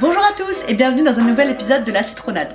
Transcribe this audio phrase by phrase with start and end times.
[0.00, 2.54] Bonjour à tous et bienvenue dans un nouvel épisode de La Citronade.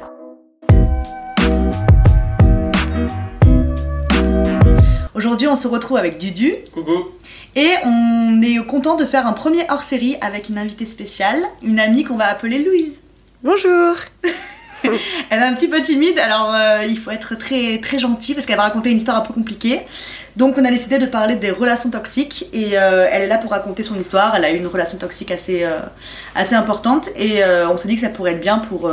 [5.14, 7.10] Aujourd'hui, on se retrouve avec Dudu Coucou.
[7.58, 12.06] et on est content de faire un premier hors-série avec une invitée spéciale, une amie
[12.06, 13.02] qu'on va appeler Louise.
[13.44, 13.98] Bonjour
[15.30, 18.46] Elle est un petit peu timide, alors euh, il faut être très très gentil parce
[18.46, 19.82] qu'elle va raconter une histoire un peu compliquée.
[20.36, 23.52] Donc on a décidé de parler des relations toxiques et euh, elle est là pour
[23.52, 24.36] raconter son histoire.
[24.36, 28.02] Elle a eu une relation toxique assez, euh, importante et euh, on s'est dit que
[28.02, 28.92] ça pourrait être bien pour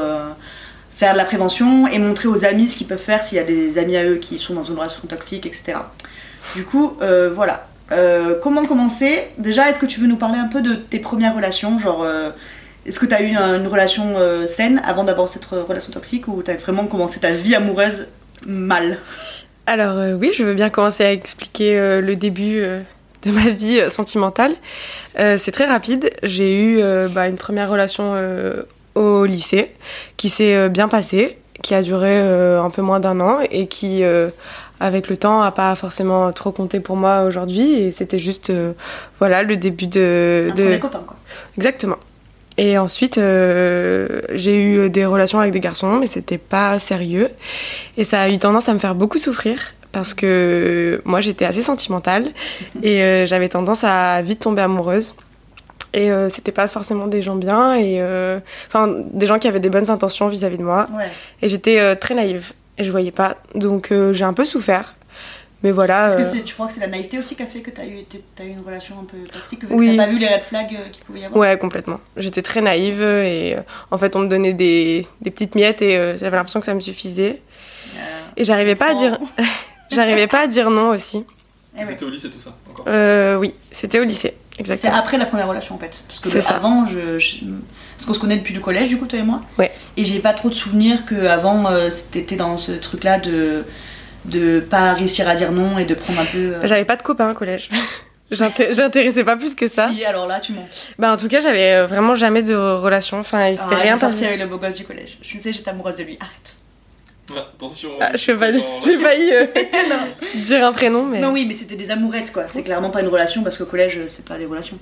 [0.97, 3.45] faire de la prévention et montrer aux amis ce qu'ils peuvent faire s'il y a
[3.45, 5.79] des amis à eux qui sont dans une relation toxique, etc.
[6.55, 6.99] Du coup,
[7.33, 7.67] voilà.
[8.43, 9.29] Comment commencer?
[9.39, 11.79] Déjà, est-ce que tu veux nous parler un peu de tes premières relations?
[11.79, 12.07] Genre,
[12.85, 16.51] est-ce que tu as eu une, relation saine avant d'avoir cette relation toxique ou tu
[16.51, 18.09] as vraiment commencé ta vie amoureuse
[18.47, 18.99] mal?
[19.67, 22.81] Alors euh, oui, je veux bien commencer à expliquer euh, le début euh,
[23.23, 24.55] de ma vie sentimentale.
[25.17, 26.11] C'est très rapide.
[26.23, 28.15] J'ai eu bah, une première relation
[28.95, 29.71] au lycée
[30.17, 34.03] qui s'est bien passée, qui a duré un peu moins d'un an et qui,
[34.79, 37.75] avec le temps, a pas forcément trop compté pour moi aujourd'hui.
[37.75, 38.51] Et c'était juste,
[39.19, 40.49] voilà, le début de...
[40.53, 40.63] Un de...
[40.63, 41.17] premier copain, quoi.
[41.59, 41.99] Exactement.
[42.63, 47.31] Et ensuite, euh, j'ai eu des relations avec des garçons, mais c'était pas sérieux.
[47.97, 51.63] Et ça a eu tendance à me faire beaucoup souffrir parce que moi j'étais assez
[51.63, 52.29] sentimentale
[52.83, 55.15] et euh, j'avais tendance à vite tomber amoureuse.
[55.95, 57.99] Et euh, c'était pas forcément des gens bien et
[58.69, 60.87] enfin des gens qui avaient des bonnes intentions vis-à-vis de moi.
[60.95, 61.09] Ouais.
[61.41, 63.39] Et j'étais très naïve et je voyais pas.
[63.55, 64.97] Donc j'ai un peu souffert.
[65.63, 66.09] Mais voilà.
[66.09, 67.71] Est-ce que euh, c'est- tu crois que c'est la naïveté aussi qui a fait que
[67.71, 67.99] tu as, eu
[68.35, 69.91] t'as eu une relation un peu toxique Que Oui.
[69.91, 71.39] tu pas vu les red flags euh, qu'il pouvait y avoir?
[71.41, 72.01] Ouais, complètement.
[72.17, 75.97] J'étais très naïve et euh, en fait, on me donnait des, des petites miettes et
[75.99, 77.43] euh, j'avais l'impression que ça me suffisait.
[77.97, 78.01] Euh,
[78.39, 79.43] Et j'arrivais pas à dire, oh.
[79.91, 81.25] j'arrivais pas à dire non aussi.
[81.79, 81.85] Eh.
[81.85, 82.85] C'était au lycée tout ça, encore.
[82.89, 84.97] Euh, oui, c'était au lycée, C'est exactement.
[84.97, 86.01] après la première relation en fait.
[86.09, 86.55] Parce que C'est ça.
[86.57, 87.37] avant, je, je-
[87.97, 89.41] parce qu'on se connaît depuis le collège, du coup, toi et moi.
[89.59, 89.71] Ouais.
[89.97, 93.65] Et j'ai pas trop de souvenirs que avant, euh, t'étais dans ce truc-là de
[94.27, 96.39] de pas réussir à dire non et de prendre un peu.
[96.39, 97.69] euh, J'avais pas de copains au collège.
[98.31, 99.91] J'inté- J'intéressais pas plus que ça.
[99.93, 100.69] Si, alors là, tu mens.
[100.99, 103.19] Bah, en tout cas, j'avais euh, vraiment jamais de relation.
[103.19, 104.27] Enfin, il s'était Ah, rien sorti passé.
[104.27, 105.19] avec le beau gosse du collège.
[105.21, 106.17] Je sais, j'étais amoureuse de lui.
[106.21, 106.55] Arrête.
[107.33, 107.89] Ouais, attention.
[108.01, 109.47] Ah, je fais pas, dans- j'ai failli euh,
[110.47, 111.19] dire un prénom, mais.
[111.19, 112.45] non, oui, mais c'était des amourettes quoi.
[112.49, 114.79] C'est clairement pas une relation parce qu'au collège, c'est pas des relations.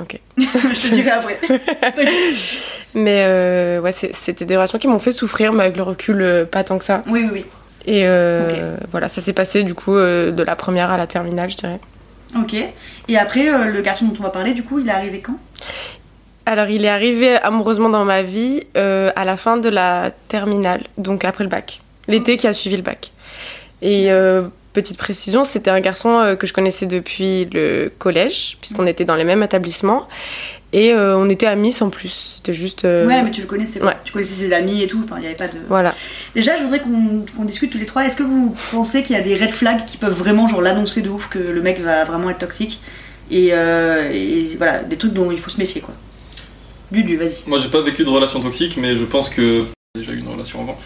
[0.00, 0.20] Ok.
[0.36, 0.44] je
[0.88, 1.38] te dirai après.
[2.94, 6.62] Mais euh, ouais, c'était des relations qui m'ont fait souffrir, mais avec le recul, pas
[6.64, 7.02] tant que ça.
[7.08, 7.44] oui, oui, oui.
[7.86, 11.50] Et euh, voilà, ça s'est passé du coup euh, de la première à la terminale,
[11.50, 11.80] je dirais.
[12.36, 12.54] Ok.
[13.08, 15.38] Et après, euh, le garçon dont on va parler, du coup, il est arrivé quand?
[16.44, 21.24] Alors, il est arrivé amoureusement dans ma vie à la fin de la terminale, donc
[21.24, 21.80] après le bac.
[22.06, 23.12] L'été qui a suivi le bac.
[23.82, 24.08] Et
[24.72, 29.24] petite précision, c'était un garçon que je connaissais depuis le collège, puisqu'on était dans les
[29.24, 30.08] mêmes établissements.
[30.74, 32.34] Et euh, on était amis sans plus.
[32.36, 32.84] C'était juste.
[32.84, 33.82] euh, Ouais, mais tu le connaissais.
[33.82, 33.96] ouais.
[34.04, 35.00] Tu connaissais ses amis et tout.
[35.02, 35.56] Enfin, il y avait pas de.
[35.68, 35.94] Voilà.
[36.34, 38.04] Déjà, je voudrais qu'on discute tous les trois.
[38.04, 41.00] Est-ce que vous pensez qu'il y a des red flags qui peuvent vraiment genre l'annoncer
[41.00, 42.80] de ouf que le mec va vraiment être toxique
[43.30, 45.94] et, euh, et voilà des trucs dont il faut se méfier quoi.
[46.92, 47.46] Dudu, vas-y.
[47.46, 49.64] Moi, j'ai pas vécu de relation toxique, mais je pense que
[49.94, 50.78] j'ai déjà eu une relation avant.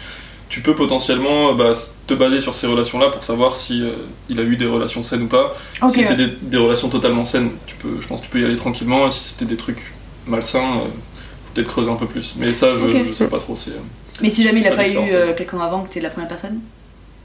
[0.53, 1.71] Tu peux potentiellement euh, bah,
[2.05, 3.93] te baser sur ces relations-là pour savoir si euh,
[4.29, 5.55] il a eu des relations saines ou pas.
[5.91, 8.45] Si c'est des, des relations totalement saines, tu peux, je pense que tu peux y
[8.45, 9.07] aller tranquillement.
[9.07, 9.91] Et si c'était des trucs
[10.27, 10.87] malsains, euh,
[11.55, 12.35] peut-être creuser un peu plus.
[12.37, 13.55] Mais ça, je, sais pas trop.
[13.55, 13.71] C'est,
[14.21, 15.35] Mais si jamais il a Pas pas eu euh, ouais.
[15.35, 16.59] quelqu'un avant que t'es la première personne,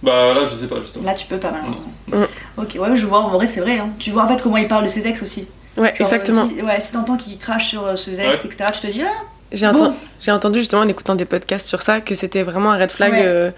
[0.03, 1.05] Bah là, je sais pas justement.
[1.05, 1.93] là tu peux pas malheureusement.
[2.06, 2.62] Mm.
[2.62, 3.19] Ok, ouais, je vois.
[3.21, 3.78] En vrai, c'est vrai.
[3.78, 3.91] hein.
[3.99, 5.47] Tu vois en fait comment il parle de ses ex aussi.
[5.77, 6.49] Ouais, Genre, exactement.
[6.49, 8.41] Si, ouais, si t'entends qu'il crache sur euh, ses ex, Ouais.
[8.47, 9.12] etc., tu te dis ah.
[9.53, 9.73] J'ai Bon.
[9.89, 12.91] enten- j'ai entendu justement en écoutant des podcasts sur ça que c'était vraiment un red
[12.91, 13.23] flag Ouais.
[13.25, 13.51] euh,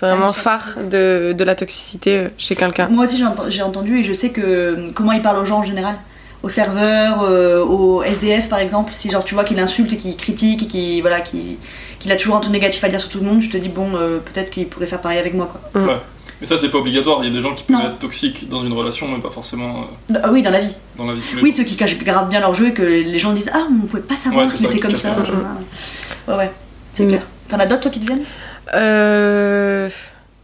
[0.00, 2.88] vraiment phare de, de la toxicité euh, chez quelqu'un.
[2.88, 5.44] Moi aussi j'ai enten- j'ai entendu et je sais que euh, comment il parle aux
[5.44, 5.94] gens en général.
[6.42, 10.16] Aux serveurs, euh, aux SDF par exemple, si genre tu vois qu'il insulte et qu'il
[10.16, 11.56] critique et qu'il voilà, qu'il
[11.98, 13.68] qu'il a toujours un ton négatif à dire sur tout le monde, je te dis
[13.68, 15.82] bon euh, peut-être qu'il pourrait faire pareil avec moi quoi.
[16.40, 17.18] Mais ça, c'est pas obligatoire.
[17.22, 17.86] Il y a des gens qui peuvent Non.
[17.86, 20.74] être toxiques dans une relation, mais pas forcément euh, Ah oui dans la vie.
[20.96, 21.58] dans la vie de tous les Oui jours.
[21.58, 24.02] ceux qui cachent grave bien leur jeu et que les gens disent ah on pouvait
[24.02, 25.14] pas savoir Ouais, était qui comme ça.
[26.28, 26.50] Ouais ouais,
[26.94, 27.08] c'est Mm.
[27.08, 27.22] clair.
[27.48, 28.24] T'en as d'autres toi qui te viennent?
[28.74, 29.88] Euh,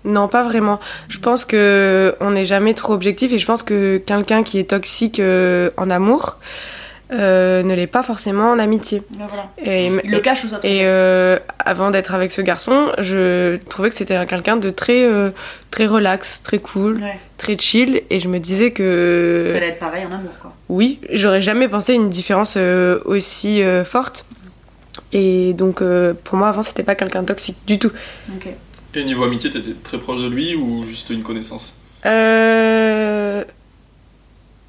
[0.05, 0.81] non, pas vraiment.
[1.09, 4.71] Je pense que on n'est jamais trop objectif et je pense que quelqu'un qui est
[4.71, 6.37] toxique euh, en amour
[7.13, 9.03] euh, ne l'est pas forcément en amitié.
[9.11, 9.49] Voilà.
[9.65, 10.65] Et, Il le cache aux autres.
[10.65, 15.05] et euh, avant d'être avec ce garçon, je trouvais que c'était un- quelqu'un de très
[15.05, 15.31] euh,
[15.71, 19.79] très relax, très cool, Ouais, très chill et je me disais que ça allait être
[19.79, 20.53] pareil en amour quoi.
[20.69, 24.27] oui, j'aurais jamais pensé une différence euh, aussi euh, forte.
[25.13, 27.93] Et donc euh, pour moi avant c'était pas quelqu'un de toxique du tout.
[28.35, 28.49] Ok.
[28.95, 31.75] Et niveau amitié, t'étais très proche de lui ou juste une connaissance?
[32.07, 33.45] Euh,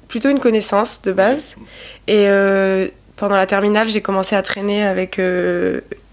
[0.08, 1.54] plutôt une connaissance de base.
[2.06, 5.20] Et euh, pendant la terminale, j'ai commencé à traîner avec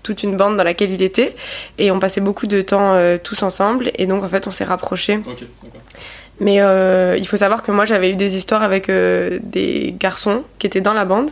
[0.03, 1.35] toute une bande dans laquelle il était.
[1.77, 3.91] Et on passait beaucoup de temps tous ensemble.
[3.95, 5.19] Et donc, en fait, on s'est rapprochés.
[6.39, 6.55] Mais
[7.17, 10.93] il faut savoir que moi, j'avais eu des histoires avec des garçons qui étaient dans
[10.93, 11.29] la bande.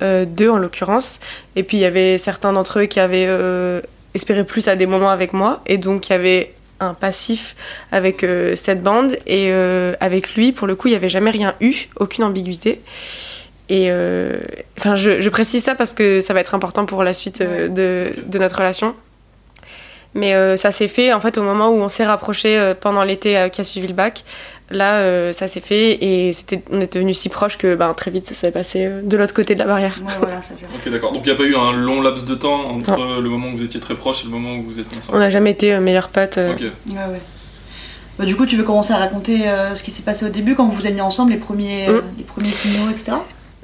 [0.00, 1.20] deux en l'occurrence.
[1.56, 3.28] Et puis il y avait certains d'entre eux qui avaient
[4.14, 5.62] espéré plus à des moments avec moi.
[5.66, 7.56] Et donc il y avait un passif
[7.92, 9.16] avec euh, cette bande.
[9.26, 12.80] Et euh, avec lui pour le coup il n'y avait jamais rien eu aucune ambiguïté.
[13.68, 14.38] Et euh,
[14.78, 18.38] enfin je, précise ça parce que ça va être important pour la suite de, de,
[18.38, 18.94] notre relation.
[20.14, 23.60] Mais ça s'est fait en fait au moment où on s'est rapproché pendant l'été qui
[23.60, 24.24] a suivi le bac
[24.70, 28.10] Là, euh, ça s'est fait et c'était, on est devenus si proches que ben, très
[28.10, 29.98] vite ça s'est passé euh, de l'autre côté de la barrière.
[30.04, 31.12] Ouais, voilà, ça ok, d'accord.
[31.12, 33.56] Donc il n'y a pas eu un long laps de temps entre le moment où
[33.56, 35.16] vous étiez très proches et le moment où vous êtes ensemble?
[35.16, 36.38] On n'a jamais été euh, meilleurs potes.
[36.38, 36.60] Ok.
[36.60, 37.20] Ouais, ouais.
[38.18, 39.44] Bah, du coup, tu veux commencer à raconter
[39.74, 42.02] ce qui s'est passé au début quand vous vous êtes mis ensemble, les premiers, mm.
[42.18, 43.12] les premiers signaux, etc.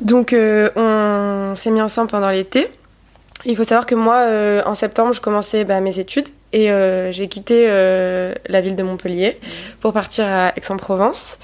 [0.01, 2.69] Donc on s'est mis ensemble pendant l'été.
[3.47, 4.27] Il faut savoir que moi,
[4.67, 6.29] en septembre, je commençais bah, mes études.
[6.55, 9.41] Et euh, j'ai quitté euh, la ville de Montpellier
[9.81, 11.39] pour partir à Aix-en-Provence.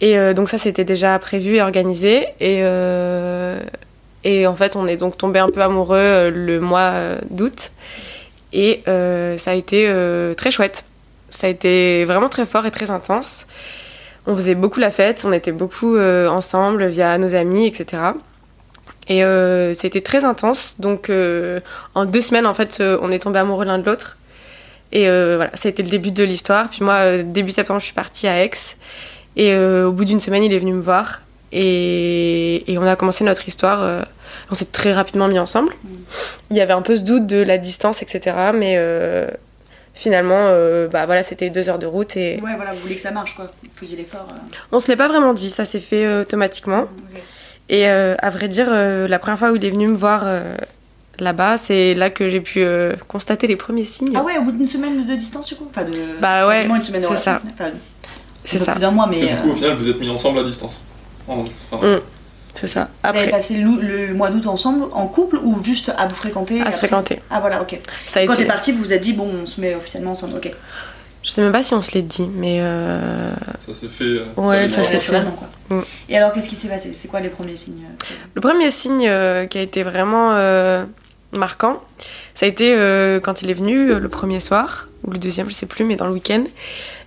[0.00, 2.26] Et euh, donc ça, c'était déjà prévu et organisé.
[2.40, 2.64] Et,
[4.24, 6.94] et en fait, on est donc tombé un peu amoureux le mois
[7.30, 7.70] d'août.
[8.52, 9.88] Et ça a été
[10.36, 10.84] très chouette.
[11.30, 13.46] Ça a été vraiment très fort et très intense.
[14.26, 18.02] On faisait beaucoup la fête, on était beaucoup ensemble via nos amis, etc.
[19.10, 19.22] Et
[19.74, 20.76] c'était très intense.
[20.78, 21.10] Donc
[21.94, 24.16] en deux semaines, en fait, on est tombé amoureux l'un de l'autre.
[24.92, 26.68] Et euh, voilà, ça a été le début de l'histoire.
[26.68, 28.50] Puis moi, euh, début septembre, je suis partie à Aix.
[29.36, 31.20] Et euh, au bout d'une semaine, il est venu me voir.
[31.52, 34.06] Et, on a commencé notre histoire.
[34.50, 35.72] on s'est très rapidement mis ensemble.
[36.50, 38.36] Il y avait un peu ce doute de la distance, etc.
[38.54, 38.78] Mais
[39.94, 40.48] finalement,
[40.92, 42.16] bah voilà, c'était deux heures de route.
[42.16, 42.40] Et...
[42.40, 43.50] Ouais, voilà, vous voulez que ça marche, quoi.
[43.80, 44.28] Vous l'effort.
[44.70, 46.86] On se l'est pas vraiment dit, ça s'est fait automatiquement.
[47.70, 50.24] Et à vrai dire, la première fois où il est venu me voir
[51.20, 51.58] là-bas.
[51.58, 54.12] C'est là que j'ai pu euh, constater les premiers signes.
[54.14, 56.20] Ah ouais, au bout d'une semaine de distance, du coup enfin, de...
[56.20, 57.40] Bah ouais, c'est ça.
[58.44, 58.74] c'est ça.
[58.74, 59.26] d'un mois, mais.
[59.26, 60.82] du coup, au final, vous êtes mis ensemble à distance.
[61.28, 61.98] Mm.
[62.54, 62.88] C'est ça.
[63.02, 63.18] Après.
[63.18, 66.72] Vous avez passé le, mois d'août ensemble, en couple, ou juste à vous fréquenter À
[66.72, 67.20] se fréquenter.
[67.30, 67.78] Ah voilà, ok.
[68.06, 68.42] Ça Quand été...
[68.42, 70.52] t'es parti, vous vous êtes dit, bon, on se met officiellement ensemble, ok.
[71.22, 72.58] Je sais même pas si on se l'est dit, mais.
[72.60, 73.32] Euh...
[73.60, 74.04] Ça s'est fait.
[74.04, 75.12] Euh, ouais, ça, s'est fait.
[75.12, 75.76] Quoi.
[75.76, 75.82] Mm.
[76.08, 76.92] Et alors, qu'est-ce qui s'est passé?
[76.92, 80.34] C'est quoi les premiers signes euh, Le premier signe euh, qui a été vraiment
[81.32, 81.80] marquant,
[82.34, 85.48] ça a été euh, quand il est venu euh, le premier soir, ou le deuxième,
[85.48, 86.44] je sais plus, mais dans le week-end.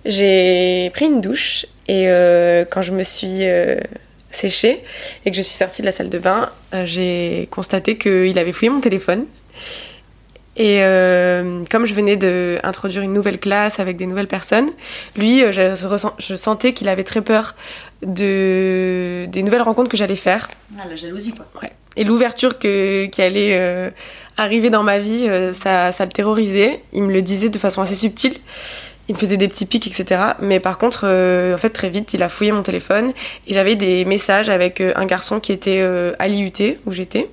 [0.04, 3.42] J'ai pris une douche et euh, quand je me suis
[4.30, 4.82] séchée
[5.24, 6.50] et que je suis sortie de la salle de bain,
[6.84, 9.24] j'ai constaté qu'il avait fouillé mon téléphone.
[10.56, 10.78] Et
[11.70, 14.70] comme je venais d'introduire une nouvelle classe avec des nouvelles personnes,
[15.16, 15.74] lui, je,
[16.18, 17.54] je sentais qu'il avait très peur
[18.02, 20.48] de, des nouvelles rencontres que j'allais faire.
[20.78, 21.46] Ah, la jalousie, quoi.
[21.60, 22.68] Ouais et l'ouverture qui
[23.18, 23.90] allait euh,
[24.36, 26.80] arriver dans ma vie, euh, ça, ça, le terrorisait.
[26.92, 28.34] Il me le disait de façon assez subtile.
[29.08, 30.20] Il me faisait des petits pics, etc.
[30.40, 33.12] Mais par contre, euh, en fait, très vite, il a fouillé mon téléphone
[33.46, 35.82] et j'avais des messages avec un garçon qui était
[36.18, 37.28] à l'IUT où j'étais.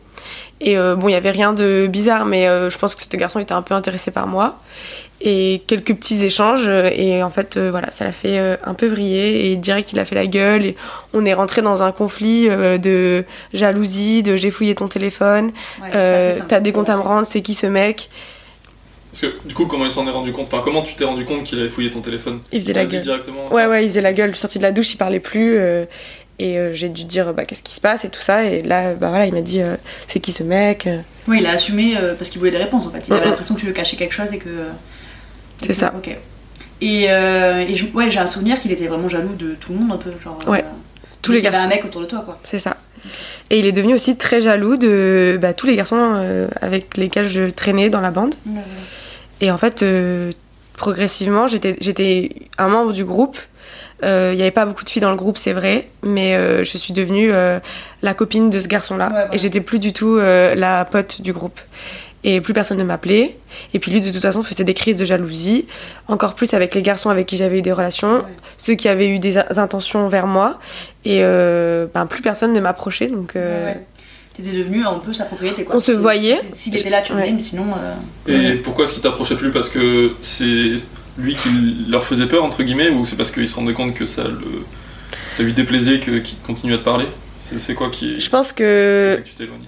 [0.63, 3.54] Et bon, il n'y avait rien de bizarre, mais je pense que ce garçon était
[3.54, 4.60] un peu intéressé par moi.
[5.24, 8.88] Et quelques petits échanges et en fait euh, voilà ça l'a fait euh, un peu
[8.88, 10.75] vriller et direct il a fait la gueule et
[11.13, 13.24] on est rentré dans un conflit euh, de
[13.54, 15.52] jalousie de j'ai fouillé ton téléphone
[15.92, 18.09] t'as des comptes à me rendre c'est qui ce mec?
[19.12, 20.47] Parce que du coup comment il s'en est rendu compte?
[20.52, 22.40] Enfin, comment tu t'es rendu compte qu'il avait fouillé ton téléphone?
[22.52, 23.02] Il faisait la gueule.
[23.02, 23.54] directement?
[23.54, 25.59] Ouais ouais il faisait la gueule je suis sortie de la douche il parlait plus
[26.40, 29.09] et j'ai dû dire bah, qu'est-ce qui se passe et tout ça et là bah
[29.09, 29.61] voilà il m'a dit
[30.07, 30.90] c'est qui ce mec
[31.28, 33.59] oui il a assumé parce qu'il voulait des réponses en fait il avait l'impression que
[33.59, 34.50] tu lui cachais quelque chose et que
[35.66, 35.94] c'est ça.
[35.95, 36.16] Ok.
[36.81, 39.97] Et, euh, ouais, j'ai un souvenir qu'il était vraiment jaloux de tout le monde un
[39.97, 40.11] peu.
[40.23, 40.59] Genre, ouais.
[40.59, 40.69] Euh,
[41.21, 41.57] tous les garçons.
[41.57, 42.40] Il avait un mec autour de toi, quoi.
[42.44, 42.78] C'est ça.
[43.50, 47.30] Et il est devenu aussi très jaloux de bah, tous les garçons euh, avec lesquels
[47.30, 48.35] je traînais dans la bande.
[49.42, 49.85] Et en fait,
[50.73, 53.38] progressivement, j'étais un membre du groupe.
[54.04, 56.94] Il n'y avait pas beaucoup de filles dans le groupe, c'est vrai, mais je suis
[56.94, 57.31] devenue
[58.02, 59.30] la copine de ce garçon-là.
[59.31, 61.60] Et j'étais plus du tout la pote du groupe
[62.24, 63.38] et plus personne ne m'appelait.
[63.74, 65.66] Et puis lui, de toute façon, faisait des crises de jalousie,
[66.08, 68.24] encore plus avec les garçons avec qui j'avais eu des relations,
[68.58, 70.60] ceux qui avaient eu des intentions vers moi,
[71.06, 73.08] et euh, ben, plus personne ne m'approchait.
[73.08, 73.74] Donc, euh...
[74.36, 75.64] T'étais devenu un peu sa propriété.
[75.64, 75.76] Quoi.
[75.76, 76.40] On se voyait.
[76.54, 77.66] S'il était là, tu venais, mais sinon.
[78.30, 79.52] Euh, et pourquoi est-ce qu'il t'approchait plus?
[79.52, 80.78] Parce que c'est
[81.18, 84.06] lui qui leur faisait peur, entre guillemets, ou c'est parce qu'il se rendait compte que
[84.06, 84.65] ça, le...
[85.33, 87.06] ça lui déplaisait qu'il continue à te parler?
[87.57, 88.19] C'est quoi qui.
[88.19, 89.21] Je pense que,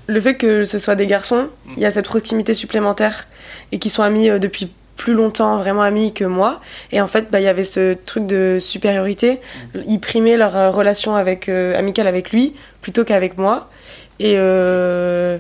[0.08, 1.74] le fait que ce soit des garçons, mm.
[1.76, 3.28] il y a cette proximité supplémentaire
[3.74, 6.62] et qui sont amis euh, depuis plus longtemps, vraiment amis que moi.
[6.92, 9.40] Et en fait, bah, il y avait ce truc de supériorité.
[9.74, 9.80] Mm.
[9.88, 13.70] Ils primaient leur euh, relation avec, euh, amicale avec lui plutôt qu'avec moi.
[14.20, 15.38] Et, euh,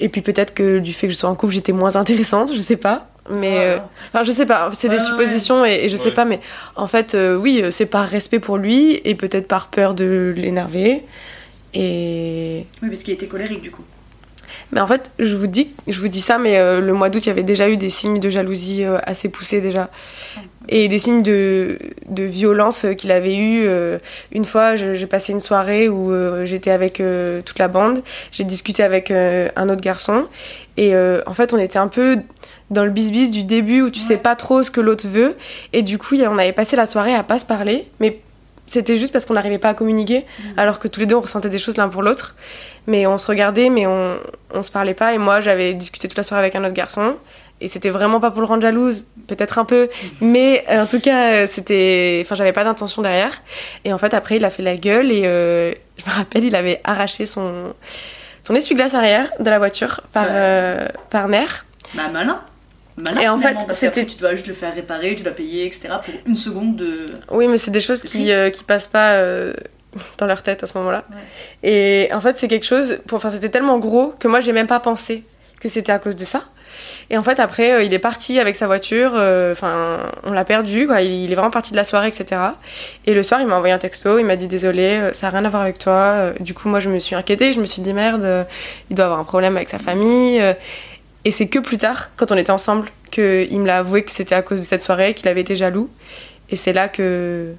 [0.00, 2.60] et puis peut-être que du fait que je sois en couple, j'étais moins intéressante, je
[2.60, 3.09] sais pas.
[3.30, 3.64] Mais Ouais.
[3.64, 3.78] euh,
[4.12, 6.40] enfin, je sais pas, c'est des Ouais, suppositions et, et je sais pas, mais
[6.76, 11.02] en fait, euh, oui, c'est par respect pour lui et peut-être par peur de l'énerver.
[11.74, 13.84] Et Oui, parce qu'il était colérique du coup.
[14.72, 17.24] mais en fait, je vous dis, je vous dis ça, mais euh, le mois d'août,
[17.24, 19.90] il y avait déjà eu des signes de jalousie euh, assez poussés déjà.
[20.68, 23.64] Et des signes de, de violence euh, qu'il avait eu.
[23.66, 23.98] euh,
[24.32, 28.02] une fois, j'ai passé une soirée où euh, j'étais avec euh, toute la bande.
[28.32, 30.26] J'ai discuté avec euh, un autre garçon.
[30.76, 32.18] Et euh, en fait, on était un peu
[32.70, 34.20] dans le bis-bis du début où tu sais Ouais.
[34.20, 35.36] pas trop ce que l'autre veut.
[35.72, 37.86] Et du coup, on avait passé la soirée à pas se parler.
[38.00, 38.20] Mais
[38.66, 40.24] c'était juste parce qu'on n'arrivait pas à communiquer.
[40.56, 42.34] Alors que tous les deux, on ressentait des choses l'un pour l'autre.
[42.86, 44.16] Mais on se regardait, mais on,
[44.54, 45.12] on se parlait pas.
[45.14, 47.16] Et moi, j'avais discuté toute la soirée avec un autre garçon.
[47.62, 49.90] Et c'était vraiment pas pour le rendre jalouse, peut-être un peu.
[50.22, 52.22] Mais euh, en tout cas, euh, c'était.
[52.24, 53.42] Enfin, j'avais pas d'intention derrière.
[53.84, 55.10] Et en fait, après, il a fait la gueule.
[55.12, 57.74] Et euh, je me rappelle, il avait arraché son,
[58.42, 60.30] son essuie-glace arrière de la voiture par, Ouais.
[60.32, 61.66] euh, par nerf.
[61.94, 62.40] Bah malin.
[63.00, 65.88] Malin Et en fait, c'était- tu dois juste le faire réparer, tu dois payer, etc.
[66.04, 67.06] pour une seconde de.
[67.30, 69.52] Oui, mais c'est des choses qui, euh, qui passent pas euh,
[70.18, 71.04] dans leur tête à ce moment-là.
[71.10, 71.68] Ouais.
[72.08, 72.98] Et en fait, c'est quelque chose.
[73.06, 73.16] Pour...
[73.16, 75.24] Enfin, c'était tellement gros que moi, j'ai même pas pensé
[75.60, 76.44] que c'était à cause de ça.
[77.10, 79.12] Et en fait, après, euh, il est parti avec sa voiture.
[79.14, 80.86] euh, Enfin, on l'a perdu.
[80.86, 81.02] Quoi.
[81.02, 82.40] Il, il est vraiment parti de la soirée, etc.
[83.06, 84.18] Et le soir, il m'a envoyé un texto.
[84.18, 86.32] Il m'a dit désolé, ça a rien à voir avec toi.
[86.40, 87.52] Du coup, moi, je me suis inquiétée.
[87.52, 88.44] Je me suis dit merde, euh,
[88.88, 90.40] il doit avoir un problème avec sa famille.
[91.24, 94.34] Et c'est que plus tard, quand on était ensemble, qu'il me l'a avoué que c'était
[94.34, 95.90] à cause de cette soirée, qu'il avait été jaloux.
[96.50, 97.52] Et c'est là que.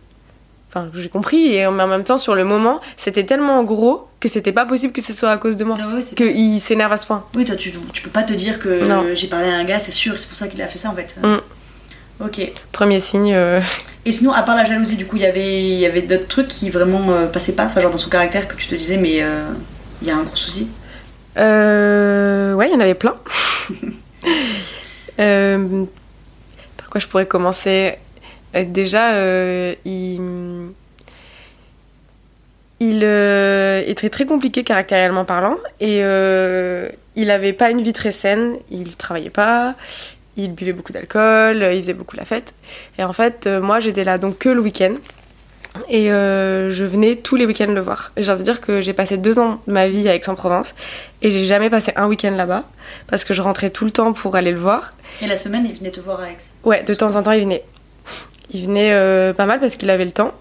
[0.69, 1.53] Enfin, j'ai compris.
[1.53, 5.01] Et en même temps, sur le moment, c'était tellement gros que c'était pas possible que
[5.01, 5.77] ce soit à cause de moi.
[5.81, 7.25] Ah ouais, Qu'il s'énerve à ce point.
[7.35, 9.03] Oui, toi, tu, tu peux pas te dire que Non.
[9.13, 10.95] j'ai parlé à un gars, c'est sûr, c'est pour ça qu'il a fait ça en
[10.95, 11.15] fait.
[11.21, 12.23] Mm.
[12.25, 12.51] Ok.
[12.71, 13.33] Premier signe.
[13.33, 13.59] euh,
[14.05, 16.27] Et sinon, à part la jalousie, du coup, il y avait, il y avait d'autres
[16.27, 18.97] trucs qui vraiment euh, passaient pas, enfin, genre dans son caractère que tu te disais,
[18.97, 19.43] mais euh,
[20.01, 20.67] il y a un gros souci.
[21.37, 23.15] Euh, ouais, il y en avait plein.
[25.19, 25.85] Euh,
[26.77, 27.95] par quoi je pourrais commencer?
[28.55, 30.19] Euh, Déjà, euh, il,
[32.79, 37.93] il euh, est très très compliqué caractériellement parlant et euh, il avait pas une vie
[37.93, 38.55] très saine.
[38.71, 39.75] Il travaillait pas,
[40.37, 42.55] il buvait beaucoup d'alcool, il faisait beaucoup la fête.
[42.97, 44.95] Et en fait, euh, moi, j'étais là donc que le week-end.
[45.87, 48.11] Et euh, je venais tous les week-ends le voir.
[48.17, 50.73] J'ai envie de dire que j'ai passé deux ans de ma vie à Aix-en-Provence
[51.21, 52.63] et j'ai jamais passé un week-end là-bas
[53.07, 54.93] parce que je rentrais tout le temps pour aller le voir.
[55.21, 56.37] Et la semaine, il venait te voir à Aix.
[56.63, 57.63] Ouais, de temps en temps il venait.
[58.53, 60.33] Il venait euh, pas mal parce qu'il avait le temps,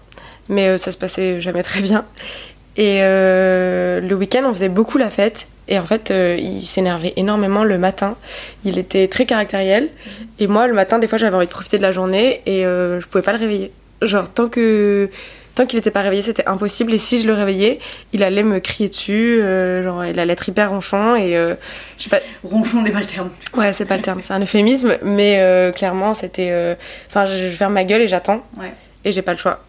[0.49, 2.05] mais euh, ça se passait jamais très bien.
[2.77, 7.63] Et euh, le week-end on faisait beaucoup la fête et en fait il s'énervait énormément
[7.63, 8.15] le matin.
[8.63, 9.89] Il était très caractériel
[10.39, 13.05] et moi le matin des fois j'avais envie de profiter de la journée et je
[13.07, 13.71] pouvais pas le réveiller.
[14.01, 15.09] Genre tant que
[15.55, 17.79] tant qu'il était pas réveillé c'était impossible et si je le réveillais
[18.13, 21.55] il allait me crier dessus, euh, genre il allait être hyper ronchon et euh,
[21.97, 23.29] je sais pas Ronchon n'est pas le terme.
[23.55, 26.75] Ouais, c'est pas le terme, c'est un euphémisme, mais euh, clairement, c'était.
[27.09, 28.71] Enfin, je, je ferme ma gueule et j'attends, Ouais.
[29.05, 29.63] et j'ai pas le choix.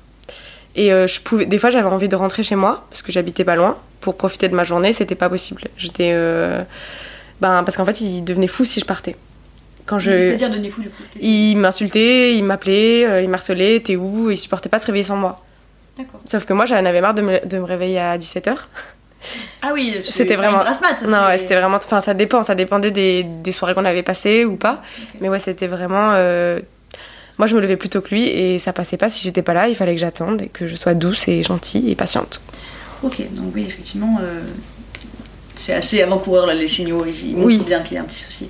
[0.75, 3.57] Et je pouvais, des fois, j'avais envie de rentrer chez moi parce que j'habitais pas
[3.57, 5.63] loin pour profiter de ma journée, c'était pas possible.
[5.77, 6.13] J'étais,
[7.41, 9.17] ben, parce qu'en fait, il devenait fou si je partais.
[9.85, 11.03] Quand je, C'est-à-dire devenir fou du coup?
[11.21, 14.31] il m'insultait, il m'appelait, il m'harcelait, t'es où?
[14.31, 15.45] Il supportait pas se réveiller sans moi.
[16.25, 18.55] Sauf que moi, j'en avais marre de me, de me réveiller à 17h.
[19.63, 20.63] Ah oui, C'était vraiment-
[21.05, 21.77] Une Non, ouais, c'était vraiment.
[21.77, 24.83] Enfin, ça dépend, ça dépendait des, des soirées qu'on avait passées ou pas.
[25.21, 26.11] Mais ouais, c'était vraiment.
[26.15, 26.59] euh,
[27.39, 29.55] Moi, je me levais plus tôt que lui et ça passait pas si j'étais pas
[29.55, 29.69] là.
[29.69, 32.41] Il fallait que j'attende et que je sois douce et gentille et patiente.
[33.03, 34.41] Ok, donc oui, effectivement, euh,
[35.57, 37.59] c'est assez avant-coureur là, les signaux, ils montrent Oui.
[37.65, 38.49] bien qu'il y a un petit souci.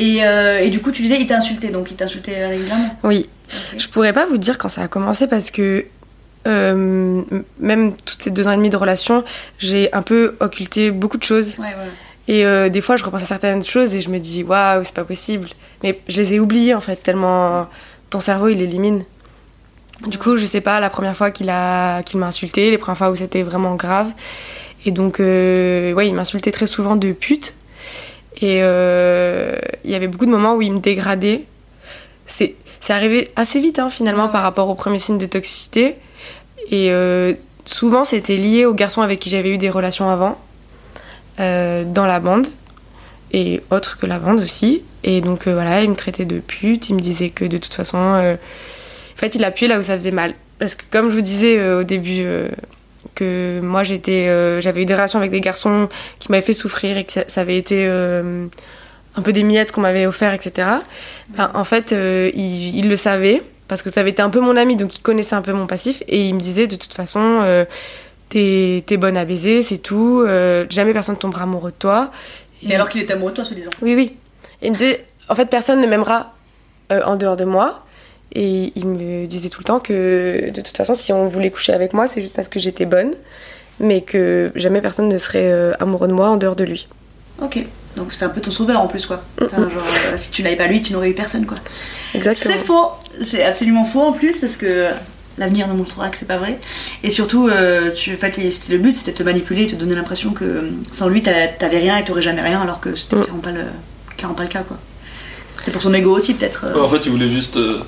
[0.00, 2.96] Et, euh, et du coup, tu disais, il t'a insulté, donc il t'a insulté régulièrement?
[3.04, 3.28] Oui.
[3.48, 3.78] Ok.
[3.80, 5.84] Je pourrais pas vous dire quand ça a commencé parce que.
[6.46, 7.22] Euh,
[7.60, 9.24] même toutes ces deux ans et demi de relation,
[9.58, 11.56] j'ai un peu occulté beaucoup de choses.
[11.58, 11.90] Ouais, ouais.
[12.28, 14.94] Et euh, des fois, je repense à certaines choses et je me dis, waouh, c'est
[14.94, 15.48] pas possible.
[15.82, 17.66] Mais je les ai oubliées en fait, tellement
[18.10, 19.04] ton cerveau il élimine.
[20.06, 22.98] Du coup, je sais pas, la première fois qu'il a qu'il m'a insulté, les premières
[22.98, 24.08] fois où c'était vraiment grave.
[24.84, 27.54] Et donc, euh, ouais, il m'insultait très souvent de pute.
[28.40, 31.44] Et euh, il y avait beaucoup de moments où il me dégradait.
[32.26, 32.54] C'est
[32.88, 34.32] arrivé assez vite hein, finalement Ouais.
[34.32, 35.96] par rapport aux premiers signes de toxicité.
[36.72, 37.34] Et euh,
[37.66, 40.40] souvent, c'était lié aux garçons avec qui j'avais eu des relations avant
[41.38, 42.48] euh, dans la bande
[43.32, 44.82] et autres que la bande aussi.
[45.04, 47.74] Et donc euh, voilà, il me traitait de pute, il me disait que de toute
[47.74, 48.36] façon, en
[49.16, 50.34] fait, il appuyait là où ça faisait mal.
[50.58, 52.24] Parce que comme je vous disais au début,
[53.14, 55.88] que moi j'avais eu des relations avec des garçons
[56.20, 60.06] qui m'avaient fait souffrir et que ça, avait été un peu des miettes qu'on m'avait
[60.06, 60.68] offert, etc.
[61.30, 64.58] Ben, en fait, il, il le savait parce que ça avait été un peu mon
[64.58, 67.40] ami, donc il connaissait un peu mon passif et il me disait de toute façon.
[67.42, 67.64] euh,
[68.28, 70.22] t'es es bonne à baiser, c'est tout.
[70.26, 72.10] euh, jamais personne tombera amoureux de toi.
[72.64, 73.70] Mais alors qu'il est amoureux de toi, soi-disant.
[73.80, 74.14] Oui, oui.
[74.60, 76.34] Et il me disait, en fait, personne ne m'aimera
[76.92, 77.86] euh, en dehors de moi.
[78.34, 81.72] Et il me disait tout le temps que, de toute façon, si on voulait coucher
[81.72, 83.12] avec moi, c'est juste parce que j'étais bonne,
[83.80, 86.88] mais que jamais personne ne serait euh, amoureux de moi en dehors de lui.
[87.40, 87.58] Ok.
[87.96, 89.22] Donc c'est un peu ton sauveur en plus, quoi.
[89.42, 91.58] Enfin, genre, euh, si tu n'avais pas lui, tu n'aurais eu personne, quoi.
[92.14, 92.54] Exactement.
[92.54, 92.86] C'est faux.
[93.24, 94.88] C'est absolument faux en plus parce que
[95.38, 96.58] l'avenir nous montrera que c'est pas vrai.
[97.02, 98.36] Et surtout, euh, tu, en fait,
[98.68, 101.98] le but c'était de te manipuler et te donner l'impression que sans lui t'avais rien
[101.98, 103.22] et t'aurais jamais rien alors que c'était Mm.
[103.22, 103.64] clairement, pas le,
[104.16, 104.78] clairement pas le cas, quoi.
[105.58, 106.64] C'était pour son ego aussi, peut-être.
[106.66, 107.80] euh, Ouais, en fait, il voulait juste euh,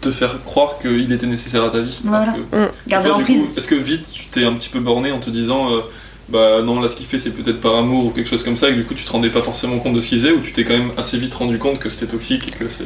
[0.00, 1.98] te faire croire qu'il était nécessaire à ta vie.
[2.04, 2.32] Voilà.
[2.32, 2.68] Mm.
[2.88, 3.42] garder l'emprise.
[3.56, 5.80] Est-ce que vite tu t'es un petit peu borné en te disant euh,
[6.28, 8.68] bah non là ce qu'il fait c'est peut-être par amour ou quelque chose comme ça
[8.68, 10.40] et que du coup tu te rendais pas forcément compte de ce qu'il faisait ou
[10.40, 12.84] tu t'es quand même assez vite rendu compte que c'était toxique et que c'est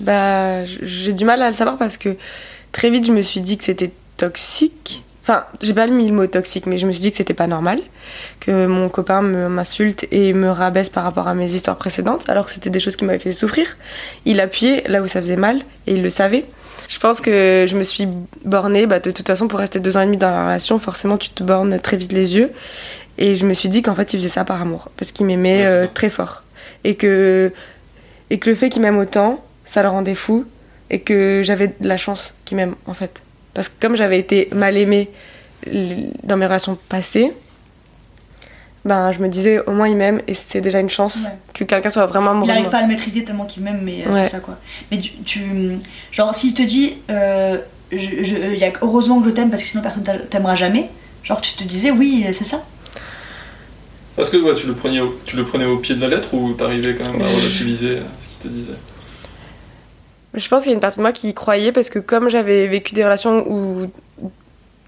[0.00, 2.16] Bah, j'ai du mal à le savoir parce que
[2.72, 5.02] très vite, je me suis dit que c'était toxique.
[5.22, 7.46] Enfin, j'ai pas mis le mot toxique, mais je me suis dit que c'était pas
[7.46, 7.80] normal.
[8.40, 12.46] Que mon copain me- m'insulte et me rabaisse par rapport à mes histoires précédentes, alors
[12.46, 13.66] que c'était des choses qui m'avaient fait souffrir.
[14.24, 16.46] Il appuyait là où ça faisait mal et il le savait.
[16.88, 18.08] Je pense que je me suis
[18.44, 21.18] bornée, bah, de toute façon, pour rester deux ans et demi dans la relation, forcément,
[21.18, 22.50] tu te bornes très vite les yeux.
[23.18, 25.62] Et je me suis dit qu'en fait, il faisait ça par amour, parce qu'il m'aimait
[25.62, 26.42] Ouais, euh, très fort.
[26.82, 27.52] Et que,
[28.30, 30.44] et que le fait qu'il m'aime autant, ça le rendait fou.
[30.92, 33.20] Et que j'avais de la chance qu'il m'aime, en fait.
[33.54, 35.08] Parce que comme j'avais été mal aimée
[36.24, 37.32] dans mes relations passées,
[38.84, 41.30] ben, je me disais, au moins il m'aime, et c'est déjà une chance Ouais.
[41.54, 44.04] que quelqu'un soit vraiment amoureux Il n'arrive pas à le maîtriser tellement qu'il m'aime, mais
[44.06, 44.24] euh, Ouais.
[44.24, 44.58] c'est ça quoi.
[44.90, 45.78] Mais tu, tu-
[46.10, 47.58] genre, s'il te dit, euh,
[47.92, 50.18] je, je- il y a que heureusement que je t'aime parce que sinon personne t'a-
[50.18, 50.88] t'aimera jamais,
[51.22, 52.64] genre tu te disais, oui, c'est ça.
[54.16, 56.34] Parce que ouais, tu, le prenais au, tu le prenais au pied de la lettre
[56.34, 58.72] ou t'arrivais quand même à relativiser euh, ce qu'il te disait?
[60.34, 62.28] Je pense qu'il y a une partie de moi qui y croyait parce que comme
[62.28, 63.90] j'avais vécu des relations où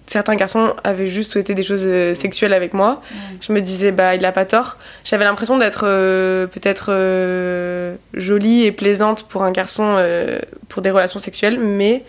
[0.07, 3.03] certains garçons avaient juste souhaité des choses euh, sexuelles avec moi,
[3.41, 4.77] je me disais bah il a pas tort.
[5.05, 10.91] J'avais l'impression d'être euh, peut-être euh, jolie et plaisante pour un garçon euh, pour des
[10.91, 12.05] relations sexuelles, mais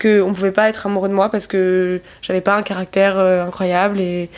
[0.00, 4.00] qu'on pouvait pas être amoureux de moi parce que j'avais pas un caractère euh, incroyable
[4.00, 4.28] et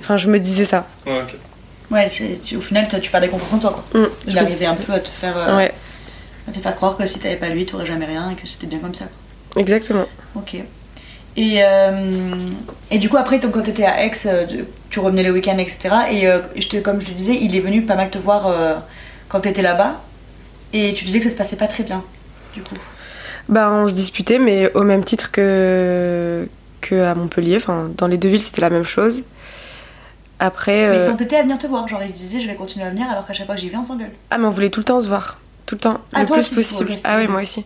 [0.00, 0.86] enfin je me disais ça.
[1.06, 1.22] Ouais.
[1.90, 4.00] Ouais, tu- au final, toi, tu perdais confiance en toi quoi.
[4.00, 4.06] Mm.
[4.28, 5.74] Il arrivait un peu à te faire, euh, Ouais,
[6.62, 8.94] faire croire que si t'avais pas lui, t'aurais jamais rien et que c'était bien comme
[8.94, 9.06] ça.
[9.52, 9.60] quoi.
[9.62, 10.06] exactement.
[10.34, 10.56] Ok.
[11.36, 12.26] Et, euh,
[12.90, 14.46] et du coup, après, donc, quand t'étais à Aix, euh,
[14.90, 15.88] tu- revenais les week-ends, etc.
[16.10, 18.46] Et euh, je te, comme je te disais, il est venu pas mal te voir
[18.48, 18.74] euh,
[19.28, 20.00] quand t'étais là-bas.
[20.74, 22.02] Et tu disais que ça se passait pas très bien,
[22.54, 22.74] du coup.
[23.48, 26.46] Bah, on se disputait, mais au même titre que,
[26.82, 27.56] que à Montpellier.
[27.56, 29.22] Enfin, dans les deux villes, c'était la même chose.
[30.38, 31.86] Après, Mais ils s'entêtaient à venir te voir.
[31.88, 33.68] Genre, ils se disaient, je vais continuer à venir, alors qu'à chaque fois que j'y
[33.70, 34.10] vais, on s'engueule.
[34.30, 35.38] ah, mais on voulait tout le temps se voir.
[35.64, 36.92] Tout le temps, Ah, le plus possible.
[37.04, 37.64] ah oui, moi aussi.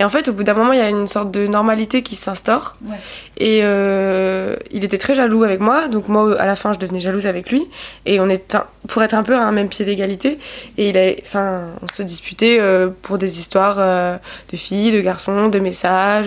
[0.00, 2.14] Et en fait, au bout d'un moment, il y a une sorte de normalité qui
[2.16, 2.76] s'instaure.
[2.84, 2.96] Ouais.
[3.38, 7.00] Et euh, il était très jaloux avec moi, donc moi, à la fin, je devenais
[7.00, 7.66] jalouse avec lui.
[8.04, 10.38] Et on est un- pour être un peu à un même pied d'égalité.
[10.76, 14.16] Et il a, enfin, on se disputait euh, pour des histoires euh,
[14.52, 16.26] de filles, de garçons, de messages.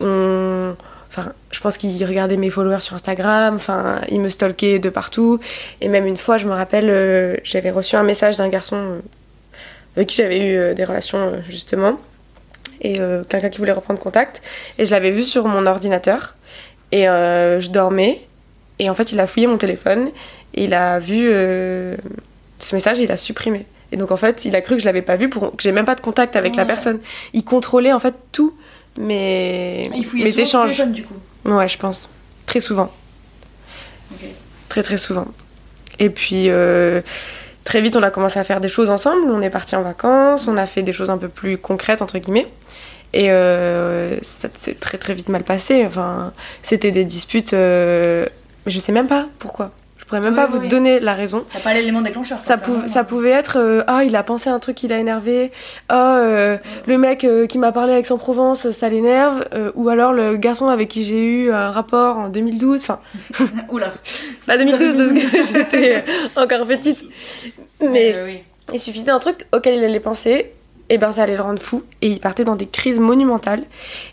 [0.00, 0.74] on,
[1.08, 3.54] enfin, je pense qu'il regardait mes followers sur Instagram.
[3.56, 5.40] Enfin, il me stalkait de partout.
[5.80, 9.00] Et même une fois, je me rappelle, j'avais reçu un message d'un garçon
[9.96, 11.98] avec qui j'avais eu euh, des relations euh, justement
[12.82, 14.42] et euh, quelqu'un qui voulait reprendre contact.
[14.78, 16.34] Et je l'avais vu sur mon ordinateur.
[16.92, 18.20] Et je dormais.
[18.78, 20.10] Et en fait, il a fouillé mon téléphone.
[20.54, 23.66] Et il a vu ce message et il a supprimé.
[23.92, 25.72] Et donc, en fait, il a cru que je l'avais pas vu, pour que j'ai
[25.72, 27.00] même pas de contact avec la personne.
[27.32, 28.54] Il contrôlait en fait tout
[28.98, 30.80] mes, Ah, Il mes échanges.
[30.86, 31.16] du coup.
[31.46, 32.08] Ouais, je pense.
[32.44, 32.92] Très souvent.
[34.68, 35.26] Très, très souvent.
[35.98, 37.00] Et puis, euh,
[37.66, 39.30] très vite, on a commencé à faire des choses ensemble.
[39.30, 42.16] On est parti en vacances, on a fait des choses un peu plus concrètes, entre
[42.18, 42.46] guillemets.
[43.12, 45.84] Et euh, ça s'est très, très vite mal passé.
[45.84, 47.52] Enfin, c'était des disputes.
[47.52, 48.26] euh,
[48.66, 49.72] je sais même pas pourquoi.
[50.06, 51.44] Je pourrais même pas vous donner la raison.
[51.52, 52.38] T'as pas l'élément déclencheur.
[52.38, 55.50] Ça, ça pouvait être euh, ah il a pensé à un truc qui l'a énervé
[55.88, 60.36] ah euh, le mec euh, qui m'a parlé à Aix-en-Provence ça l'énerve ou alors le
[60.36, 63.00] garçon avec qui j'ai eu un rapport en 2012 enfin
[63.68, 63.94] Oula.
[64.46, 66.04] pas 2012 parce que j'étais
[66.36, 67.04] encore petite
[67.80, 70.52] mais il suffisait d'un truc auquel il allait penser
[70.88, 73.64] et ben ça allait le rendre fou et il partait dans des crises monumentales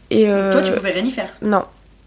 [0.09, 1.29] et euh, Toi, tu pouvais rien y faire.
[1.43, 1.63] non.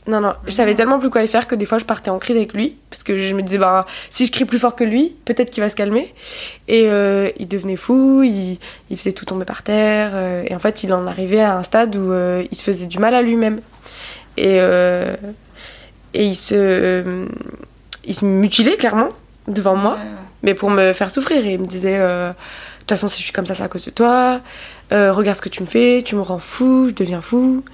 [0.09, 2.19] Non, non, je savais tellement plus quoi y faire que des fois je partais en
[2.21, 4.85] crise avec lui, parce que je me disais, bah, si je crie plus fort que
[4.85, 6.15] lui, peut-être qu'il va se calmer.
[6.69, 10.61] Et euh, il devenait fou, il, il faisait tout tomber par terre, euh, et en
[10.61, 13.23] fait il en arrivait à un stade où euh, il se faisait du mal à
[13.23, 13.61] lui-même.
[14.37, 17.27] Et, et il, se,
[18.05, 19.09] il se mutilait clairement
[19.49, 19.99] devant moi,
[20.43, 21.45] mais pour me faire souffrir.
[21.47, 22.35] Et il me disait, de
[22.81, 24.43] toute façon, si je suis comme ça, c'est à cause de toi.
[24.91, 27.65] Regarde ce que tu me fais, tu me rends fou, je deviens fou.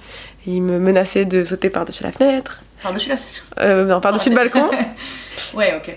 [0.45, 2.61] Il me menaçait de sauter par-dessus la fenêtre.
[2.81, 4.69] Par-dessus la fenêtre euh, non, par-dessus le balcon.
[5.53, 5.95] Ouais, ok.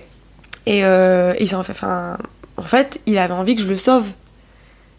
[0.67, 2.17] Et, euh, en fait, enfin,
[2.57, 4.07] en fait, il avait envie que je le sauve.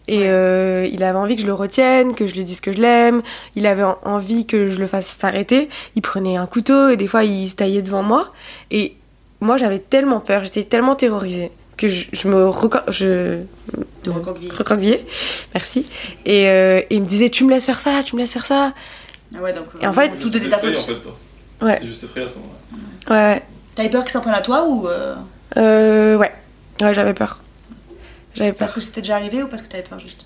[0.06, 0.24] Et Ouais.
[0.28, 3.22] euh, il avait envie que je le retienne, que je lui dise que je l'aime.
[3.56, 5.68] Il avait en- envie que je le fasse s'arrêter.
[5.96, 8.32] Il prenait un couteau et des fois il se taillait devant moi.
[8.70, 8.94] Et
[9.40, 13.40] moi j'avais tellement peur, j'étais tellement terrorisée que je, je me reco- je
[14.06, 15.04] recroquevillais.
[15.54, 15.86] Merci.
[16.24, 18.46] Et, euh, et il me disait tu me laisses faire ça, tu me laisses faire
[18.46, 18.72] ça.
[19.36, 19.66] Ah ouais, donc.
[19.80, 20.78] Et en fait, tout C'était était ta faute.
[20.78, 21.16] en fait, toi.
[21.62, 21.80] Ouais.
[21.84, 23.32] Juste effrayé à ce moment-là.
[23.34, 23.42] Ouais,
[23.74, 24.88] T'avais peur qu'il s'en prenne à toi ou.
[24.88, 25.14] euh,
[25.56, 26.32] euh, ouais,
[26.80, 27.42] ouais, j'avais peur.
[28.34, 28.58] J'avais peur.
[28.58, 30.24] Parce que c'était déjà arrivé ou parce que t'avais peur juste?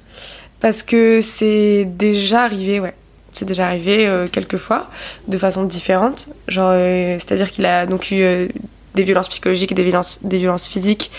[0.61, 2.95] Parce que c'est déjà arrivé, ouais.
[3.33, 4.91] C'est déjà arrivé euh, quelques fois,
[5.27, 6.29] de façon différente.
[6.49, 8.47] Genre, euh, c'est-à-dire qu'il a donc eu euh,
[8.95, 11.11] des violences psychologiques et des violences, des violences physiques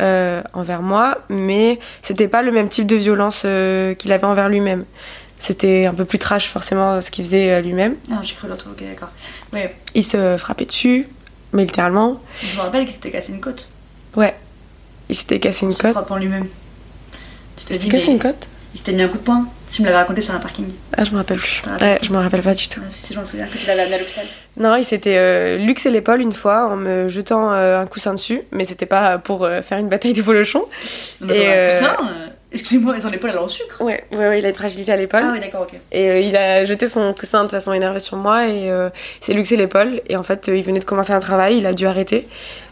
[0.00, 4.48] euh, envers moi, mais c'était pas le même type de violence euh, qu'il avait envers
[4.48, 4.84] lui-même.
[5.42, 7.96] C'était un peu plus trash, forcément, ce qu'il faisait euh, lui-même.
[8.12, 9.08] Ah, j'ai cru l'autre, ok, d'accord.
[9.52, 11.08] Ouais, Il se frappait dessus,
[11.52, 12.20] mais littéralement.
[12.40, 13.68] je me rappelle qu'il s'était cassé une côte.
[14.14, 14.36] Ouais.
[15.08, 15.90] Il s'était cassé En une se côte.
[15.92, 16.46] frappant lui-même.
[17.56, 19.22] Tu te Il dis, s'était cassé mais une côte il s'était mis un coup de
[19.22, 19.46] poing.
[19.70, 20.66] Tu me l'avais raconté sur un parking.
[20.96, 21.62] Ah, je me rappelle plus.
[21.80, 22.80] Ouais, je me rappelle pas du tout.
[22.82, 24.26] Ah, si, si, j'en souviens que tu l'avais amené à l'hôpital.
[24.58, 28.42] Non, il s'était euh, luxé l'épaule une fois en me jetant euh, un coussin dessus,
[28.50, 30.22] mais c'était pas pour euh, faire une bataille de
[31.22, 31.96] mais Et, un coussin,
[32.52, 33.80] Excusez-moi, mais son épaule elle en sucre.
[33.80, 35.22] Ouais, ouais, ouais, il a une fragilité à l'épaule.
[35.24, 35.78] Ah oui, d'accord, ok.
[35.90, 39.24] Et euh, il a jeté son coussin de façon énervée sur moi et euh, il
[39.24, 40.00] s'est luxé l'épaule.
[40.08, 42.26] Et en fait, euh, il venait de commencer un travail, il a dû arrêter.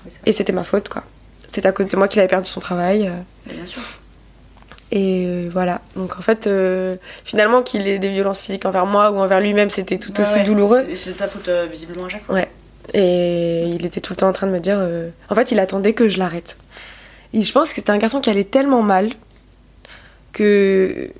[0.04, 0.20] Oui, vrai.
[0.26, 1.02] Et c'était ma faute, quoi.
[1.48, 3.06] C'est à cause de moi qu'il avait perdu son travail.
[3.08, 3.12] euh,
[3.46, 3.80] Mais bien sûr.
[4.92, 5.80] et voilà.
[5.96, 6.48] Donc en fait,
[7.24, 10.34] finalement, qu'il ait des violences physiques envers moi ou envers lui-même, c'était tout Ouais, aussi
[10.34, 10.42] ouais.
[10.44, 10.82] douloureux.
[10.84, 12.34] De ta faute visiblement à chaque fois.
[12.34, 12.48] Ouais.
[12.92, 14.78] Et il était tout le temps en train de me dire.
[15.28, 16.56] En fait, il attendait que je l'arrête.
[17.32, 19.10] Et je pense que c'était un garçon qui allait tellement mal
[20.32, 21.10] que.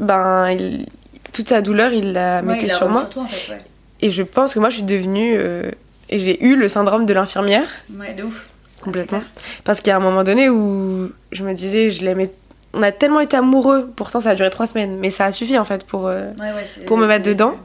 [0.00, 0.86] Ben, il-
[1.32, 3.00] toute sa douleur, il la Ouais, mettait il sur moi.
[3.00, 3.60] Sur toi, en fait, ouais.
[4.02, 5.34] Et je pense que moi, je suis devenue.
[5.36, 5.70] euh,
[6.10, 7.66] Et j'ai eu le syndrome de l'infirmière,
[7.98, 8.46] Ouais, de ouf.
[8.82, 9.22] complètement.
[9.64, 12.30] Parce qu'il y a un moment donné où je me disais, je l'aimais.
[12.74, 15.56] On a tellement été amoureux, pourtant ça a duré trois semaines, mais ça a suffi
[15.58, 16.06] en fait pour.
[16.06, 16.30] euh.
[16.38, 17.56] Ouais, ouais, Pour me mettre dedans.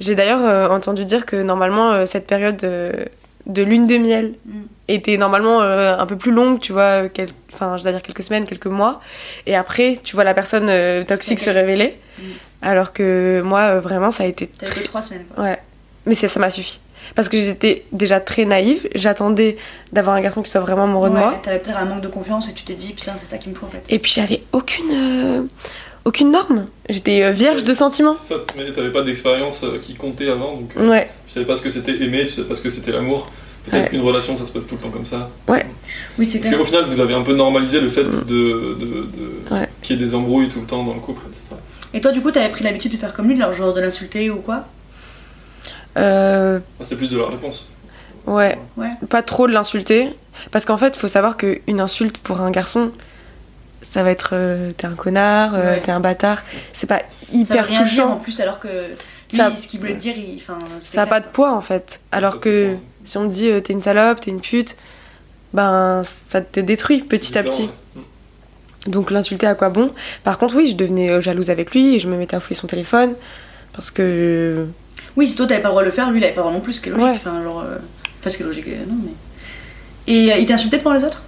[0.00, 2.62] J'ai d'ailleurs euh, entendu dire que normalement, euh, cette période
[3.46, 4.50] de lune de miel Mm.
[4.88, 8.22] était normalement euh, un peu plus longue, tu vois, quel- enfin, je dois dire quelques
[8.22, 9.00] semaines, quelques mois.
[9.46, 11.96] Et après, tu vois la personne euh, toxique se révéler.
[12.18, 12.22] Mm.
[12.62, 14.48] Alors que moi, euh, vraiment, ça a été.
[14.48, 15.44] T'avais que trois semaines, quoi.
[15.44, 15.58] Ouais.
[16.06, 16.80] Mais ça m'a suffi.
[17.14, 18.86] Parce que j'étais déjà très naïve.
[18.94, 19.56] J'attendais
[19.92, 21.40] d'avoir un garçon qui soit vraiment amoureux de moi.
[21.42, 23.56] T'avais peut-être un manque de confiance et tu t'es dit, putain, c'est ça qu'il me
[23.56, 23.82] faut en fait.
[23.88, 25.48] Et puis j'avais aucune.
[26.08, 26.66] Aucune norme.
[26.88, 28.14] J'étais euh, vierge de sentiments.
[28.14, 31.10] C'est ça, mais t'avais pas d'expérience euh, qui comptait avant, donc euh, Ouais.
[31.26, 33.30] tu savais pas ce que c'était aimer, tu savais pas ce que c'était l'amour.
[33.66, 33.88] Peut-être Ouais.
[33.90, 35.28] qu'une relation ça se passe tout le temps comme ça.
[35.48, 39.54] Oui, c'est Parce qu'au final, vous avez un peu normalisé le fait de, de, de-
[39.54, 39.68] Ouais.
[39.82, 41.56] qu'il y ait des embrouilles tout le temps dans le couple, etc.
[41.92, 43.80] Et toi, du coup, t'avais pris l'habitude de faire comme lui, de leur genre de
[43.82, 44.64] l'insulter ou quoi?
[45.98, 47.68] Euh, Ah, c'est plus de la réponse.
[48.26, 48.58] ouais.
[48.76, 48.90] Ouais.
[49.10, 50.08] pas trop de l'insulter.
[50.50, 52.92] Parce qu'en fait, faut savoir qu'une insulte pour un garçon,
[53.82, 55.80] ça va être euh, t'es un connard, euh, Ouais.
[55.80, 56.42] t'es un bâtard.
[56.72, 58.16] C'est pas Ça hyper rien dire en touchant.
[58.16, 60.36] plus, alors que lui, Ça- ce qu'il voulait te dire, il.
[60.36, 62.00] Enfin, c'était Ça a pas de poids en fait.
[62.12, 64.76] Alors Ça, que si on te dit euh, t'es une salope, t'es une pute,
[65.52, 67.62] ben ça te détruit petit à petit.
[67.96, 68.02] ouais.
[68.86, 69.90] Donc l'insulter à quoi bon?
[70.24, 72.66] Par contre, oui, je devenais jalouse avec lui et je me mettais à fouiller son
[72.66, 73.14] téléphone.
[73.72, 74.66] Parce que.
[75.16, 76.46] Oui, si toi t'avais pas le droit de le faire, lui il avait pas le
[76.48, 77.06] droit non plus, ce qui est logique.
[77.06, 77.14] Ouais.
[77.16, 77.60] Enfin, genre.
[77.60, 77.76] euh,
[78.20, 80.12] Enfin, ce qui est logique, euh, non, mais.
[80.12, 81.22] Et euh, il t'a insulté devant les autres?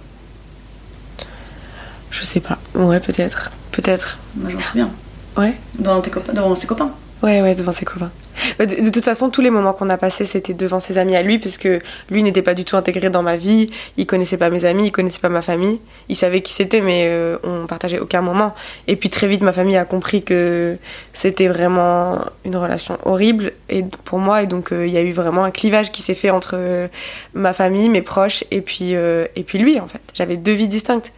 [2.11, 2.59] Je sais pas.
[2.75, 3.51] Ouais, peut-être.
[3.71, 4.19] Peut-être.
[4.35, 4.91] Moi, j'en souviens.
[5.37, 5.55] Ouais.
[5.79, 6.91] Devant, tes copains, devant ses copains.
[7.23, 8.11] Ouais, ouais, devant ses copains.
[8.59, 11.21] De, de toute façon, tous les moments qu'on a passés, c'était devant ses amis à
[11.21, 11.69] lui, puisque
[12.09, 13.69] lui n'était pas du tout intégré dans ma vie.
[13.97, 15.79] Il connaissait pas mes amis, il connaissait pas ma famille.
[16.09, 18.55] Il savait qui c'était, mais euh, on partageait aucun moment.
[18.87, 20.77] Et puis très vite, ma famille a compris que
[21.13, 24.41] c'était vraiment une relation horrible et pour moi.
[24.41, 26.87] Et donc, euh, il y a eu vraiment un clivage qui s'est fait entre euh,
[27.33, 30.01] ma famille, mes proches, et puis, euh, et puis lui, en fait.
[30.15, 31.11] J'avais deux vies distinctes.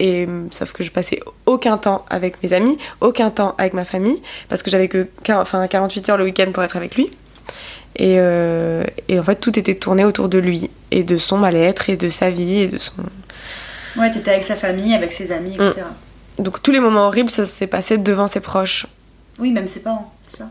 [0.00, 3.84] Et euh, sauf que je passais aucun temps avec mes amis, aucun temps avec ma
[3.84, 7.10] famille, parce que j'avais que enfin, 48 heures le week-end pour être avec lui.
[7.96, 11.90] Et, euh, et en fait, tout était tourné autour de lui, et de son mal-être,
[11.90, 12.92] et de sa vie, et de son...
[13.96, 15.86] Ouais, t'étais avec sa famille, avec ses amis, etc.
[16.40, 18.86] Donc tous les moments horribles, ça s'est passé devant ses proches.
[19.38, 20.48] Oui, même ses parents, c'est ça?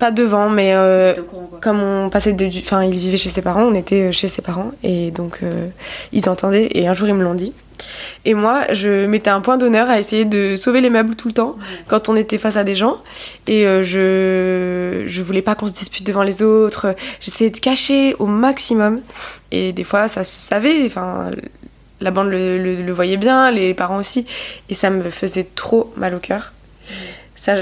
[0.00, 2.50] Pas devant, mais euh, courant, comme on passait des...
[2.64, 5.68] Enfin, il vivait chez ses parents, on était chez ses parents, et donc euh,
[6.12, 7.52] ils entendaient, et un jour ils me l'ont dit.
[8.24, 11.34] Et moi, je mettais un point d'honneur à essayer de sauver les meubles tout le
[11.34, 11.56] temps.
[11.88, 12.96] Quand on était face à des gens.
[13.46, 16.94] Et euh, je je voulais pas qu'on se dispute devant les autres.
[17.20, 19.00] J'essayais de cacher au maximum.
[19.50, 20.84] Et des fois ça se savait.
[20.86, 21.30] Enfin
[22.00, 24.26] la bande le, le- le voyait bien les parents aussi.
[24.68, 26.52] Et ça me faisait trop mal au cœur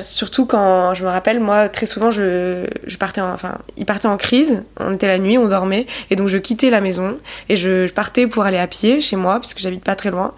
[0.00, 4.06] Surtout quand je me rappelle, moi, très souvent, je, je partais en, enfin, il partait
[4.06, 4.62] en crise.
[4.78, 5.86] On était la nuit, on dormait.
[6.10, 7.18] Et donc, je quittais la maison
[7.48, 10.34] et je, partais pour aller à pied chez moi, puisque j'habite pas très loin.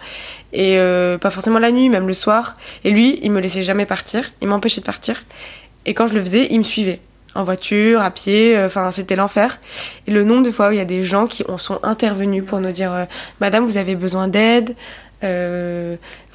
[0.51, 2.57] Et euh, pas forcément la nuit, même le soir.
[2.83, 4.31] Et lui, il me laissait jamais partir.
[4.41, 5.23] Il m'empêchait de partir.
[5.85, 6.99] Et quand je le faisais, il me suivait.
[7.35, 9.59] En voiture, à pied, euh, enfin, c'était l'enfer.
[10.07, 12.43] Et le nombre de fois où il y a des gens qui ont, sont intervenus
[12.43, 13.05] pour nous dire euh,
[13.41, 14.75] Madame, vous avez besoin d'aide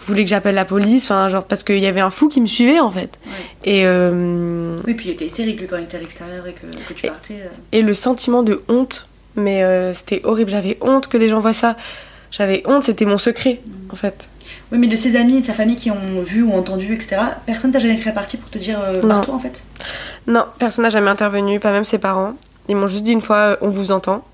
[0.06, 2.46] voulez que j'appelle la police enfin genre parce qu'il y avait un fou qui me
[2.46, 3.32] suivait en fait Ouais.
[3.70, 6.66] et euh, Oui, puis il était hystérique lui, quand il était à l'extérieur et que,
[6.88, 7.34] que tu partais.
[7.34, 7.48] euh.
[7.72, 11.52] et le sentiment de honte mais euh, c'était horrible j'avais honte que des gens voient
[11.52, 11.76] ça
[12.30, 13.60] j'avais honte c'était mon secret
[13.92, 14.28] en fait
[14.72, 17.16] Oui, mais de ses amis et de sa famille qui ont vu ou entendu, etc.,
[17.46, 19.08] personne t'a jamais fait partie pour te dire Non.
[19.08, 19.62] barre-toi en fait?
[20.26, 22.34] Non personne n'a jamais intervenu pas même ses parents
[22.68, 24.24] ils m'ont juste dit une fois on vous entend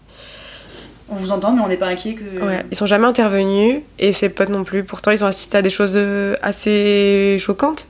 [1.09, 2.45] On vous entend, mais on n'est pas inquiet que.
[2.45, 5.63] ouais ils sont jamais intervenus et ses potes non plus pourtant ils ont assisté à
[5.63, 7.87] des choses euh, assez choquantes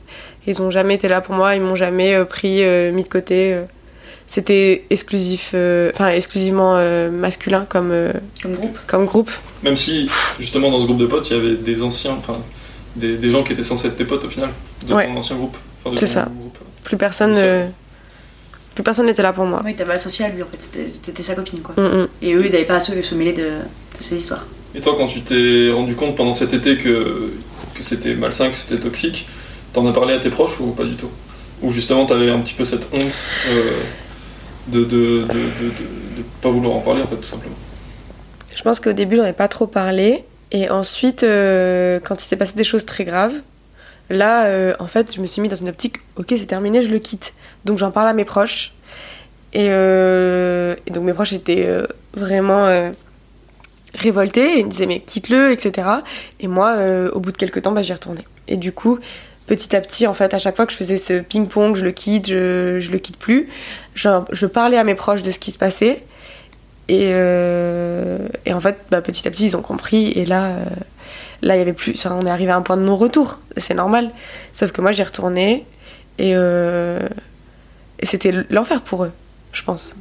[0.47, 3.09] ils ont jamais été là pour moi ils m'ont jamais euh, pris euh, mis de
[3.09, 3.59] côté
[4.27, 8.79] c'était exclusif euh, enfin exclusivement euh, masculin comme euh, Comme groupe.
[8.87, 9.31] comme groupe
[9.63, 12.37] Même si, justement, dans ce groupe de potes, il y avait des anciens, enfin,
[12.97, 14.51] des, des gens qui étaient censés être tes potes au final,
[14.87, 15.07] de Ouais.
[15.07, 15.57] ton ancien groupe.
[15.85, 16.29] Enfin, C'est ça.
[16.39, 16.59] groupe.
[16.83, 17.69] plus personne euh,
[18.77, 20.59] plus personne n'était là pour moi Oui, t'avais associé à lui en fait,
[21.03, 21.75] t'étais sa copine quoi.
[21.77, 22.09] Mm, mm.
[22.23, 24.47] Et eux, ils n'avaient pas à se, se mêler de, de ces histoires.
[24.75, 27.33] Et toi, quand tu t'es rendu compte pendant cet été que,
[27.75, 29.27] que c'était malsain, que c'était toxique,
[29.73, 31.11] t'en as parlé à tes proches ou pas du tout?
[31.63, 33.15] Ou justement, t'avais un petit peu cette honte
[33.49, 33.81] euh,
[34.69, 37.57] de, de, de, de, de- de pas vouloir en parler, en fait, tout simplement?
[38.55, 40.25] Je pense qu'au début, j'en ai pas trop parlé.
[40.53, 43.33] Et ensuite, euh, quand il s'est passé des choses très graves,
[44.11, 46.91] là, euh, en fait, je me suis mis dans une optique ok, c'est terminé, je
[46.91, 47.35] le quitte.
[47.65, 48.75] Donc j'en parle à mes proches.
[49.53, 52.93] Et, euh, donc mes proches étaient euh, vraiment
[53.95, 54.57] révoltés.
[54.57, 55.89] Et ils me disaient mais quitte-le, etc.
[56.41, 56.77] Et moi,
[57.13, 58.25] au bout de quelques temps, bah, j'y retournais.
[58.49, 58.99] Et du coup,
[59.47, 61.93] petit à petit, en fait, à chaque fois que je faisais ce ping-pong, je le
[61.93, 63.49] quitte, je, je le quitte plus,
[63.95, 66.05] je, parlais à mes proches de ce qui se passait.
[66.89, 70.13] Et, en fait, bah, petit à petit, ils ont compris.
[70.13, 70.59] Et là,
[71.47, 71.95] là, il y avait plus.
[71.95, 73.39] ça, on est arrivé à un point de non-retour.
[73.57, 74.11] C'est normal.
[74.53, 75.65] Sauf que moi, j'y retournais.
[76.19, 77.09] Et, euh,
[78.01, 79.13] et c'était l'enfer pour eux,
[79.53, 79.95] je pense.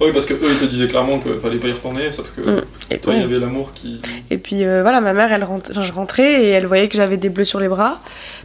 [0.00, 2.40] Oui, parce que eux, ils te disaient clairement qu'il fallait pas y retourner, sauf que
[2.40, 2.62] Mm.
[2.90, 4.00] Et, toi, il y avait l'amour qui.
[4.30, 6.96] Et puis euh, voilà, ma mère, elle rentrait, enfin, je rentrais et elle voyait que
[6.96, 8.00] j'avais des bleus sur les bras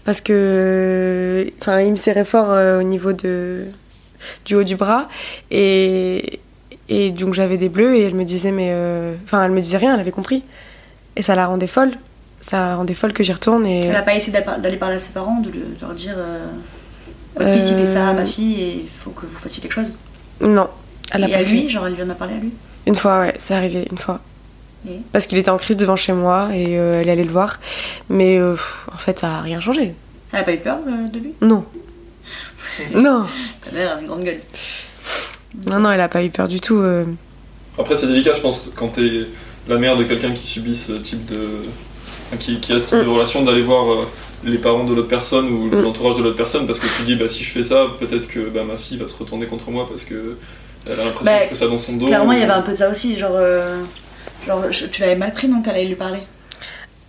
[0.05, 3.65] parce que, enfin, il me serrait fort euh, au niveau de
[4.45, 5.07] du haut du bras
[5.51, 6.39] et
[6.89, 9.77] et donc j'avais des bleus et elle me disait mais, euh, enfin, elle me disait
[9.77, 10.43] rien, elle avait compris
[11.17, 11.91] et ça la rendait folle,
[12.49, 14.99] ça la rendait folle que j'y retourne et Elle n'a pas essayé d'aller parler à
[14.99, 16.45] ses parents, de, le- de leur dire euh,
[17.35, 19.61] Votre fille, s'il fait ça à ma Euh, fille et il faut que vous fassiez
[19.61, 19.91] quelque chose.
[20.41, 20.67] non,
[21.11, 21.45] elle a et pas à fait.
[21.51, 22.51] lui, genre elle lui en a parlé à lui.
[22.85, 24.19] Une fois, ouais, c'est arrivé une fois.
[24.87, 27.59] Et Parce qu'il était en crise devant chez moi et euh, elle allait le voir,
[28.09, 28.55] mais euh,
[28.93, 29.93] en fait ça a rien changé.
[30.31, 31.33] Elle a pas eu peur euh, de lui?
[31.41, 31.65] Non,
[32.95, 33.25] non.
[33.65, 34.39] Ta mère a une grande gueule.
[35.65, 36.77] Non, non, elle a pas eu peur du tout.
[36.77, 37.05] euh.
[37.79, 39.25] Après, c'est délicat, je pense, quand t'es
[39.67, 41.61] la mère de quelqu'un qui subit ce type de.
[42.39, 43.13] Qui, qui a ce type de Mm.
[43.13, 44.05] relation, d'aller voir euh,
[44.43, 45.81] les parents de l'autre personne ou Mm.
[45.81, 48.39] l'entourage de l'autre personne, parce que tu dis, bah, si je fais ça, peut-être que
[48.49, 50.37] bah, ma fille va se retourner contre moi parce que
[50.85, 52.05] elle a l'impression Bah, que je fais ça dans son dos.
[52.07, 53.17] Clairement, il y avait un peu de ça aussi.
[53.17, 53.81] Genre, euh,
[54.47, 56.19] genre je- tu l'avais mal pris donc qu'elle allait lui parler.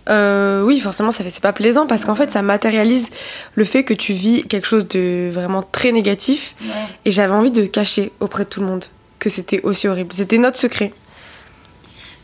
[0.09, 3.09] Euh, oui, forcément, ça fait, c'est pas plaisant parce qu'en fait, ça matérialise
[3.53, 6.67] le fait que tu vis quelque chose de vraiment très négatif Ouais.
[7.05, 8.85] et j'avais envie de cacher auprès de tout le monde
[9.19, 10.11] que c'était aussi horrible.
[10.13, 10.91] C'était notre secret.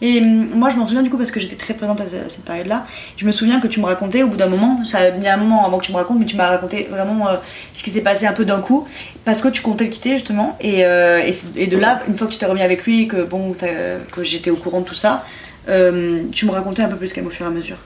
[0.07, 2.29] Et hum, moi, je m'en souviens du coup parce que j'étais très présente à ce-
[2.29, 2.85] cette période-là.
[3.17, 5.37] Je me souviens que tu me racontais au bout d'un moment, ça a mis un
[5.37, 7.37] moment avant que tu me racontes, mais tu m'as raconté vraiment euh,
[7.75, 8.87] ce qui s'est passé un peu d'un coup
[9.23, 10.57] parce que tu comptais le quitter justement.
[10.61, 11.21] Et, euh,
[11.55, 13.55] de là, une fois que tu t'es remis avec lui que, bon,
[14.11, 15.25] que j'étais au courant de tout ça,
[15.69, 17.77] euh, tu me racontais un peu plus quand même au fur et à mesure.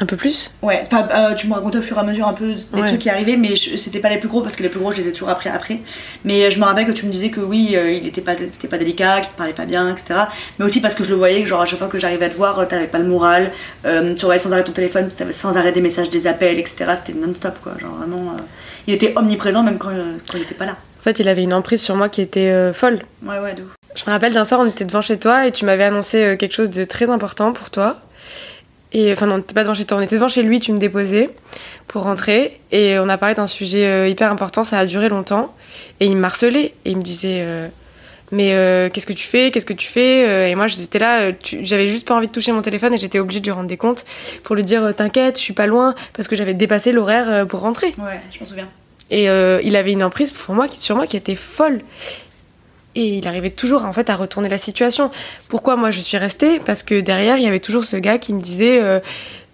[0.00, 2.32] Un peu plus Ouais, enfin, euh, tu me racontais au fur et à mesure un
[2.32, 2.88] peu des Ouais.
[2.88, 5.00] trucs qui arrivaient, mais c'était pas les plus gros parce que les plus gros je
[5.00, 5.78] les ai toujours appris après.
[6.24, 8.32] Mais euh, je me rappelle que tu me disais que oui, euh, il était pas,
[8.32, 10.20] était pas délicat, qu'il parlait pas bien, etc.
[10.58, 12.30] Mais aussi parce que je le voyais, que genre à chaque fois que j'arrivais à
[12.30, 13.52] te voir, t'avais pas le moral,
[13.84, 16.86] euh, tu regardais sans arrêt ton téléphone, t'avais sans arrêt des messages, des appels, etc.
[16.96, 18.36] C'était non-stop quoi, genre vraiment.
[18.88, 19.90] il était omniprésent même quand,
[20.28, 20.72] quand il était pas là.
[21.00, 23.00] En fait, il avait une emprise sur moi qui était folle.
[23.22, 23.68] Ouais, ouais, de ouf.
[23.94, 26.54] Je me rappelle d'un soir, on était devant chez toi et tu m'avais annoncé quelque
[26.54, 28.00] chose de très important pour toi.
[28.94, 30.72] Et enfin, non, on n'était pas devant chez toi, on était devant chez lui, tu
[30.72, 31.30] me déposais
[31.88, 32.60] pour rentrer.
[32.70, 35.54] Et on a parlé d'un sujet euh, hyper important, ça a duré longtemps.
[35.98, 37.66] Et il me harcelait et il me disait euh,
[38.30, 39.50] Mais euh, qu'est-ce que tu fais?
[39.50, 40.50] Qu'est-ce que tu fais?
[40.50, 43.40] Et moi, j'étais là, j'avais juste pas envie de toucher mon téléphone et j'étais obligée
[43.40, 44.04] de lui rendre des comptes
[44.44, 47.94] pour lui dire T'inquiète, je suis pas loin, parce que j'avais dépassé l'horaire pour rentrer.
[47.98, 48.68] Ouais, je m'en souviens.
[49.10, 51.80] Et euh, il avait une emprise pour moi, sur moi qui était folle.
[52.96, 55.10] Et il arrivait toujours en fait à retourner la situation.
[55.48, 56.60] Pourquoi moi je suis restée?
[56.60, 59.00] Parce que derrière il y avait toujours ce gars qui me disait euh,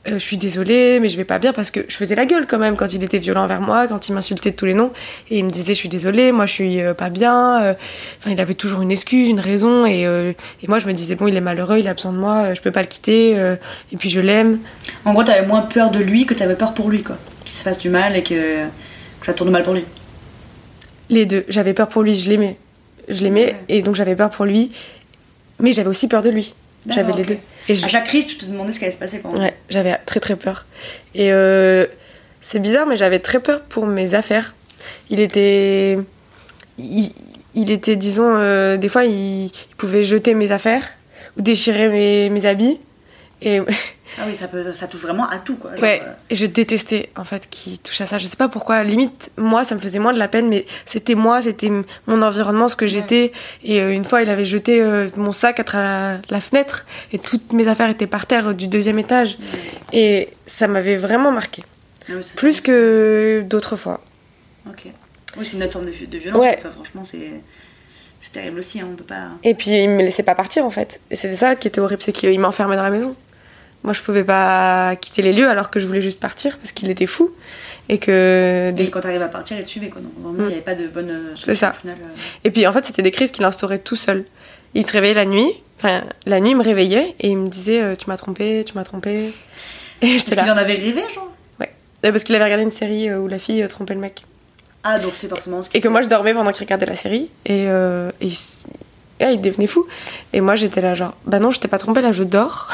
[0.09, 2.46] euh, je suis désolée, mais je vais pas bien parce que je faisais la gueule
[2.46, 4.92] quand même quand il était violent envers moi, quand il m'insultait de tous les noms.
[5.31, 7.74] Et il me disait, je suis désolée, moi je suis euh, pas bien.
[8.18, 9.87] Enfin, il avait toujours une excuse, une raison.
[9.87, 12.53] Et, et moi je me disais, bon, il est malheureux, il a besoin de moi,
[12.53, 13.33] je peux pas le quitter.
[13.33, 14.59] et puis je l'aime.
[15.07, 17.16] En gros, t'avais moins peur de lui que t'avais peur pour lui, quoi.
[17.44, 19.85] Qu'il se fasse du mal et que, que ça tourne mal pour lui.
[21.09, 21.44] Les deux.
[21.48, 22.57] J'avais peur pour lui, je l'aimais.
[23.11, 24.70] Je l'aimais, et donc j'avais peur pour lui.
[25.59, 26.55] Mais j'avais aussi peur de lui.
[26.88, 27.37] J'avais les deux.
[27.68, 29.31] Et je- À chaque crise, tu te demandais ce qui allait se passer, quoi.
[29.38, 30.64] Ouais, j'avais très très peur.
[31.14, 31.87] Et euh,
[32.40, 34.55] c'est bizarre, mais j'avais très peur pour mes affaires.
[35.11, 35.99] Il était.
[36.79, 37.12] Il,
[37.55, 40.88] il était, disons, euh, des fois, il, il pouvait jeter mes affaires
[41.37, 42.81] ou déchirer mes, mes habits.
[43.42, 43.61] Et,
[44.18, 45.73] Ah oui, ça, peut, ça touche vraiment à tout, quoi.
[45.73, 48.18] Genre, ouais, euh, et je détestais, en fait, qu'il touche à ça.
[48.18, 48.83] Je sais pas pourquoi.
[48.83, 51.70] Limite, moi, ça me faisait moins de la peine, mais c'était moi, c'était
[52.07, 53.33] mon environnement, ce que j'étais.
[53.62, 57.18] Et euh, une fois, il avait jeté euh, mon sac à travers la fenêtre et
[57.18, 59.38] toutes mes affaires étaient par terre euh, du deuxième étage.
[59.92, 61.62] Et ça m'avait vraiment marqué.
[62.09, 64.01] ah oui, Plus que d'autres fois.
[64.68, 64.87] Ok.
[65.38, 66.40] Oui, c'est une autre forme de, de violence.
[66.40, 66.57] Ouais.
[66.59, 67.31] Enfin, franchement, c'est.
[68.23, 69.29] C'est terrible aussi, hein, on peut pas.
[69.44, 71.01] Et puis il me laissait pas partir en fait.
[71.11, 73.16] Et c'était ça qui était horrible, c'est qu'il m'enfermait dans la maison.
[73.85, 76.90] Moi je pouvais pas quitter les lieux alors que je voulais juste partir parce qu'il
[76.90, 77.31] était fou.
[77.88, 78.73] Et que.
[78.77, 80.01] Et quand t'arrives à partir, il te suivait, quoi.
[80.01, 81.73] Donc vraiment, il n'y avait pas de bonne euh, C'est ça.
[81.73, 82.07] final, euh.
[82.45, 84.25] Et puis en fait c'était des crises qu'il instaurait tout seul.
[84.75, 87.81] Il se réveillait la nuit, enfin la nuit il me réveillait et il me disait
[87.81, 89.33] euh, Tu m'as trompé, tu m'as trompé.
[90.03, 90.45] Et j'étais là.
[90.53, 91.29] en avait rêvé, genre
[91.61, 91.66] Euh,
[92.12, 94.23] Parce qu'il avait regardé une série où la fille trompait le mec.
[94.85, 96.97] Ah, donc c'est forcément ce qui Et que moi je dormais pendant qu'il regardait la
[96.97, 97.29] série.
[97.45, 98.33] Et, euh, il,
[99.21, 99.85] ouais, il devenait fou.
[100.33, 102.71] Et moi j'étais là genre Bah non, je t'ai pas trompé là, je dors.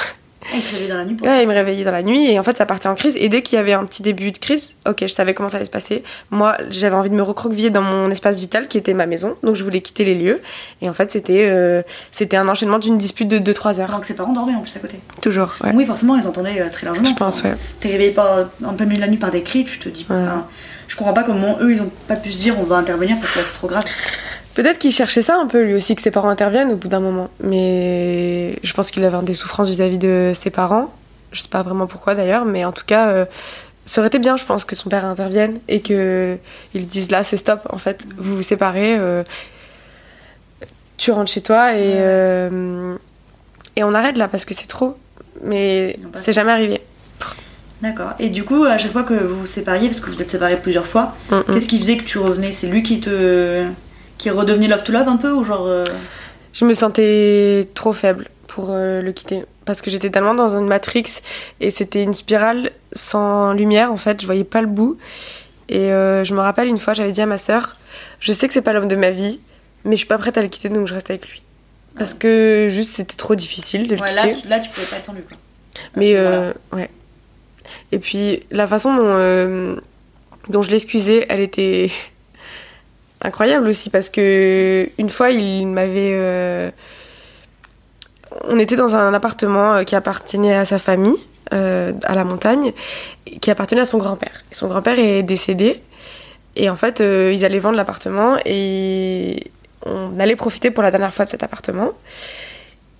[0.54, 2.38] Il se réveillait dans la nuit pour Ouais, il me réveillait dans la nuit et
[2.38, 3.14] en fait ça partait en crise.
[3.16, 5.56] Et dès qu'il y avait un petit début de crise, ok, je savais comment ça
[5.56, 6.02] allait se passer.
[6.30, 9.56] Moi, j'avais envie de me recroqueviller dans mon espace vital qui était ma maison, donc
[9.56, 10.40] je voulais quitter les lieux.
[10.82, 11.82] Et en fait, c'était euh,
[12.12, 14.00] c'était un enchaînement d'une dispute de 2-3 heures.
[14.00, 14.98] Que ses parents dormaient en plus à côté.
[15.20, 15.72] Toujours, ouais.
[15.74, 17.08] Oui, forcément, ils entendaient euh, très largement.
[17.08, 17.54] Je pense, ouais.
[17.80, 20.06] T'es réveillé par, en plein milieu de la nuit par des cris, tu te dis.
[20.08, 20.16] Ouais.
[20.88, 23.32] je comprends pas comment eux, ils ont pas pu se dire on va intervenir parce
[23.34, 23.84] que là, c'est trop grave.
[24.56, 27.00] Peut-être qu'il cherchait ça un peu lui aussi, que ses parents interviennent au bout d'un
[27.00, 27.28] moment.
[27.40, 30.94] Mais je pense qu'il avait des souffrances vis-à-vis de ses parents.
[31.32, 33.26] Je sais pas vraiment pourquoi d'ailleurs, mais en tout cas, euh,
[33.84, 36.38] ça aurait été bien, je pense, que son père intervienne et que
[36.72, 37.60] ils disent là, c'est stop.
[37.70, 39.24] En fait, vous vous séparez, euh,
[40.96, 42.96] tu rentres chez toi et euh,
[43.76, 44.96] et on arrête là parce que c'est trop.
[45.44, 46.80] Mais c'est jamais arrivé.
[47.82, 48.12] D'accord.
[48.18, 50.56] Et du coup, à chaque fois que vous vous sépariez, parce que vous êtes séparés
[50.56, 51.44] plusieurs fois, Mm, mm.
[51.52, 52.52] qu'est-ce qui faisait que tu revenais?
[52.52, 53.64] C'est lui qui te.
[54.18, 55.66] Qui redevenait love to love un peu ou genre.
[55.66, 55.84] euh,
[56.52, 59.44] Je me sentais trop faible pour euh, le quitter.
[59.64, 61.04] Parce que j'étais tellement dans une matrix
[61.60, 64.96] et c'était une spirale sans lumière en fait, je voyais pas le bout.
[65.68, 67.76] Et euh, je me rappelle une fois, j'avais dit à ma sœur
[68.20, 69.40] Je sais que c'est pas l'homme de ma vie,
[69.84, 71.42] mais je suis pas prête à le quitter donc je reste avec lui.
[71.98, 74.42] Parce que juste c'était trop difficile de le Ouais, là, quitter.
[74.42, 75.36] tu- là, tu pouvais pas être sans lui, quoi.
[75.96, 76.14] Mais
[76.72, 76.88] ouais.
[77.90, 79.76] Et puis la façon dont,
[80.48, 81.90] dont je l'excusais, elle était
[83.22, 86.12] incroyable aussi parce que une fois il m'avait.
[86.14, 86.70] euh,
[88.44, 91.18] On était dans un appartement euh, qui appartenait à sa famille,
[91.52, 92.72] euh, à la montagne,
[93.40, 94.44] qui appartenait à son grand-père.
[94.50, 95.82] Son grand-père est décédé.
[96.56, 99.50] Et en fait, ils allaient vendre l'appartement et
[99.84, 101.92] on allait profiter pour la dernière fois de cet appartement.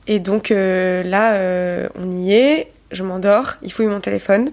[0.06, 4.50] Et donc là, on y est, je m'endors, il fouille mon téléphone.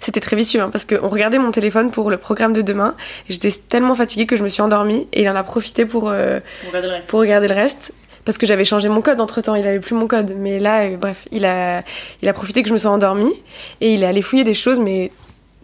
[0.00, 2.96] C'était très vicieux hein, parce qu'on regardait mon téléphone pour le programme de demain.
[3.28, 6.40] J'étais tellement fatiguée que je me suis endormie et il en a profité pour, euh,
[6.62, 7.08] Pour regarder le reste.
[7.10, 7.92] pour regarder le reste.
[8.24, 10.34] Parce que j'avais changé mon code entre temps, il avait plus mon code.
[10.36, 11.82] Mais là, euh, bref, il a,
[12.22, 13.32] il a profité que je me sois endormie
[13.80, 15.10] et il est allé fouiller des choses, mais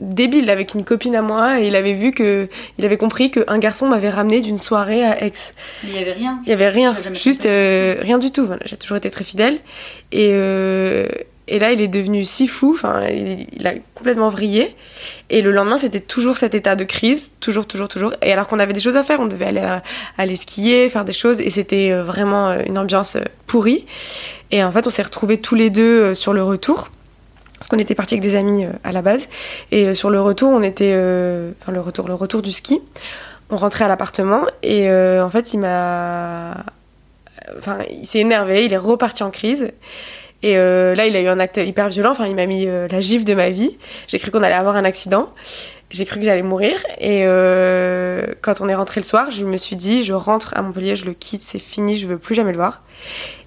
[0.00, 1.60] débiles avec une copine à moi.
[1.60, 2.48] Et il avait vu que,
[2.78, 5.32] il avait compris qu'un garçon m'avait ramené d'une soirée à Aix.
[5.84, 6.40] Mais il y avait rien.
[6.46, 8.46] Il y avait rien, juste euh, rien du tout.
[8.46, 9.58] Voilà, j'ai toujours été très fidèle.
[10.12, 11.06] Et, euh,
[11.48, 14.74] et là, il est devenu si fou, enfin, il, a complètement vrillé.
[15.30, 18.14] Et le lendemain, c'était toujours cet état de crise, toujours, toujours, toujours.
[18.22, 19.82] Et alors qu'on avait des choses à faire, on devait aller, à-
[20.18, 23.86] aller skier, faire des choses, et c'était euh, vraiment euh, une ambiance euh, pourrie.
[24.50, 26.88] Et en fait, on s'est retrouvés tous les deux euh, sur le retour.
[27.58, 29.28] Parce qu'on était partis avec des amis euh, à la base.
[29.70, 30.92] Et euh, sur le retour, on était.
[30.94, 32.80] euh, Enfin, le retour, le retour du ski.
[33.50, 36.56] On rentrait à l'appartement et euh, en fait, il m'a.
[37.56, 39.70] Enfin, il s'est énervé, il est reparti en crise.
[40.46, 42.12] Et euh, là, il a eu un acte hyper violent.
[42.12, 43.76] Enfin, il m'a mis euh, la gifle de ma vie.
[44.06, 45.34] J'ai cru qu'on allait avoir un accident.
[45.90, 46.76] J'ai cru que j'allais mourir.
[47.00, 50.62] Et euh, quand on est rentré le soir, je me suis dit, je rentre à
[50.62, 52.82] Montpellier, je le quitte, c'est fini, je veux plus jamais le voir.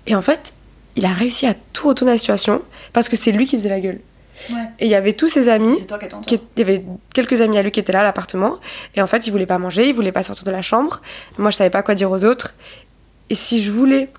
[0.08, 0.52] Et en fait,
[0.98, 3.80] il a réussi à tout retourner la situation parce que c'est lui qui faisait la
[3.80, 4.02] gueule.
[4.50, 4.58] Ouais.
[4.80, 6.84] Et il y avait tous ses amis C'est toi qui il y avait
[7.14, 8.58] quelques amis à lui qui étaient là à l'appartement
[8.96, 11.02] et en fait il voulait pas manger, il voulait pas sortir de la chambre.
[11.38, 12.54] Moi je savais pas quoi dire aux autres
[13.30, 14.10] et si je voulais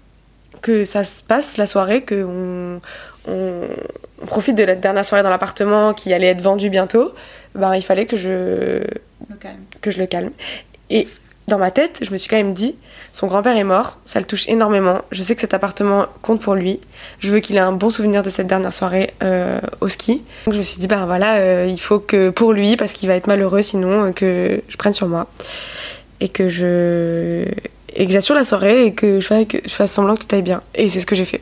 [0.63, 2.81] que ça se passe la soirée, que on,
[4.27, 7.13] profite de la dernière soirée dans l'appartement qui allait être vendue bientôt,
[7.55, 8.83] ben, il fallait que je,
[9.29, 9.57] Le calme.
[9.81, 10.31] que je le calme.
[10.91, 11.09] Et
[11.51, 12.77] dans ma tête, je me suis quand même dit,
[13.13, 15.03] son grand-père est mort, ça le touche énormément.
[15.11, 16.81] Je sais que cet appartement compte pour lui.
[17.19, 20.23] Je veux qu'il ait un bon souvenir de cette dernière soirée euh, au ski.
[20.47, 23.09] Donc je me suis dit, ben voilà, euh, il faut que pour lui, parce qu'il
[23.09, 25.27] va être malheureux sinon, euh, que je prenne sur moi.
[26.21, 27.47] Et que je.
[27.95, 30.35] Et que j'assure la soirée et que je, fasse, que je fasse semblant que tout
[30.35, 30.63] aille bien.
[30.75, 31.41] Et c'est ce que j'ai fait.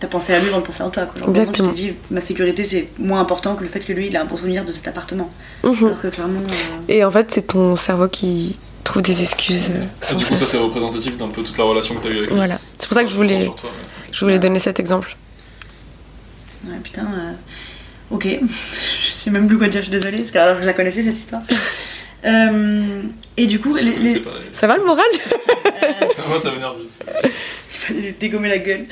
[0.00, 1.04] T'as pensé à lui avant de penser à toi.
[1.06, 1.28] Quoi.
[1.28, 1.68] Exactement.
[1.68, 4.22] Tu t'es dit, ma sécurité c'est moins important que le fait que lui il a
[4.22, 5.30] un bon souvenir de cet appartement.
[5.62, 5.74] Mhm.
[5.86, 6.40] Alors que clairement.
[6.40, 10.34] euh, Et en fait, c'est ton cerveau qui trouve des excuses euh, Et du coup,
[10.34, 12.36] ça c'est représentatif d'un peu toute la relation que tu as eue avec lui.
[12.36, 12.58] Voilà.
[12.76, 13.76] C'est pour ça que je voulais, Sur toi, ouais.
[14.10, 15.16] je voulais donner cet exemple.
[16.66, 17.02] Ouais, putain.
[17.02, 17.32] euh,
[18.10, 18.26] Ok.
[19.06, 21.02] je sais même plus quoi dire, je suis désolée, parce que alors, je la connaissais
[21.04, 21.42] cette histoire.
[22.24, 23.02] Euh,
[23.36, 24.22] Et du coup, les.
[24.52, 25.04] Ça va le moral
[26.28, 26.96] Moi, ça m'énerve juste.
[27.24, 27.30] il
[27.78, 28.84] fallait lui dégommer la gueule.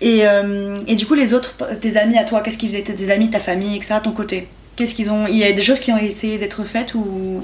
[0.00, 2.82] Et, euh, et du coup, les autres, tes amis à toi, qu'est-ce qu'ils faisaient?
[2.82, 4.46] Tes amis, ta famille, etc., ton côté?
[4.76, 5.26] Qu'est-ce qu'ils ont?
[5.26, 7.42] Il y a des choses qui ont essayé d'être faites ou.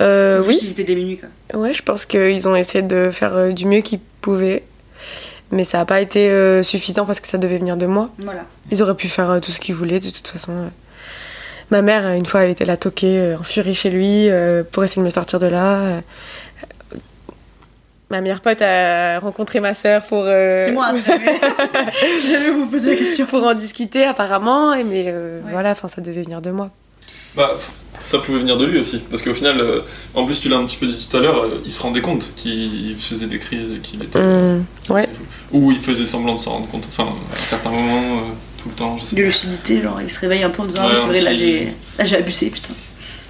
[0.00, 0.58] euh, juste Oui.
[0.62, 1.60] Ils étaient démunis, quoi?
[1.60, 4.64] Ouais, je pense qu'ils ont essayé de faire euh, du mieux qu'ils pouvaient.
[5.50, 8.10] Mais ça n'a pas été euh, suffisant parce que ça devait venir de moi.
[8.18, 8.44] Voilà.
[8.70, 10.70] Ils auraient pu faire euh, tout ce qu'ils voulaient, de toute façon.
[11.70, 14.84] Ma mère, une fois, elle était là toquée, euh, en furie chez lui, euh, pour
[14.84, 15.74] essayer de me sortir de là.
[15.80, 16.00] euh.
[18.10, 22.90] Ma meilleure pote a rencontré ma sœur pour, euh, C'est moi, jamais vous me posez
[22.92, 23.26] la question.
[23.26, 24.72] pour en discuter, apparemment.
[24.72, 25.50] et Mais euh, Ouais.
[25.52, 26.70] voilà, enfin, ça devait venir de moi.
[27.36, 27.50] Bah,
[28.00, 29.00] ça pouvait venir de lui aussi.
[29.10, 29.82] Parce qu'au final, euh,
[30.14, 32.00] en plus, tu l'as un petit peu dit tout à l'heure, euh, il se rendait
[32.00, 34.18] compte qu'il faisait des crises et qu'il était.
[34.18, 35.06] Hum, ouais.
[35.52, 36.84] Ou il faisait semblant de s'en rendre compte.
[36.88, 38.20] Enfin, à certains moments, euh,
[38.62, 40.86] tout le temps, je sais De lucidité, genre il se réveille un peu en disant
[40.86, 41.64] Ouais, Ah, c'est vrai, là petit- j'ai
[41.98, 42.74] là, j'ai abusé, putain.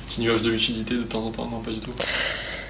[0.09, 1.91] Petit nuage de lucidité de temps en temps, non, pas du tout.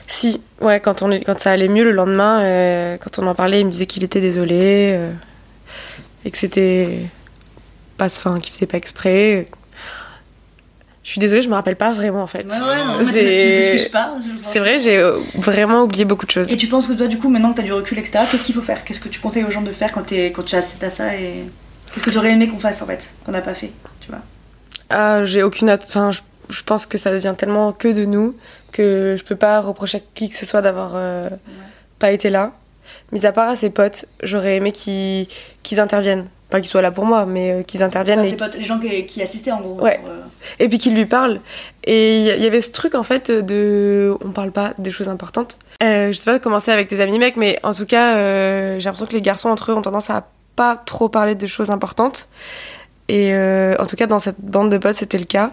[0.06, 3.60] Si, ouais, quand, on, quand ça allait mieux le lendemain, euh, quand on en parlait,
[3.60, 5.12] il me disait qu'il était désolé euh,
[6.24, 6.98] et que c'était
[7.96, 9.48] pas, enfin, qu'il faisait pas exprès.
[11.04, 12.44] Je suis désolée, je me rappelle pas vraiment en fait.
[12.46, 14.14] Ouais, ouais, non, C'est- ne discute pas.
[14.22, 16.52] je- C'est vrai, j'ai euh, vraiment oublié beaucoup de choses.
[16.52, 18.54] Et tu penses que toi, du coup, maintenant que t'as du recul, etc., qu'est-ce qu'il
[18.54, 18.84] faut faire?
[18.84, 21.14] Qu'est-ce que tu conseilles aux gens de faire quand, t'es- quand tu assistes à ça
[21.14, 21.44] et
[21.92, 23.70] qu'est-ce que tu aurais aimé qu'on fasse en fait, qu'on n'a pas fait,
[24.00, 24.20] tu vois?
[24.90, 25.68] Ah, j'ai aucune.
[25.68, 26.20] at- Enfin, je,
[26.50, 28.36] je pense que ça devient tellement que de nous
[28.72, 31.28] que je peux pas reprocher à qui que ce soit d'avoir euh,
[31.98, 32.52] pas été là.
[33.12, 35.26] Mis à part à ses potes, j'aurais aimé qu'ils
[35.62, 36.26] qu'ils interviennent.
[36.50, 38.20] Pas qu'ils soient là pour moi, mais euh, qu'ils interviennent.
[38.20, 39.78] Enfin, et c'est pas les gens qui, qui assistaient en gros.
[39.82, 39.98] Ouais.
[39.98, 40.22] pour, euh,
[40.58, 41.40] et puis qu'il lui parle.
[41.84, 44.16] Et il y- avait ce truc en fait de.
[44.24, 45.58] On parle pas des choses importantes.
[45.82, 48.14] Euh, je sais pas comment c'est avec tes amis mecs, mais en tout cas,
[48.78, 50.26] j'ai l'impression que les garçons entre eux ont tendance à
[50.62, 52.26] pas trop parler de choses importantes.
[53.08, 55.52] Et euh, en tout cas, dans cette bande de potes, c'était le cas.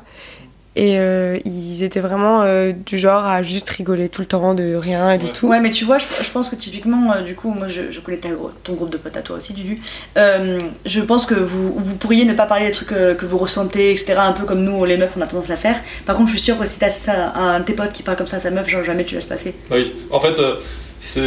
[0.78, 4.76] Et euh, ils étaient vraiment euh, du genre à juste rigoler tout le temps de
[4.76, 5.32] rien et de Ouais.
[5.32, 5.48] tout.
[5.48, 8.00] Ouais, mais tu vois, je, je pense que typiquement, euh, du coup, moi je, je
[8.02, 8.28] connais ta-
[8.66, 9.80] ton groupe de potes à toi aussi, Dudu.
[10.18, 13.38] Euh, je pense que vous, vous pourriez ne pas parler des trucs euh, que vous
[13.38, 14.16] ressentez, etc.
[14.18, 15.78] Un peu comme nous, les meufs, on a tendance à la faire.
[16.06, 18.04] Par contre, je suis sûre que si t'as ça à un de tes potes qui
[18.04, 19.56] parle comme ça à sa meuf, genre jamais tu laisses passer.
[19.70, 20.56] Bah oui, en fait, euh,
[21.00, 21.22] c'est.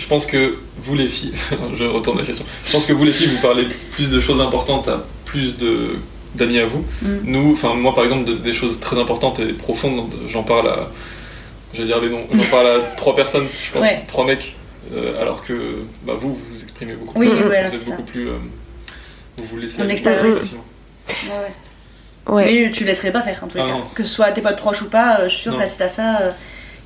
[0.00, 1.34] Je pense que vous les filles,
[1.76, 2.44] je retourne la question.
[2.66, 5.90] Je pense que vous les filles, vous parlez plus de choses importantes à plus de
[6.34, 6.84] d'amis à vous.
[7.02, 7.08] Mm.
[7.24, 10.90] Nous, enfin moi par exemple, de- des choses très importantes et profondes, j'en parle à,
[11.74, 14.02] j'allais dire les noms, j'en parle à trois personnes, je pense, Ouais.
[14.08, 14.54] trois mecs,
[14.94, 17.82] euh, alors que bah, vous, vous vous exprimez beaucoup Oui, plus, Mm, voilà, vous êtes
[17.82, 17.90] ça.
[17.90, 18.32] beaucoup plus, euh,
[19.36, 20.36] vous vous laissez On extériorise.
[20.38, 20.64] facilement.
[21.08, 22.34] Ouais, ouais.
[22.34, 22.64] Ouais.
[22.64, 23.72] Mais tu laisserais pas faire en tous les Ah cas.
[23.72, 23.84] non.
[23.94, 25.58] Que ce soit tes potes proches ou pas, euh, je suis sûre Non.
[25.58, 26.18] que là, si t'as ça,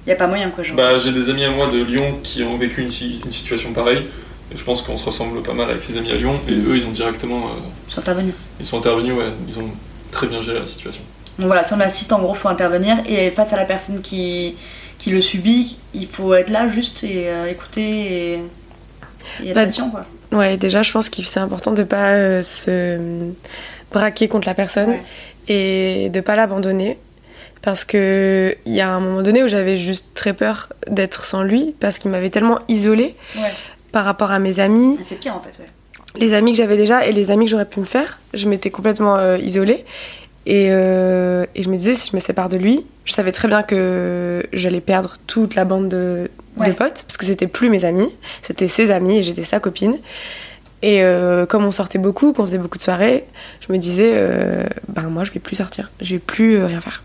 [0.07, 0.64] euh, y a pas moyen quoi.
[0.64, 0.76] Genre.
[0.76, 3.72] Bah, j'ai des amis à moi de Lyon qui ont vécu une, si- une situation
[3.72, 4.07] pareille.
[4.52, 6.38] Et je pense qu'on se ressemble pas mal avec ces amis à Lyon.
[6.48, 7.48] Et eux, ils ont directement, euh,
[7.88, 8.34] Ils sont intervenus.
[8.61, 9.70] ils sont intervenus, ouais, ils ont
[10.11, 11.02] très bien géré la situation.
[11.38, 12.98] Donc voilà, si on assiste, en gros, faut intervenir.
[13.09, 14.55] Et face à la personne qui,
[14.98, 18.32] qui le subit, il faut être là juste et euh, écouter et,
[19.42, 20.05] et être Bah, patient quoi.
[20.32, 22.98] Ouais, déjà, je pense que c'est important de pas euh, se
[23.92, 25.02] braquer contre la personne Ouais.
[25.48, 26.98] et de pas l'abandonner.
[27.65, 31.43] Parce que il y a un moment donné où j'avais juste très peur d'être sans
[31.43, 33.49] lui, parce qu'il m'avait tellement isolée Ouais.
[33.91, 35.69] par rapport à mes amis, C'est pire en fait, ouais.
[36.21, 38.19] les amis que j'avais déjà et les amis que j'aurais pu me faire.
[38.35, 39.87] Je m'étais complètement euh, isolée.
[40.45, 43.49] Et, euh, et je me disais, si je me sépare de lui, je savais très
[43.49, 46.29] bien que j'allais perdre toute la bande de,
[46.77, 48.11] potes, parce que c'était plus mes amis,
[48.43, 49.97] c'était ses amis et j'étais sa copine.
[50.83, 53.25] Et euh, comme on sortait beaucoup, qu'on faisait beaucoup de soirées,
[53.67, 54.21] je me disais,
[54.89, 57.03] ben moi je vais plus sortir, je vais plus rien faire.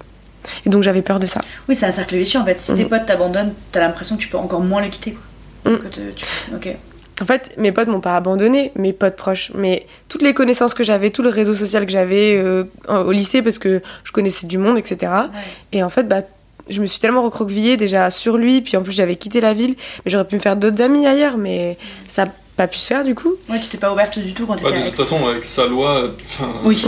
[0.66, 1.42] Et donc j'avais peur de ça.
[1.68, 2.60] Oui, c'est un cercle vicieux en fait.
[2.62, 2.90] Si tes Mhm.
[2.90, 5.12] potes t'abandonnent, t'as l'impression que tu peux encore moins les quitter
[5.64, 5.72] quoi.
[5.72, 5.80] Mhm.
[5.80, 6.26] Que te- tu-
[6.56, 6.76] Ok.
[7.22, 10.86] En fait, mes potes m'ont pas abandonné, mes potes proches, mais toutes les connaissances que
[10.86, 14.58] j'avais, tout le réseau social que j'avais euh, au lycée, parce que je connaissais du
[14.58, 15.12] monde, etc.
[15.12, 15.40] Ouais.
[15.74, 16.22] Et en fait, bah,
[16.70, 19.76] je me suis tellement recroquevillée déjà sur lui, puis en plus j'avais quitté la ville,
[20.06, 21.78] mais j'aurais pu me faire d'autres amis ailleurs, mais
[22.08, 23.34] ça n'a pas pu se faire du coup.
[23.50, 24.96] Ouais, tu t'es pas ouverte du tout quand Bah, t'étais de avec.
[24.96, 26.12] toute façon, avec sa loi,
[26.64, 26.82] Oui.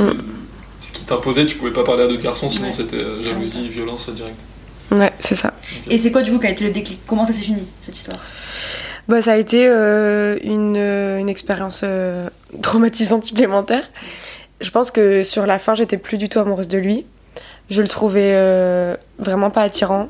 [0.81, 2.73] Ce qui t'imposait, tu pouvais pas parler à d'autres garçons, sinon Ouais.
[2.73, 4.41] c'était euh, jalousie, violence directe.
[4.91, 5.53] Ouais, c'est ça.
[5.89, 6.99] Et c'est quoi du coup qui a été le déclic?
[7.07, 8.17] Comment ça s'est fini cette histoire?
[9.07, 12.29] Bah, ça a été euh, une, euh, une expérience euh,
[12.61, 13.83] traumatisante supplémentaire.
[14.59, 17.05] Je pense que sur la fin, j'étais plus du tout amoureuse de lui.
[17.69, 20.09] Je le trouvais euh, vraiment pas attirant.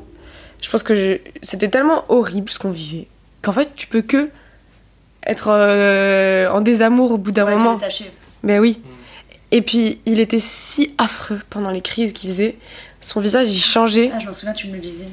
[0.60, 3.06] Je pense que je- c'était tellement horrible ce qu'on vivait
[3.40, 4.28] qu'en fait, tu peux que
[5.26, 7.74] être euh, en désamour au bout d'un Ouais, moment.
[7.74, 8.10] détachée.
[8.42, 8.80] Ben oui.
[8.84, 8.88] Mm.
[9.52, 12.56] Et puis, il était si affreux pendant les crises qu'il faisait.
[13.00, 14.10] Son visage, il changeait.
[14.12, 15.06] Ah, je m'en souviens, tu me le disais.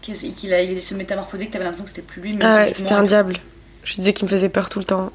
[0.00, 2.72] Qu'il a, il se métamorphosé, que t'avais l'impression que c'était plus lui, mais Ah ouais,
[2.74, 3.36] c'était un diable.
[3.84, 5.12] Je disais qu'il me faisait peur tout le temps.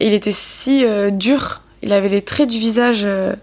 [0.00, 1.62] Et il était si euh, dur.
[1.82, 3.34] Il avait les traits du visage euh,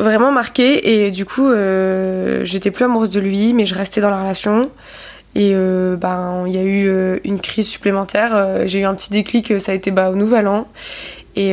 [0.00, 1.04] vraiment marqués.
[1.04, 4.70] Et du coup, euh, j'étais plus amoureuse de lui, mais je restais dans la relation.
[5.34, 8.34] Et euh, ben, il y a eu euh, une crise supplémentaire.
[8.34, 10.68] Euh, J'ai eu un petit déclic, ça a été bah, au Nouvel An.
[11.36, 11.52] Et,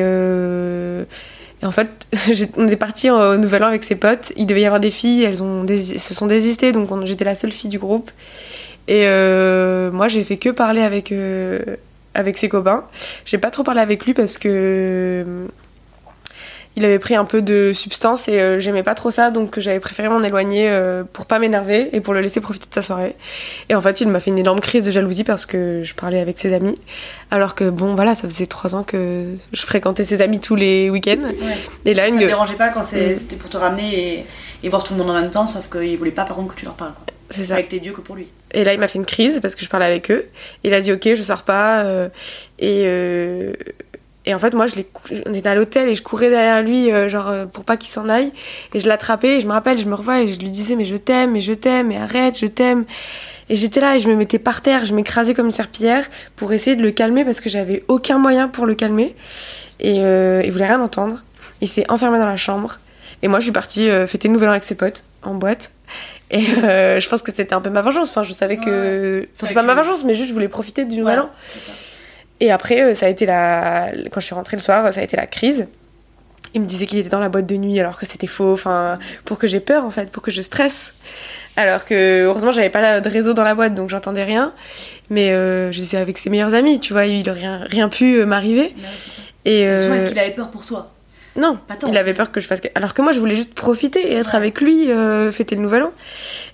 [1.61, 2.07] et en fait,
[2.57, 4.31] on est parti au Nouvel An avec ses potes.
[4.35, 7.51] Il devait y avoir des filles, elles, se sont désistées, donc on- j'étais la seule
[7.51, 8.11] fille du groupe.
[8.87, 11.59] Et euh, moi, j'ai fait que parler avec, euh,
[12.13, 12.85] avec ses copains.
[13.25, 15.47] J'ai pas trop parlé avec lui parce que
[16.77, 19.79] il avait pris un peu de substance et euh, j'aimais pas trop ça, donc j'avais
[19.79, 23.15] préféré m'en éloigner euh, pour pas m'énerver et pour le laisser profiter de sa soirée.
[23.69, 26.19] Et en fait, il m'a fait une énorme crise de jalousie parce que je parlais
[26.21, 26.75] avec ses amis,
[27.29, 30.89] alors que bon, voilà, ça faisait trois ans que je fréquentais ses amis tous les
[30.89, 31.21] week-ends.
[31.23, 31.57] Ouais.
[31.85, 33.15] Et là, Ça une te dérangeait pas quand Mm.
[33.15, 34.25] c'était pour te ramener et,
[34.63, 36.59] et voir tout le monde en même temps, sauf qu'il voulait pas par contre que
[36.59, 36.93] tu leur parles.
[36.93, 37.05] Quoi.
[37.31, 37.53] c'est ça.
[37.55, 38.27] Avec tes dieux que pour lui.
[38.53, 40.25] Et là, il m'a fait une crise parce que je parlais avec eux.
[40.65, 41.83] Il a dit ok, je sors pas.
[41.83, 42.09] euh,
[42.59, 42.83] et,
[44.25, 44.75] et en fait, moi, je
[45.25, 47.89] on était à l'hôtel et je courais derrière lui, euh, genre euh, pour pas qu'il
[47.89, 48.31] s'en aille.
[48.73, 49.37] Et je l'attrapais.
[49.37, 51.41] Et je me rappelle, je me revois et je lui disais mais je t'aime, mais
[51.41, 52.85] je t'aime, mais arrête, je t'aime.
[53.49, 56.05] Et j'étais là et je me mettais par terre, je m'écrasais comme une serpillière
[56.35, 59.15] pour essayer de le calmer parce que j'avais aucun moyen pour le calmer.
[59.79, 61.21] Et euh, il voulait rien entendre.
[61.59, 62.79] Il s'est enfermé dans la chambre.
[63.23, 65.71] Et moi, je suis partie euh, fêter le nouvel an avec ses potes en boîte.
[66.29, 68.11] Et je pense que c'était un peu ma vengeance.
[68.11, 69.27] Enfin, je savais que.
[69.35, 71.29] Enfin, c'est pas ma vengeance, mais juste je voulais profiter du nouvel an.
[72.41, 73.91] Et après, euh, ça a été la.
[74.11, 75.67] Quand je suis rentrée le soir, ça a été la crise.
[76.53, 78.51] Il me disait qu'il était dans la boîte de nuit alors que c'était faux.
[78.51, 80.93] Enfin, pour que j'ai peur en fait, pour que je stresse.
[81.55, 84.53] Alors que heureusement, j'avais pas de réseau dans la boîte donc j'entendais rien.
[85.09, 88.25] Mais euh, j'étais avec ses meilleurs amis, tu vois, il aurait rien, rien pu euh,
[88.25, 88.73] m'arriver.
[89.43, 90.91] Et euh, est-ce qu'il avait peur pour toi?
[91.37, 92.59] Non, Pas il avait peur que je fasse.
[92.75, 94.35] Alors que moi, je voulais juste profiter et être Ouais.
[94.35, 95.91] avec lui, euh, fêter le nouvel an.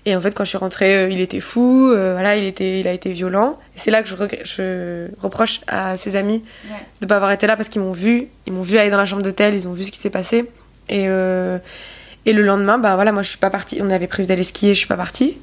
[0.05, 2.79] Et en fait, quand je suis rentrée, euh, il était fou, euh, voilà, il, était,
[2.79, 3.57] il a été violent.
[3.75, 6.75] Et c'est là que je, reproche à ses amis Ouais.
[7.01, 8.27] de pas avoir été là parce qu'ils m'ont vu.
[8.45, 10.45] Ils m'ont vu aller dans la chambre d'hôtel, ils ont vu ce qui s'est passé.
[10.89, 13.79] Et, et le lendemain, bah voilà, moi je suis pas partie.
[13.81, 15.37] On avait prévu d'aller skier, je suis pas partie.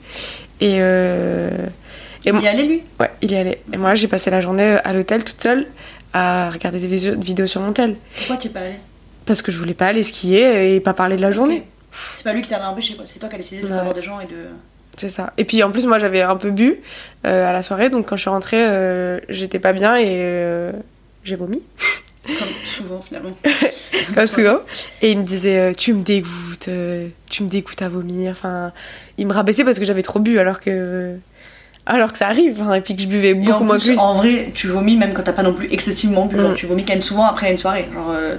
[0.60, 2.82] Et, Et Il y allait lui?
[3.00, 3.60] Ouais, il y allait.
[3.72, 5.66] Et moi, j'ai passé la journée à l'hôtel toute seule
[6.12, 7.96] à regarder des vidéos sur mon tel.
[8.16, 8.74] Pourquoi tu es pas allé
[9.26, 11.64] Parce que je voulais pas aller skier et pas parler de la journée.
[12.16, 13.04] C'est pas lui qui t'avait empêché, quoi.
[13.06, 13.76] C'est toi qui as décidé de Ouais.
[13.76, 14.36] pas voir des gens et de.
[14.96, 15.32] C'est ça.
[15.38, 16.76] Et puis en plus, moi j'avais un peu bu
[17.26, 20.70] euh, à la soirée, donc quand je suis rentrée, euh, j'étais pas bien et euh,
[21.24, 21.62] j'ai vomi,
[22.26, 23.36] Comme souvent finalement.
[24.14, 24.60] comme souvent.
[25.02, 26.68] Et il me disait Tu me dégoûtes,
[27.30, 28.32] tu me dégoûtes à vomir.
[28.32, 28.72] Enfin,
[29.18, 31.16] il me rabaissait parce que j'avais trop bu alors que.
[31.86, 33.98] Alors que ça arrive, hein, et puis que je buvais beaucoup moins que lui.
[33.98, 36.36] En vrai, tu vomis même quand t'as pas non plus excessivement bu.
[36.38, 36.54] Genre, Mm.
[36.54, 37.86] tu vomis quand même souvent après une soirée.
[37.92, 38.36] Genre, euh,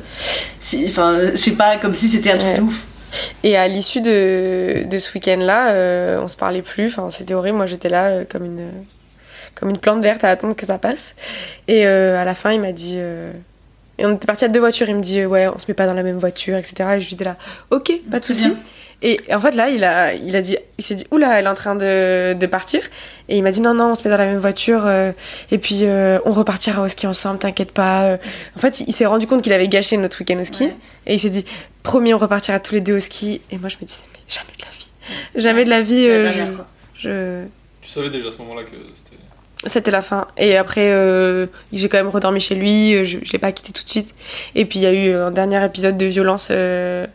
[0.88, 2.58] enfin, c'est pas comme si c'était un truc Ouais.
[2.58, 2.86] de ouf.
[3.44, 6.88] Et à l'issue de, de ce week-end-là, euh, on se parlait plus.
[6.88, 7.58] Enfin, c'était horrible.
[7.58, 8.68] Moi, j'étais là euh, comme une
[9.54, 11.14] comme une plante verte à attendre que ça passe.
[11.70, 12.96] Et euh, à la fin, il m'a dit.
[12.98, 13.32] euh,
[14.00, 14.90] Et on était partis à deux voitures.
[14.90, 16.74] Il me dit euh, ouais, on se met pas dans la même voiture, etc.
[16.98, 17.38] Et je lui dis là,
[17.70, 18.52] ok, pas de souci.
[19.02, 21.50] Et en fait là, il a, il a dit, il s'est dit oula, elle est
[21.50, 22.82] en train de, de partir.
[23.30, 24.84] Et il m'a dit non non, on se met dans la même voiture.
[24.86, 25.12] euh,
[25.52, 28.18] et puis euh, on repartira au ski ensemble, t'inquiète pas.
[28.56, 30.66] En fait, il s'est rendu compte qu'il avait gâché notre week-end au ski.
[30.66, 30.76] Ouais.
[31.08, 31.46] Et il s'est dit,
[31.84, 33.42] promis, on repartira tous les deux au ski.
[33.52, 34.92] Et moi, je me disais, mais jamais de la vie.
[35.36, 36.08] Jamais de la vie.
[36.08, 36.66] La euh, dernière, je- quoi.
[37.00, 37.44] je...
[37.82, 39.12] Tu savais déjà à ce moment-là que c'était.
[39.68, 40.28] C'était la fin.
[40.38, 43.04] Et après, euh, j'ai quand même redormi chez lui.
[43.06, 44.14] Je, je l'ai pas quitté tout de suite.
[44.54, 47.08] Et puis, il y a eu un dernier épisode de violence euh,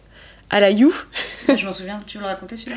[0.51, 0.92] à la You.
[1.57, 2.76] Je m'en souviens, tu veux le raconter celui-là?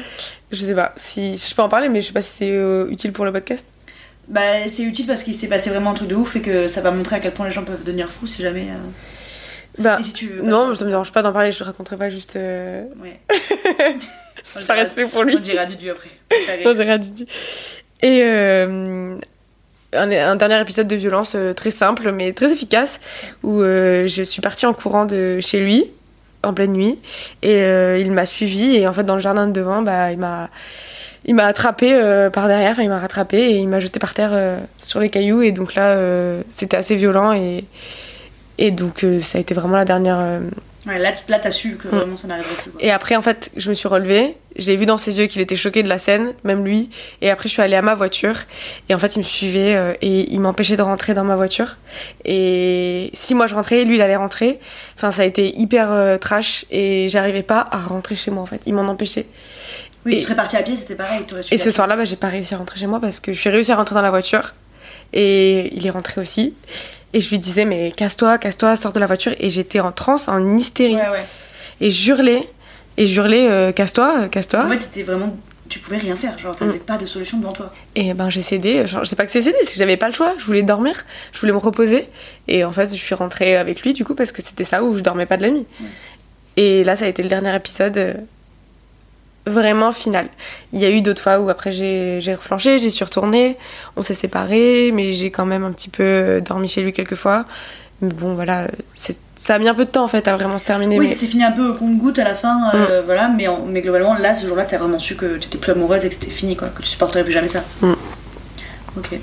[0.52, 2.88] Je sais pas si, je peux en parler, mais je sais pas si c'est euh,
[2.90, 3.66] utile pour le podcast.
[4.28, 6.82] Bah, c'est utile parce qu'il s'est passé vraiment un truc de ouf et que ça
[6.82, 8.68] va montrer à quel point les gens peuvent devenir fous si jamais.
[8.70, 10.42] euh, Bah, Et si tu veux.
[10.44, 11.52] non, ça me dérange pas d'en parler.
[11.52, 12.36] Je te raconterai pas juste.
[12.38, 13.20] euh, Ouais.
[14.44, 15.36] c'est pas respect pour lui.
[15.36, 16.10] On dira du après.
[16.66, 17.26] On dirait du du-
[18.02, 19.18] Et euh,
[19.94, 23.00] un, un dernier épisode de violence euh, très simple mais très efficace
[23.44, 25.86] où je suis partie en courant de chez lui
[26.44, 27.00] en pleine nuit
[27.42, 30.20] et euh, il m'a suivi et en fait dans le jardin de devant bah il
[30.20, 30.50] m'a
[31.26, 34.14] il m'a attrapé euh, par derrière, enfin il m'a rattrapé et il m'a jeté par
[34.14, 35.98] terre euh, sur les cailloux et donc là
[36.50, 37.64] c'était assez violent et,
[38.58, 40.20] et donc ça a été vraiment la dernière.
[40.86, 42.72] Ouais, là, là t'as su que vraiment ça n'arriverait plus.
[42.72, 42.82] quoi.
[42.84, 45.56] Et après en fait je me suis relevée, j'ai vu dans ses yeux qu'il était
[45.56, 46.90] choqué de la scène, même lui,
[47.22, 48.36] et après je suis allée à ma voiture
[48.90, 51.78] et en fait il me suivait euh, et il m'empêchait de rentrer dans ma voiture
[52.26, 54.60] et si moi je rentrais, lui il allait rentrer.
[54.98, 58.48] Enfin ça a été hyper euh, trash et j'arrivais pas à rentrer chez moi en
[58.48, 59.26] fait, il m'en empêchait.
[60.06, 61.22] Oui, et- tu serais parti à pied, c'était pareil.
[61.50, 63.50] Et ce soir-là, bah, j'ai pas réussi à rentrer chez moi parce que je suis
[63.50, 64.54] réussi à rentrer dans la voiture.
[65.14, 66.54] Et il est rentré aussi.
[67.14, 69.34] Et je lui disais, mais casse-toi, casse-toi, sors de la voiture.
[69.40, 70.96] Et j'étais en transe, en hystérie.
[70.96, 71.26] Ouais, ouais.
[71.80, 72.50] Et je hurlais.
[72.98, 74.66] Et je hurlais, euh, casse-toi, casse-toi.
[74.66, 75.36] En fait, t'étais vraiment.
[75.70, 77.74] Tu pouvais rien faire, genre t'avais pas de solution devant toi.
[77.96, 78.86] Et ben j'ai cédé.
[78.86, 80.34] Genre, je sais pas que c'est cédé, c'est que j'avais pas le choix.
[80.38, 82.10] Je voulais dormir, je voulais me reposer.
[82.48, 84.96] Et en fait, je suis rentrée avec lui du coup parce que c'était ça où
[84.96, 85.66] je dormais pas de la nuit.
[86.58, 88.14] Et là, ça a été le dernier épisode euh,
[89.46, 90.28] vraiment final.
[90.72, 93.58] Il y a eu d'autres fois où après j'ai j'ai reflanché, j'y suis retournée,
[93.96, 97.46] on s'est séparés, mais j'ai quand même un petit peu dormi chez lui quelques fois.
[98.02, 100.58] Mais bon, voilà, c'est- ça a mis un peu de temps en fait à vraiment
[100.58, 100.98] se terminer.
[100.98, 101.16] Oui, mais...
[101.18, 104.16] c'est fini un peu au compte-goutte à la fin, euh, voilà, mais, en- mais globalement,
[104.16, 106.70] là, ce jour-là, t'as vraiment su que t'étais plus amoureuse et que c'était fini, quoi,
[106.70, 107.64] que tu supporterais plus jamais ça.
[107.82, 107.94] Mm.
[108.98, 109.20] Ok.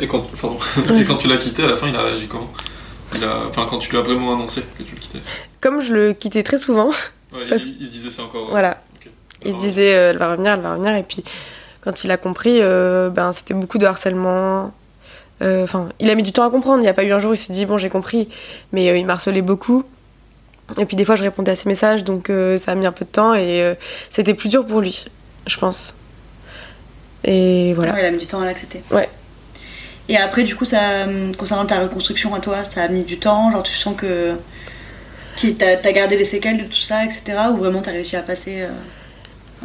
[0.00, 0.58] Et quand, pardon.
[0.98, 2.50] Et quand tu l'as quitté, à la fin, il a réagi comment?
[3.14, 5.18] Il a, Enfin, quand tu lui as vraiment annoncé que tu le quittais?
[5.60, 6.90] Comme je le quittais très souvent,
[7.32, 8.48] Ouais, Parce- il, il se disait c'est encore.
[8.50, 8.80] voilà.
[9.42, 10.94] Il se Alors, disait, euh, elle va revenir, elle va revenir.
[10.96, 11.24] Et puis,
[11.80, 14.72] quand il a compris, euh, ben, c'était beaucoup de harcèlement.
[15.42, 16.78] Euh, Enfin, il a mis du temps à comprendre.
[16.78, 18.28] Il n'y a pas eu un jour où il s'est dit, bon, j'ai compris.
[18.72, 19.84] Mais il m'harcelait beaucoup.
[20.78, 22.04] Et puis, des fois, je répondais à ses messages.
[22.04, 23.34] Donc, ça a mis un peu de temps.
[23.34, 23.76] Et
[24.10, 25.04] c'était plus dur pour lui,
[25.46, 25.94] je pense.
[27.24, 27.94] Et voilà.
[27.94, 28.82] Ouais, il a mis du temps à l'accepter.
[28.90, 29.08] Ouais.
[30.08, 33.52] Et après, du coup, ça, concernant ta reconstruction à toi, ça a mis du temps,
[33.52, 34.32] genre tu sens que.
[35.40, 37.22] que t'as t'as gardé les séquelles de tout ça, etc.
[37.52, 38.68] Ou vraiment t'as réussi à passer euh,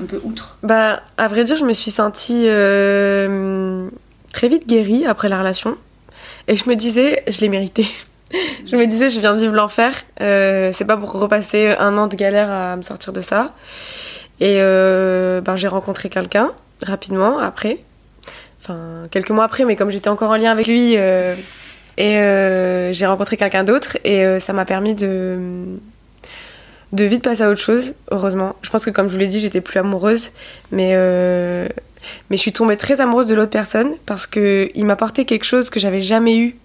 [0.02, 3.88] un peu outre Bah, à vrai dire, je me suis sentie euh,
[4.32, 5.78] très vite guérie après la relation.
[6.48, 7.86] Et je me disais, je l'ai mérité.
[8.66, 9.94] je me disais, je viens vivre l'enfer.
[10.22, 13.54] euh, c'est pas pour repasser un an de galère à me sortir de ça.
[14.40, 17.80] Et euh, ben, j'ai rencontré quelqu'un rapidement après.
[18.62, 20.94] Enfin, quelques mois après, mais comme j'étais encore en lien avec lui.
[20.96, 21.34] et
[21.98, 23.98] j'ai rencontré quelqu'un d'autre.
[24.04, 25.78] Et ça m'a permis de
[26.94, 28.56] de vite passer à autre chose, heureusement.
[28.62, 30.30] Je pense que comme je vous l'ai dit, j'étais plus amoureuse,
[30.72, 31.68] mais, euh,
[32.30, 35.80] mais je suis tombée très amoureuse de l'autre personne parce qu'il m'apportait quelque chose que
[35.80, 36.56] j'avais jamais eu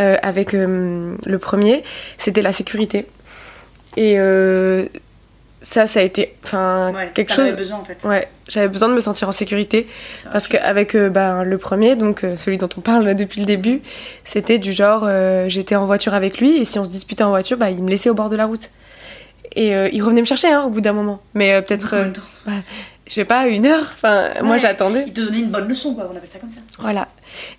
[0.00, 1.84] euh, avec euh, le premier,
[2.16, 3.06] c'était la sécurité.
[3.98, 4.16] Et
[5.62, 7.54] ça, ça a été enfin, Ouais, quelque chose...
[7.54, 7.98] besoin en fait.
[8.04, 9.88] Ouais, j'avais besoin de me sentir en sécurité
[10.32, 13.82] parce qu'avec ben, le premier, donc celui dont on parle depuis le début,
[14.24, 15.06] c'était du genre
[15.48, 17.90] j'étais en voiture avec lui et si on se disputait en voiture, bah, il me
[17.90, 18.70] laissait au bord de la route.
[19.56, 21.20] Et euh, il revenait me chercher hein, au bout d'un moment.
[21.34, 22.52] Mais euh, peut-être, euh, temps
[23.06, 23.90] je sais pas, une heure.
[23.92, 25.02] Enfin, moi j'attendais.
[25.08, 26.60] Il te donnait une bonne leçon, quoi, on appelle ça comme ça.
[26.78, 27.08] Voilà.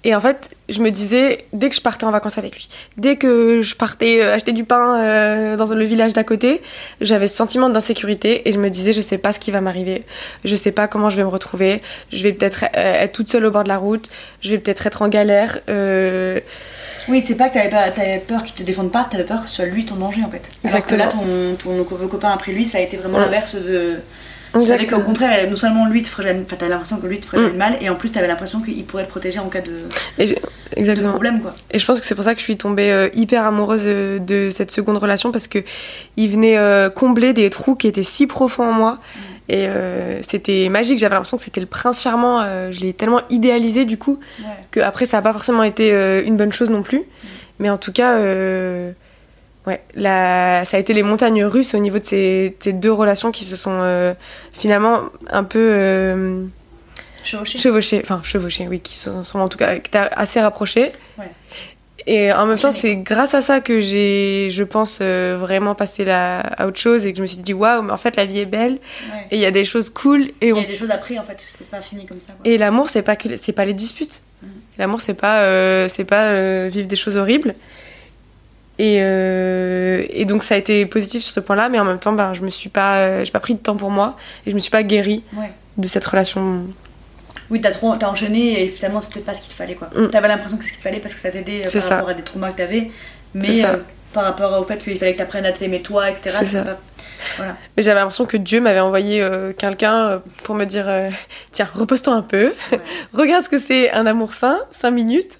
[0.05, 3.17] Et en fait, je me disais, dès que je partais en vacances avec lui, dès
[3.17, 6.61] que je partais euh, acheter du pain dans le village d'à côté,
[7.01, 10.05] j'avais ce sentiment d'insécurité et je me disais, je sais pas ce qui va m'arriver,
[10.45, 11.81] je sais pas comment je vais me retrouver,
[12.13, 15.01] je vais peut-être être toute seule au bord de la route, je vais peut-être être
[15.01, 15.59] en galère.
[15.67, 16.39] euh,
[17.07, 17.85] Oui, c'est pas que t'avais, pas,
[18.27, 20.41] peur qu'il te défende pas, t'avais peur que ce soit lui ton danger en fait.
[20.67, 23.25] Alors que là, ton, ton, copain après lui, ça a été vraiment Ouais.
[23.25, 23.95] l'inverse de.
[24.65, 27.25] Savais qu'au contraire, non seulement lui te ferait jamais- enfin, t'avais l'impression que lui te
[27.25, 27.41] ferait Mm.
[27.41, 29.71] jamais de mal, et en plus t'avais l'impression qu'il pourrait te protéger en cas de,
[30.17, 30.35] Et de
[30.75, 31.11] Exactement.
[31.11, 31.53] problème quoi.
[31.71, 34.19] Et je pense que c'est pour ça que je suis tombée euh, hyper amoureuse euh,
[34.19, 35.59] de cette seconde relation parce que
[36.17, 38.99] il venait euh, combler des trous qui étaient si profonds en moi.
[39.53, 42.39] Et euh, c'était magique, j'avais l'impression que c'était le prince charmant.
[42.41, 44.45] euh, je l'ai tellement idéalisé du coup Ouais.
[44.71, 47.01] que après ça n'a pas forcément été euh, une bonne chose non plus.
[47.59, 48.17] Mais en tout cas,
[49.67, 53.31] ouais, la- ça a été les montagnes russes au niveau de ces, ces deux relations
[53.31, 54.15] qui se sont
[54.53, 56.47] finalement un peu
[57.23, 57.59] Chevauché.
[57.59, 59.77] chevauchées, enfin chevauchées, oui, qui sont en tout cas
[60.13, 60.91] assez rapprochées.
[61.19, 61.29] Ouais.
[62.07, 66.03] Et en même temps, c'est grâce à ça que j'ai, je pense, euh, vraiment passé
[66.03, 68.25] la, à autre chose et que je me suis dit, waouh, mais en fait, la
[68.25, 68.79] vie est belle
[69.13, 69.27] Ouais.
[69.31, 71.17] et il y a des choses cool et, Il on y a des choses après
[71.19, 72.33] en fait, c'est pas fini comme ça.
[72.33, 72.51] Quoi.
[72.51, 74.21] et l'amour, c'est pas que c'est pas les disputes.
[74.41, 74.49] Mhm.
[74.79, 77.53] L'amour, c'est pas euh, c'est pas euh, vivre des choses horribles.
[78.79, 82.33] Et, et donc ça a été positif sur ce point-là, mais en même temps, ben
[82.33, 84.71] je me suis pas j'ai pas pris de temps pour moi et je me suis
[84.71, 85.51] pas guérie Ouais.
[85.77, 86.65] de cette relation.
[87.51, 89.89] Oui, t'as trop, t'as enchaîné et finalement c'était pas ce qu'il te fallait quoi.
[89.95, 90.07] Mm.
[90.07, 91.87] T'avais l'impression que c'est ce qu'il te fallait parce que ça t'aidait euh, C'est par
[91.87, 91.95] ça.
[91.97, 92.89] rapport à des traumas que t'avais,
[93.33, 93.75] C'est mais euh,
[94.13, 96.35] par rapport au fait qu'il fallait que t'apprennes à t'aimer toi, etc.
[96.39, 96.63] C'est c'est ça.
[96.63, 96.79] pas-
[97.37, 97.55] Voilà.
[97.77, 101.09] Mais j'avais l'impression que Dieu m'avait envoyé euh, quelqu'un pour me dire euh,
[101.51, 102.79] tiens repose-toi un peu, Ouais.
[103.13, 105.39] regarde ce que c'est un amour sain, 5 minutes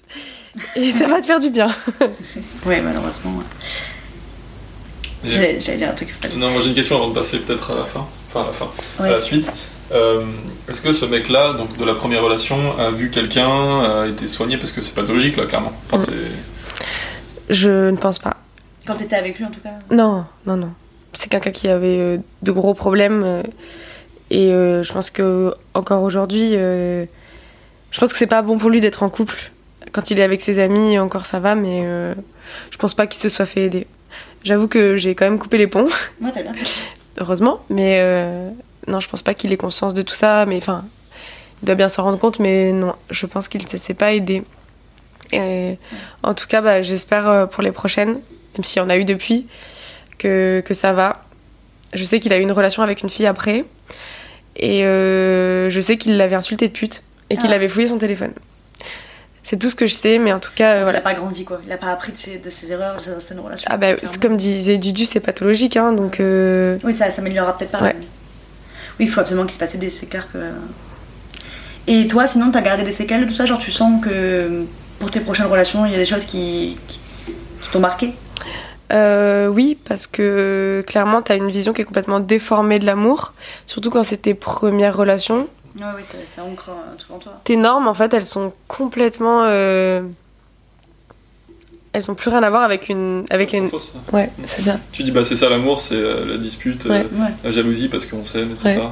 [0.76, 1.68] et ça va te faire du bien.
[2.66, 3.32] Ouais, malheureusement.
[3.38, 3.44] ouais.
[5.24, 6.12] J'allais dire un truc.
[6.36, 8.06] Non, moi j'ai une question avant de passer peut-être à la fin.
[8.28, 8.68] Enfin, à la fin.
[9.02, 9.08] Ouais.
[9.08, 9.50] À la suite.
[9.94, 10.22] Euh,
[10.68, 14.56] Est-ce que ce mec-là, donc de la première relation, a vu quelqu'un, a été soigné?
[14.56, 15.72] Parce que c'est pathologique là, clairement.
[15.90, 16.16] Enfin, Mm.
[17.50, 18.36] Je ne pense pas.
[18.86, 19.70] Quand t'étais avec lui en tout cas?
[19.90, 20.70] Non, non, non.
[21.12, 23.22] C'est quelqu'un qui avait euh, de gros problèmes.
[23.24, 23.42] euh,
[24.30, 27.04] et euh, je pense que encore aujourd'hui, euh,
[27.90, 29.50] je pense que c'est pas bon pour lui d'être en couple.
[29.92, 32.14] Quand il est avec ses amis, encore ça va, mais euh,
[32.70, 33.86] je pense pas qu'il se soit fait aider.
[34.42, 35.88] J'avoue que j'ai quand même coupé les ponts,
[36.22, 36.82] Ouais, t'as bien fait.
[37.20, 38.48] heureusement, mais euh,
[38.88, 40.44] non, je pense pas qu'il ait conscience de tout ça.
[40.46, 40.84] Mais enfin,
[41.62, 44.42] il doit bien s'en rendre compte, mais non, je pense qu'il ne s'est pas aidé.
[45.32, 45.78] Et,
[46.22, 48.12] en tout cas, bah, j'espère euh, pour les prochaines,
[48.56, 49.46] même s'il y en a eu depuis,
[50.18, 51.24] que, que ça va.
[51.94, 53.64] Je sais qu'il a eu une relation avec une fille après.
[54.56, 57.54] Et euh, je sais qu'il l'avait insulté de pute et qu'il Ah.
[57.56, 58.32] avait fouillé son téléphone.
[59.44, 60.98] C'est tout ce que je sais, mais en tout cas, euh, Il voilà.
[60.98, 61.60] a pas grandi quoi.
[61.66, 63.66] Il a pas appris de ses, de ses erreurs, de ses anciennes relations.
[63.70, 66.20] Ah bah, comme disait Dudu, c'est pathologique, hein, donc...
[66.20, 67.82] euh, Oui, ça s'améliorera peut-être pas.
[67.82, 67.96] Ouais.
[68.98, 70.38] Oui, il faut absolument qu'il se passe des clair que.
[71.86, 74.64] Et toi, sinon, t'as gardé des séquelles de tout ça Genre, tu sens que
[75.00, 77.00] pour tes prochaines relations, il y a des choses qui, qui,
[77.60, 78.14] qui t'ont marqué?
[78.92, 83.32] Euh, oui, parce que clairement, t'as une vision qui est complètement déformée de l'amour,
[83.66, 85.48] surtout quand c'est tes premières relations.
[85.76, 87.32] Ouais, oui, ça, ça ancre un truc en toi.
[87.44, 89.42] Tes normes, en fait, elles sont complètement...
[89.44, 90.02] euh,
[91.92, 93.24] Elles ont plus rien à voir avec une...
[93.30, 93.70] Avec une...
[93.70, 93.98] ça.
[94.12, 94.78] Ouais, c'est ça.
[94.92, 97.32] Tu dis, bah c'est ça l'amour, c'est euh, la dispute, euh, Ouais.
[97.44, 98.78] La jalousie parce qu'on s'aime, etc.
[98.78, 98.82] Ouais.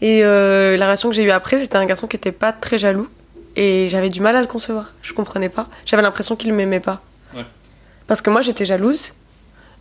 [0.00, 2.78] Et euh, la relation que j'ai eue après, c'était un garçon qui était pas très
[2.78, 3.08] jaloux.
[3.56, 4.94] Et j'avais du mal à le concevoir.
[5.02, 5.68] Je comprenais pas.
[5.84, 7.02] J'avais l'impression qu'il m'aimait pas.
[7.34, 7.44] Ouais.
[8.06, 9.12] Parce que moi, j'étais jalouse.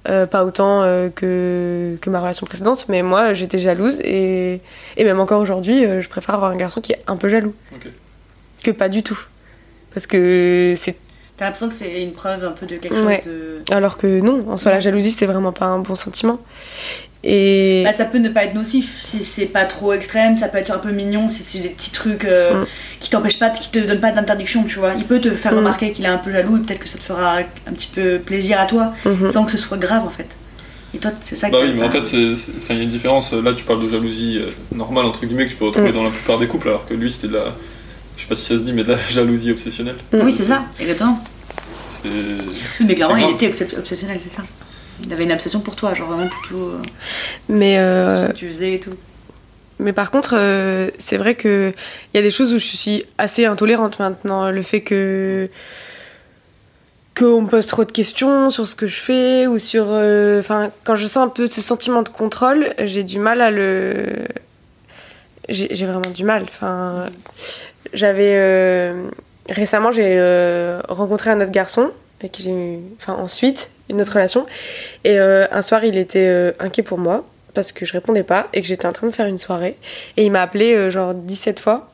[0.08, 4.00] Euh, pas autant euh, que, que ma relation précédente, mais moi, j'étais jalouse.
[4.00, 4.62] Et,
[4.98, 7.54] et même encore aujourd'hui, euh, je préfère avoir un garçon qui est un peu jaloux.
[8.64, 9.20] Que pas du tout.
[9.94, 10.98] Parce que c'est.
[11.40, 13.62] T'as l'impression que c'est une preuve un peu de quelque chose de.
[13.74, 16.38] Alors que non, en soi, la jalousie, c'est vraiment pas un bon sentiment.
[17.24, 17.82] Et.
[17.86, 20.72] Bah, ça peut ne pas être nocif si c'est pas trop extrême, ça peut être
[20.72, 22.66] un peu mignon si c'est des petits trucs euh, Mm.
[23.00, 24.94] qui t'empêchent pas, qui te donnent pas d'interdiction, tu vois.
[24.98, 25.58] Il peut te faire Mm.
[25.58, 28.20] remarquer qu'il est un peu jaloux et peut-être que ça te fera un petit peu
[28.20, 29.32] plaisir à toi Mhm.
[29.32, 30.28] sans que ce soit grave en fait.
[30.94, 32.80] Et toi, c'est ça Bah que oui, mais en fait, c'est- c'est- enfin, il y
[32.80, 33.32] a une différence.
[33.32, 35.96] Là, tu parles de jalousie euh, normale, entre guillemets, que tu peux retrouver Mm.
[35.96, 37.54] dans la plupart des couples, alors que lui, c'était de la.
[38.20, 39.96] Je sais pas si ça se dit, mais de la jalousie obsessionnelle.
[40.12, 41.24] Oui, c'est ça, exactement.
[41.88, 42.10] C'est.
[42.82, 44.44] Mais clairement, il était obs- obsessionnel, c'est ça.
[45.06, 46.82] Il avait une obsession pour toi, genre vraiment pour tout, euh,
[47.48, 47.76] Mais.
[47.76, 48.94] tout euh, ce que tu faisais et tout.
[49.80, 51.72] Mais par contre, euh, c'est vrai que
[52.14, 54.52] il y a des choses où je suis assez intolérante maintenant.
[54.52, 55.50] Le fait que
[57.18, 60.72] qu'on me pose trop de questions sur ce que je fais ou sur, euh, enfin,
[60.84, 64.26] quand je sens un peu ce sentiment de contrôle, j'ai du mal à le,
[65.48, 66.44] j'ai j'ai vraiment du mal.
[66.44, 67.06] Enfin,
[67.94, 69.04] j'avais euh,
[69.50, 74.14] récemment j'ai euh, rencontré un autre garçon avec qui j'ai eu, enfin ensuite une autre
[74.14, 74.46] relation
[75.04, 78.62] et euh, un soir il était inquiet pour moi parce que je répondais pas et
[78.62, 79.76] que j'étais en train de faire une soirée
[80.18, 81.92] et il m'a appelé genre 17 fois.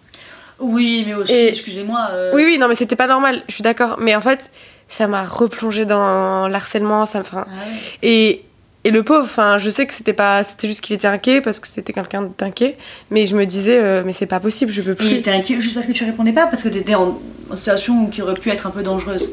[0.60, 2.10] Oui, mais aussi, Et- excusez-moi.
[2.34, 4.50] Oui oui non mais c'était pas normal, je suis d'accord mais en fait
[4.88, 8.08] ça m'a replongé dans l'harcèlement, ça me enfin, Ah ouais.
[8.08, 8.46] et
[8.86, 11.60] et le pauvre, enfin, je sais que c'était pas, c'était juste qu'il était inquiet parce
[11.60, 12.78] que c'était quelqu'un d'inquiet,
[13.12, 15.22] mais je me disais, euh, mais c'est pas possible, je peux plus.
[15.22, 17.20] t'es inquiet juste parce que tu répondais pas, parce que t'étais en,
[17.50, 19.30] en situation qui aurait pu être un peu dangereuse.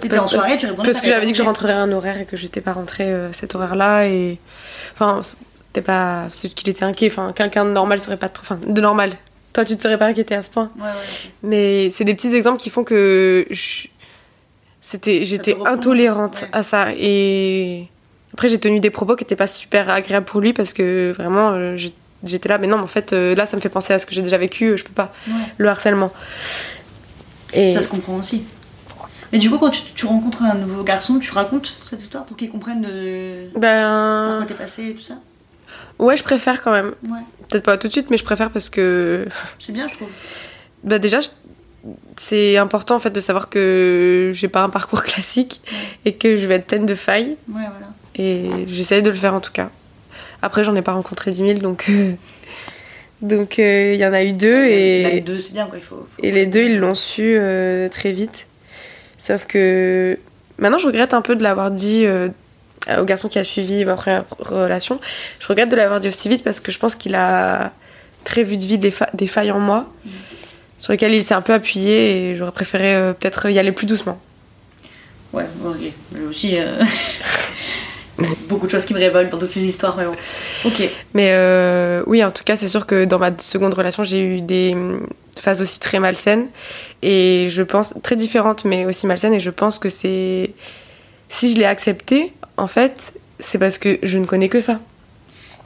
[0.00, 1.78] T'étais en Parce- soirée, tu répondais Parce pas, que j'avais dit que je rentrerais à
[1.80, 4.38] un horaire et que j'étais pas rentrée euh, à cet horaire-là et
[4.94, 5.20] enfin
[5.60, 7.08] c'était pas c'est qu'il était inquiet.
[7.10, 9.12] Enfin quelqu'un de normal serait pas trop, enfin de normal.
[9.52, 10.70] Toi tu te serais pas inquiété à ce point.
[10.78, 10.90] Ouais, ouais.
[11.42, 13.88] Mais c'est des petits exemples qui font que je-
[14.80, 17.88] c'était j'étais intolérante à ça et
[18.32, 21.50] après j'ai tenu des propos qui étaient pas super agréables pour lui parce que vraiment
[21.52, 21.76] euh,
[22.24, 24.06] j'étais là mais non mais en fait euh, là ça me fait penser à ce
[24.06, 25.32] que j'ai déjà vécu euh, je peux pas Ouais.
[25.58, 26.12] le harcèlement
[27.52, 28.44] et Ça se comprend aussi.
[29.32, 32.36] Mais du coup, quand tu, tu rencontres un nouveau garçon, tu racontes cette histoire pour
[32.36, 35.14] qu'il comprenne par ben quoi t'es passé et tout ça?
[35.98, 38.70] Ouais je préfère quand même Ouais, peut-être pas tout de suite mais je préfère parce
[38.70, 39.26] que
[39.64, 40.08] c'est bien, je trouve.
[40.84, 41.28] bah déjà je-
[42.16, 45.60] c'est important en fait de savoir que j'ai pas un parcours classique
[46.04, 47.86] et que je vais être pleine de failles Ouais, voilà.
[48.22, 49.70] Et j'essaye de le faire en tout cas.
[50.42, 51.86] Après, j'en ai pas rencontré 10 000, donc.
[51.88, 52.12] euh,
[53.22, 55.40] Donc, euh, il y en a eu deux Il y en a eu et, deux,
[55.40, 55.78] c'est bien, quoi.
[55.78, 58.46] Il faut, faut- et les deux, ils l'ont su euh, très vite.
[59.18, 60.18] Sauf que
[60.58, 62.06] maintenant, je regrette un peu de l'avoir dit
[62.98, 65.00] au garçon qui a suivi ma première relation.
[65.38, 67.72] Je regrette de l'avoir dit aussi vite parce que je pense qu'il a
[68.24, 69.92] très vu des, fa- des failles en moi
[70.78, 74.18] sur lesquelles il s'est un peu appuyé et j'aurais préféré peut-être y aller plus doucement.
[75.34, 75.76] Ouais, ok.
[76.12, 76.56] Mais aussi,
[78.48, 80.14] beaucoup de choses qui me révoltent dans toutes ces histoires, mais bon.
[80.64, 80.82] Ok.
[81.14, 84.40] Mais euh, oui, en tout cas, c'est sûr que dans ma seconde relation, j'ai eu
[84.40, 85.06] des hum,
[85.38, 86.48] phases aussi très malsaines.
[87.02, 89.34] Et je pense, très différentes, mais aussi malsaines.
[89.34, 90.50] Et je pense que c'est.
[91.28, 94.80] Si je l'ai accepté, en fait, c'est parce que je ne connais que ça.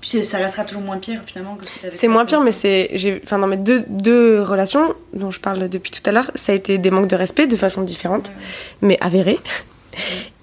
[0.01, 2.91] Puis ça restera toujours moins pire finalement que ce que C'est moins pire, mais c'est.
[3.25, 6.55] Enfin, dans mes deux, deux relations dont je parle depuis tout à l'heure, ça a
[6.55, 8.89] été des manques de respect de façon différente, Ouais, ouais.
[8.89, 9.39] mais avérées.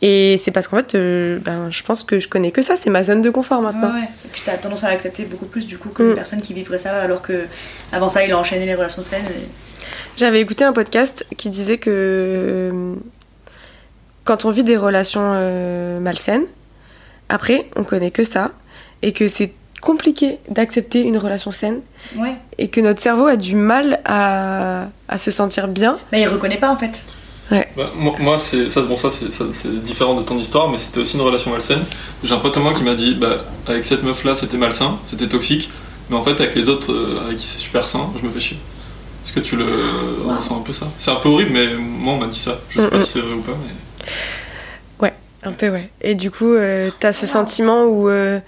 [0.01, 2.89] Et c'est parce qu'en fait, euh, ben, je pense que je connais que ça, c'est
[2.89, 3.89] ma zone de confort maintenant.
[3.93, 4.07] Ouais, ouais.
[4.25, 6.09] Et puis t'as tendance à l'accepter beaucoup plus du coup que Mm.
[6.09, 7.45] les personnes qui vivraient ça alors que
[7.91, 9.25] avant ça il a enchaîné les relations saines.
[9.25, 9.47] et-
[10.17, 12.95] J'avais écouté un podcast qui disait que euh,
[14.23, 16.45] quand on vit des relations euh, malsaines,
[17.29, 18.51] après, on connaît que ça,
[19.01, 21.81] et que c'est compliqué d'accepter une relation saine,
[22.17, 22.35] Ouais.
[22.57, 25.97] et que notre cerveau a du mal à, à se sentir bien.
[26.11, 26.91] Mais il reconnaît pas en fait.
[27.75, 31.15] Bah, moi, moi, c'est ça, bon, ça c'est différent de ton histoire, mais c'était aussi
[31.15, 31.83] une relation malsaine.
[32.23, 34.97] J'ai un pote à moi qui m'a dit, bah, avec cette meuf là, c'était malsain,
[35.05, 35.69] c'était toxique,
[36.09, 38.39] mais en fait, avec les autres, euh, avec qui c'est super sain, je me fais
[38.39, 38.57] chier.
[39.23, 39.65] Est-ce que tu le
[40.35, 40.87] ressens un peu ça?
[40.97, 42.59] C'est un peu horrible, mais moi on m'a dit ça.
[42.69, 43.71] Je sais Mm, pas si c'est vrai ou pas, mais.
[45.43, 45.89] Un peu, ouais.
[46.01, 48.07] Et du coup, euh, t'as ce sentiment où.
[48.09, 48.39] euh,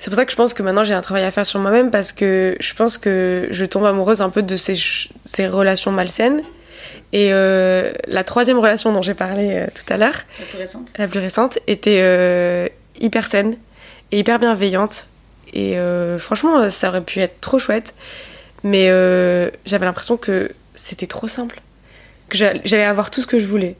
[0.00, 1.92] c'est pour ça que je pense que maintenant j'ai un travail à faire sur moi-même
[1.92, 6.42] parce que je pense que je tombe amoureuse un peu de ces relations malsaines.
[7.12, 10.88] Et euh, la troisième relation dont j'ai parlé euh, tout à l'heure, La plus récente.
[10.98, 12.68] la plus récente, était euh,
[13.00, 13.56] hyper saine
[14.12, 15.06] et hyper bienveillante.
[15.52, 15.76] Et
[16.18, 17.94] franchement, ça aurait pu être trop chouette.
[18.64, 18.86] Mais
[19.66, 21.60] j'avais l'impression que c'était trop simple.
[22.28, 23.76] Que j'a- j'allais avoir tout ce que je voulais.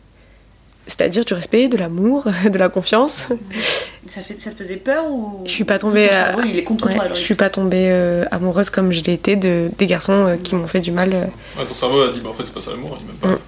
[0.86, 3.26] C'est-à-dire du respect, de l'amour, de la confiance.
[4.06, 6.58] Ça, fait, ça te faisait peur ou Je suis pas tombée Ton à- cerveau, il
[6.58, 7.04] est contre Ouais, toi.
[7.04, 10.36] alors je suis pas tombée euh, amoureuse comme je l'ai été de, des garçons euh,
[10.36, 11.12] qui m'ont fait du mal.
[11.14, 11.24] euh.
[11.58, 13.28] Ouais, ton cerveau a dit, bah en fait, c'est pas ça l'amour, il m'aime pas.
[13.28, 13.38] Mm.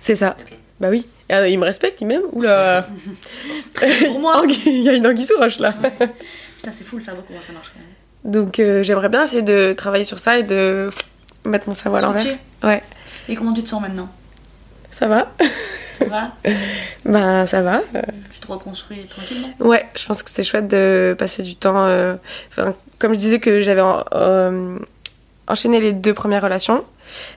[0.00, 0.36] C'est ça.
[0.80, 1.06] Bah oui.
[1.28, 2.22] Et, euh, il me respecte, il m'aime.
[2.32, 2.86] Oula.
[4.06, 4.42] Pour moi.
[4.66, 5.72] Il y a une anguille sous roche là.
[6.58, 7.72] Putain, c'est fou le cerveau comment ça marche.
[7.72, 8.32] quand même.
[8.32, 10.88] Donc euh, j'aimerais bien essayer de travailler sur ça et de
[11.44, 12.24] mettre mon cerveau à l'envers.
[12.62, 12.82] Ouais.
[13.28, 14.08] Et comment tu te sens maintenant?
[14.90, 15.32] Ça va
[15.98, 16.32] Ça va
[17.04, 17.80] Ben ça va.
[18.32, 21.84] Tu te reconstruis tranquillement Ouais, je pense que c'est chouette de passer du temps.
[21.86, 22.16] euh,
[22.50, 24.78] enfin, comme je disais que j'avais en- euh,
[25.46, 26.84] enchaîné les deux premières relations,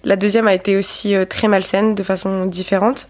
[0.03, 3.09] la deuxième a été aussi euh, très malsaine de façon différente.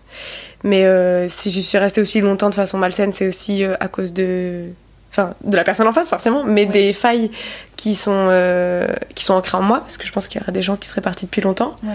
[0.63, 0.83] Mais
[1.29, 4.65] si j'y suis restée aussi longtemps de façon malsaine, c'est aussi à cause de,
[5.11, 6.71] enfin, de la personne en face forcément, mais Ouais.
[6.71, 7.29] des failles
[7.75, 10.51] qui sont euh, qui sont ancrées en moi, parce que je pense qu'il y aura
[10.51, 11.75] des gens qui seraient partis depuis longtemps.
[11.83, 11.93] Ouais.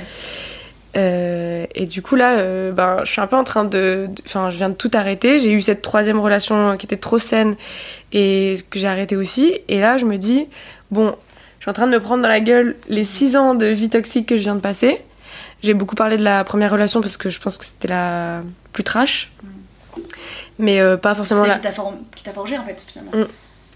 [0.97, 4.51] Euh, et du coup là, euh, ben, je suis un peu en train de, enfin,
[4.51, 5.39] je viens de tout arrêter.
[5.41, 7.57] J'ai eu cette troisième relation qui était trop saine
[8.13, 9.55] et que j'ai arrêté aussi.
[9.69, 10.49] Et là, je me dis,
[10.91, 11.15] bon,
[11.59, 13.89] je suis en train de me prendre dans la gueule les six ans de vie
[13.89, 15.01] toxique que je viens de passer.
[15.63, 18.41] J'ai beaucoup parlé de la première relation parce que je pense que c'était la
[18.73, 19.31] plus trash,
[20.59, 21.55] mais euh, pas forcément la.
[21.55, 21.95] qui t'a for-
[22.35, 23.13] forgé en fait finalement.
[23.15, 23.29] Mm.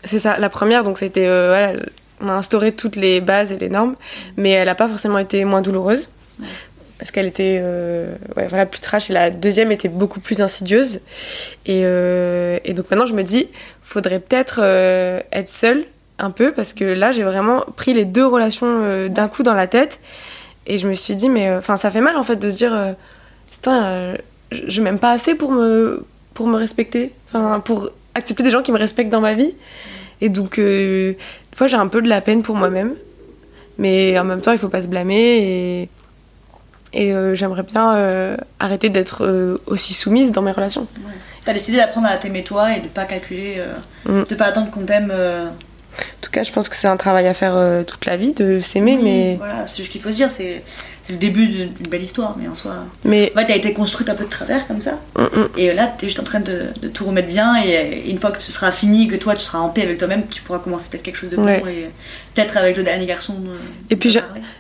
[0.04, 1.26] C'est ça, la première, donc c'était.
[1.26, 1.72] voilà,
[2.20, 3.94] on a instauré toutes les bases et les normes,
[4.36, 6.10] mais elle n'a pas forcément été moins douloureuse.
[6.40, 6.46] Ouais.
[6.99, 11.01] Parce qu'elle était euh, voilà, plus trash et la deuxième était beaucoup plus insidieuse.
[11.66, 13.49] Et, euh, donc maintenant je me dis,
[13.82, 15.84] faudrait peut-être euh, être seule
[16.18, 19.66] un peu parce que là j'ai vraiment pris les deux relations d'un coup dans la
[19.66, 20.01] tête
[20.66, 22.94] et je me suis dit, mais enfin ça fait mal en fait de se dire,
[23.51, 24.16] putain,
[24.51, 27.12] je, m'aime pas assez pour me, pour me respecter,
[27.64, 29.55] pour accepter des gens qui me respectent dans ma vie.
[30.22, 31.16] Et donc, des
[31.55, 32.94] fois, j'ai un peu de la peine pour moi-même.
[33.78, 35.82] Mais en même temps, il faut pas se blâmer.
[35.82, 35.88] Et,
[36.93, 40.87] et euh, j'aimerais bien euh, arrêter d'être euh, aussi soumise dans mes relations.
[41.07, 41.12] Ouais.
[41.45, 43.62] T'as décidé d'apprendre à t'aimer toi et de pas calculer,
[44.07, 44.22] Mm.
[44.28, 45.12] de pas attendre qu'on t'aime.
[45.12, 47.55] En tout cas, je pense que c'est un travail à faire
[47.87, 48.97] toute la vie, de s'aimer.
[48.97, 50.62] oui, Mais, Voilà, c'est juste qu'il faut se dire, c'est
[51.03, 52.74] c'est le début d'une belle histoire, mais en soi.
[53.05, 54.99] mais Ouais, t'as été construite un peu de travers comme ça.
[55.16, 57.62] mm, mm, Et là, t'es juste en train de, de tout remettre bien.
[57.62, 60.24] Et une fois que tu seras fini, que toi tu seras en paix avec toi-même,
[60.26, 61.45] tu pourras commencer peut-être quelque chose de bon.
[61.45, 61.62] Ouais.
[61.68, 61.91] Et
[62.34, 63.37] peut-être avec le dernier garçon.
[63.89, 64.18] Et puis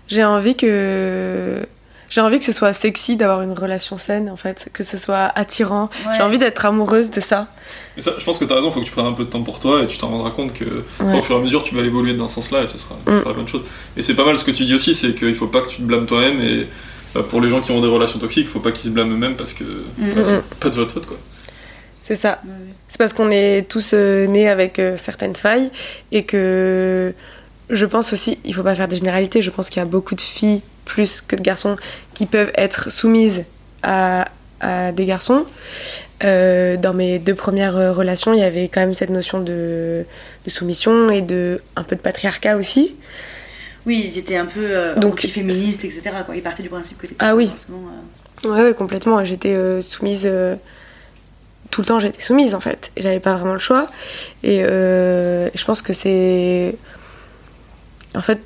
[0.08, 1.66] j'ai envie que.
[2.08, 5.32] J'ai envie que ce soit sexy d'avoir une relation saine, en fait, que ce soit
[5.34, 5.90] attirant.
[6.06, 6.12] Ouais.
[6.16, 7.48] J'ai envie d'être amoureuse de ça.
[7.96, 9.42] Et ça, je pense que t'as raison, faut que tu prennes un peu de temps
[9.42, 10.64] pour toi et tu t'en rendras compte que
[11.00, 11.18] Ouais.
[11.18, 13.10] au fur et à mesure tu vas évoluer dans ce sens-là et ce sera, ce
[13.10, 13.18] Mm.
[13.20, 13.62] sera la bonne chose.
[13.96, 15.78] Et c'est pas mal ce que tu dis aussi, c'est qu'il faut pas que tu
[15.78, 16.66] te blâmes toi-même et
[17.14, 19.34] bah, pour les gens qui ont des relations toxiques, faut pas qu'ils se blâment eux-mêmes
[19.36, 20.12] parce que Mm.
[20.14, 20.42] bah, c'est Mm.
[20.60, 21.16] pas de votre faute quoi.
[22.04, 22.40] C'est ça.
[22.88, 25.70] C'est parce qu'on est tous euh, nés avec euh, certaines failles
[26.12, 27.12] et que
[27.70, 30.14] je pense aussi, il faut pas faire des généralités, je pense qu'il y a beaucoup
[30.14, 31.76] de filles plus que de garçons
[32.14, 33.44] qui peuvent être soumises
[33.82, 34.28] à,
[34.60, 35.44] à des garçons.
[36.24, 40.06] Euh, dans mes deux premières relations, il y avait quand même cette notion de,
[40.46, 42.94] de soumission et de un peu de patriarcat aussi.
[43.84, 46.02] Oui, ils étaient un peu euh, Donc, anti-féministes, etc.
[46.24, 46.34] Quoi.
[46.36, 47.48] Ils partaient du principe que t'étais Ah oui.
[47.48, 47.82] forcément,
[48.44, 49.22] euh, Ouais, ouais, complètement.
[49.24, 50.28] J'étais euh, soumise.
[51.70, 52.90] tout le temps, j'étais soumise en fait.
[52.96, 53.86] J'avais pas vraiment le choix.
[54.42, 56.74] Et je pense que c'est.
[58.14, 58.40] En fait,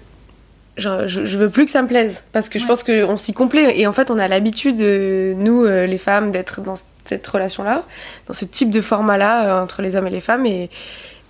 [0.76, 2.22] genre, je, je veux plus que ça me plaise.
[2.32, 3.78] Parce que je pense qu'on s'y complaît.
[3.78, 7.84] Et en fait, on a l'habitude, euh, nous, euh, les femmes, d'être dans cette relation-là,
[8.28, 10.46] dans ce type de format-là, euh, entre les hommes et les femmes.
[10.46, 10.70] Et,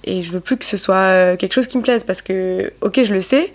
[0.05, 3.03] Et je veux plus que ce soit quelque chose qui me plaise parce que, ok,
[3.03, 3.53] je le sais,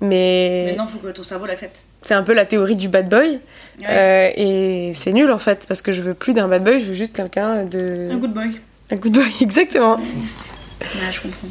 [0.00, 0.64] mais.
[0.68, 1.76] Maintenant, faut que ton cerveau l'accepte.
[2.02, 3.40] C'est un peu la théorie du bad boy.
[3.80, 4.34] Ouais.
[4.36, 6.94] Et c'est nul en fait, parce que je veux plus d'un bad boy, je veux
[6.94, 8.08] juste quelqu'un de.
[8.10, 8.60] Un good boy.
[8.90, 9.96] Un good boy, exactement.
[9.96, 11.48] Ouais, je comprends.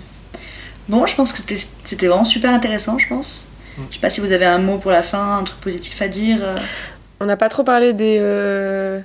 [0.90, 1.56] Bon, je pense que
[1.86, 3.48] c'était vraiment super intéressant, je pense.
[3.90, 6.08] Je sais pas si vous avez un mot pour la fin, un truc positif à
[6.08, 6.38] dire.
[6.42, 6.56] euh.
[7.20, 8.18] On n'a pas trop parlé des.
[8.20, 9.00] euh,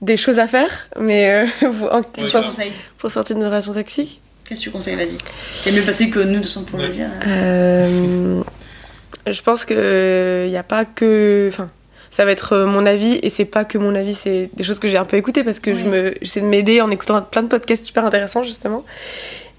[0.00, 2.44] des choses à faire, mais euh, vous- en- Qu'est-ce que Ouais, tu grave.
[2.46, 4.20] conseilles pour sortir d'une relation toxique.
[4.48, 4.96] Qu'est-ce que tu conseilles?
[4.96, 5.18] Vas-y.
[5.52, 7.06] C'est mieux passé que nous de son pour le dire.
[7.26, 8.42] Euh,
[9.26, 11.48] je pense que il n'y a pas que.
[11.52, 11.70] Enfin,
[12.10, 14.88] ça va être mon avis, et c'est pas que mon avis, c'est des choses que
[14.88, 16.02] j'ai un peu écoutées parce que je Ouais.
[16.10, 18.84] me, j'essaie de m'aider en écoutant plein de podcasts super intéressants, justement.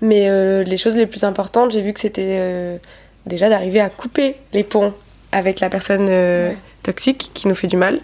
[0.02, 2.78] Mais euh, les choses les plus importantes, j'ai vu que c'était euh,
[3.26, 4.94] déjà d'arriver à couper les ponts
[5.32, 6.52] avec la personne euh,
[6.84, 8.00] toxique qui nous fait du mal.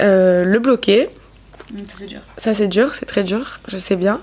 [0.00, 1.08] Euh, le bloquer,
[1.72, 2.20] Hum, ça, c'est dur.
[2.38, 4.20] ça c'est dur, c'est très dur, je sais bien.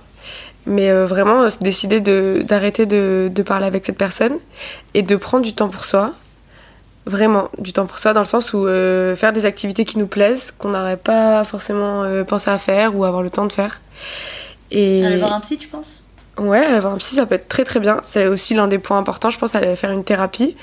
[0.68, 4.34] Mais euh, vraiment, décider de- d'arrêter de, de parler avec cette personne
[4.94, 6.14] et de prendre du temps pour soi.
[7.06, 8.66] Vraiment, du temps pour soi dans le sens où
[9.16, 13.24] faire des activités qui nous plaisent, qu'on n'aurait pas forcément pensé à faire ou avoir
[13.24, 13.80] le temps de faire.
[14.70, 16.04] Et Aller voir un psy, tu penses?
[16.48, 17.98] Ouais, aller voir un psy, ça peut être très très bien.
[18.04, 20.56] C'est aussi l'un des points importants, je pense, aller faire une thérapie.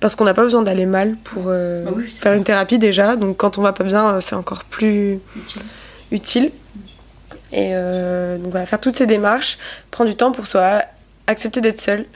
[0.00, 3.16] Parce qu'on n'a pas besoin d'aller mal pour euh, Bah oui, faire une thérapie déjà.
[3.16, 5.62] Donc quand on va pas bien, euh, c'est encore plus Utile.
[6.10, 6.52] utile.
[7.52, 9.58] Et euh, donc voilà, faire toutes ces démarches,
[9.90, 10.82] prendre du temps pour soi,
[11.26, 12.06] accepter d'être seul,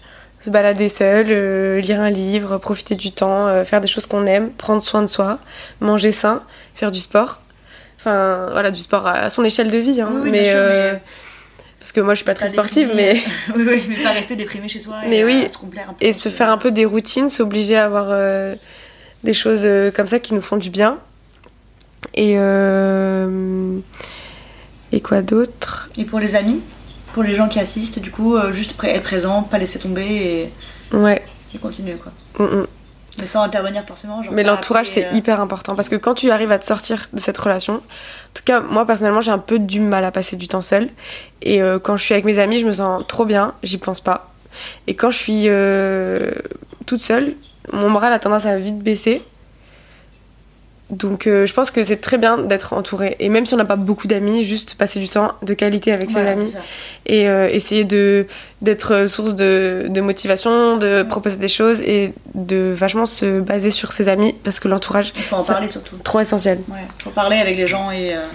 [0.40, 4.50] se balader seul, euh, lire un livre, profiter du temps, faire des choses qu'on aime,
[4.50, 5.38] prendre soin de soi,
[5.80, 6.42] manger sain,
[6.74, 7.40] faire du sport.
[7.98, 10.00] Enfin voilà, du sport à, à son échelle de vie.
[10.00, 10.08] hein.
[10.10, 11.00] Oui, oui, mais, bien sûr, euh, mais-
[11.84, 13.12] Parce que moi je suis pas très sportive, mais.
[13.54, 14.94] oui, oui, mais pas rester déprimé chez soi.
[15.06, 17.76] Mais et, oui, euh, se un peu Et se faire un peu des routines, s'obliger
[17.76, 18.54] à avoir euh,
[19.22, 20.98] des choses euh, comme ça qui nous font du bien.
[22.14, 23.76] Et, euh,
[24.92, 25.90] et quoi d'autre?
[25.98, 26.62] Et pour les amis
[27.12, 31.22] Pour les gens qui assistent, du coup, juste être présent, pas laisser tomber et, Ouais.
[31.54, 32.12] et continuer, quoi.
[32.38, 32.66] mm, mm.
[33.20, 34.22] Mais sans intervenir forcément.
[34.22, 37.06] genre Mais l'entourage, c'est euh, hyper important parce que quand tu arrives à te sortir
[37.12, 40.36] de cette relation, en tout cas, moi personnellement, j'ai un peu du mal à passer
[40.36, 40.88] du temps seul.
[41.42, 44.00] Et euh, quand je suis avec mes amis, je me sens trop bien, j'y pense
[44.00, 44.30] pas.
[44.86, 46.32] Et quand je suis euh,
[46.86, 47.34] toute seule,
[47.72, 49.22] mon moral a tendance à vite baisser.
[50.90, 53.16] Donc euh, je pense que c'est très bien d'être entouré.
[53.18, 56.08] Et même si on n'a pas beaucoup d'amis, juste passer du temps de qualité avec
[56.10, 56.52] ses voilà, amis
[57.06, 58.26] et euh, essayer de
[58.60, 63.92] d'être source de, de motivation, de proposer des choses et de vachement se baser sur
[63.92, 65.96] ses amis parce que l'entourage Il faut en parler surtout.
[66.04, 66.58] trop essentiel.
[66.68, 68.26] Ouais, faut parler avec les gens et, euh,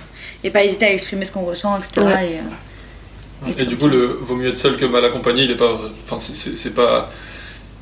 [0.43, 2.01] et pas hésiter à exprimer ce qu'on ressent, etc.
[2.05, 2.31] Ouais.
[2.31, 2.37] Et,
[3.49, 5.79] euh, Et du coup, le vaut mieux être seul que mal accompagné, il est pas.
[6.09, 7.09] Enfin, c'est pas.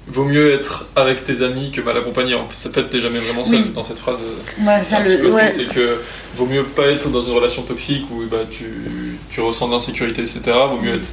[0.09, 2.33] Vaut mieux être avec tes amis que mal accompagné.
[2.33, 3.71] En fait, t'es jamais vraiment seul Oui.
[3.75, 4.19] dans cette phrase.
[4.21, 5.51] euh, ouais, ça, le, ouais.
[5.51, 5.99] c'est que
[6.37, 10.21] vaut mieux pas être dans une relation toxique où bah, tu, tu ressens de l'insécurité,
[10.21, 10.39] etc.
[10.69, 11.09] Vaut mieux être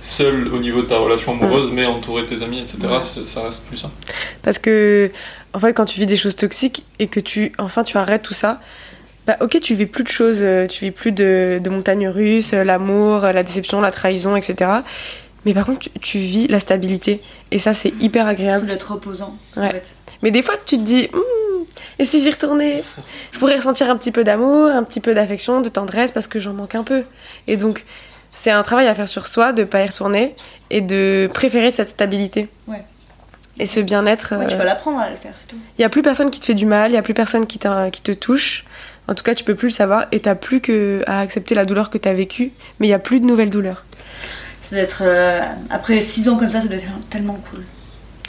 [0.00, 2.78] seul au niveau de ta relation amoureuse, mais entouré de tes amis, etc.
[3.24, 3.90] Ça reste plus sain.
[4.42, 5.10] Parce que,
[5.52, 8.34] en fait, quand tu vis des choses toxiques et que tu, enfin, tu arrêtes tout
[8.34, 8.60] ça,
[9.26, 12.52] bah, ok, tu vis plus de choses, euh, tu vis plus de, de montagnes russes,
[12.52, 14.70] euh, l'amour, la déception, la trahison, etc.
[15.46, 17.22] Mais par contre, tu, tu vis la stabilité.
[17.50, 18.66] Et ça, c'est hyper agréable.
[18.66, 19.36] doit être reposant.
[19.56, 19.70] En Ouais.
[19.70, 19.94] fait.
[20.22, 21.62] Mais des fois, tu te dis, Hmm,
[21.98, 22.82] et si j'y retournais?
[23.32, 26.38] Je pourrais ressentir un petit peu d'amour, un petit peu d'affection, de tendresse, parce que
[26.40, 27.04] j'en manque un peu.
[27.46, 27.84] Et donc,
[28.34, 30.34] c'est un travail à faire sur soi, de pas y retourner,
[30.70, 32.48] et de préférer cette stabilité.
[32.66, 32.82] Ouais.
[33.58, 34.34] Et ce bien-être.
[34.36, 35.56] Ouais, tu euh, vas l'apprendre à le faire, c'est tout.
[35.78, 37.46] Il y a plus personne qui te fait du mal, il y a plus personne
[37.46, 37.58] qui,
[37.92, 38.64] qui te touche.
[39.08, 41.64] En tout cas, tu peux plus le savoir et t'as plus que à accepter la
[41.64, 43.84] douleur que t'as vécue, mais il y a plus de nouvelles douleurs.
[44.68, 45.02] Ça doit être.
[45.04, 45.40] euh,
[45.70, 47.64] après 6 ans comme ça, ça doit être tellement cool.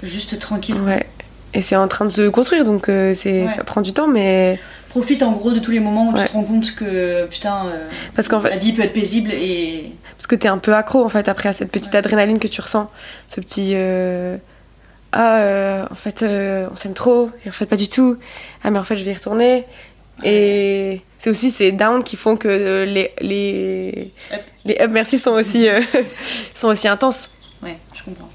[0.03, 0.75] Juste tranquille.
[0.81, 1.05] Ouais.
[1.53, 3.53] Et c'est en train de se construire, donc euh, c'est Ouais.
[3.55, 4.59] ça prend du temps, mais
[4.89, 6.23] Profite en gros de tous les moments où Ouais.
[6.23, 9.31] tu te rends compte que putain, euh, parce qu'en fait, la vie peut être paisible
[9.31, 9.91] et.
[10.17, 11.99] parce que t'es un peu accro en fait après à cette petite Ouais.
[11.99, 12.89] adrénaline que tu ressens,
[13.27, 14.37] ce petit euh,
[15.11, 18.17] ah euh, en fait on s'aime trop et en fait pas du tout.
[18.63, 19.65] Ah mais en fait je vais y retourner.
[20.23, 24.41] Et c'est aussi ces downs qui font que euh, les les Up.
[24.65, 25.81] les up merci sont aussi euh,
[26.55, 27.29] sont aussi intenses.
[27.63, 28.29] Ouais, je comprends.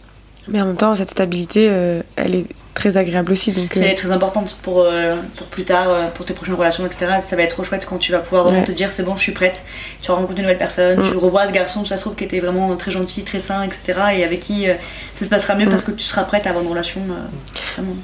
[0.49, 3.53] Mais en même temps, cette stabilité, euh, elle est très agréable aussi.
[3.53, 4.85] Donc, euh, elle est très importante pour,
[5.37, 7.07] pour plus tard, pour tes prochaines relations, etc.
[7.25, 8.67] Ça va être trop chouette quand tu vas pouvoir vraiment Ouais.
[8.67, 9.63] te dire c'est bon, je suis prête.
[10.03, 11.11] Tu rencontres une nouvelle personne, Mm.
[11.13, 14.01] tu revois ce garçon, ça se trouve qui était vraiment très gentil, très sain, etc.
[14.17, 14.67] Et avec qui
[15.19, 15.71] ça se passera mieux Mm.
[15.71, 17.01] parce que tu seras prête à avoir une relation.
[17.77, 17.95] vraiment.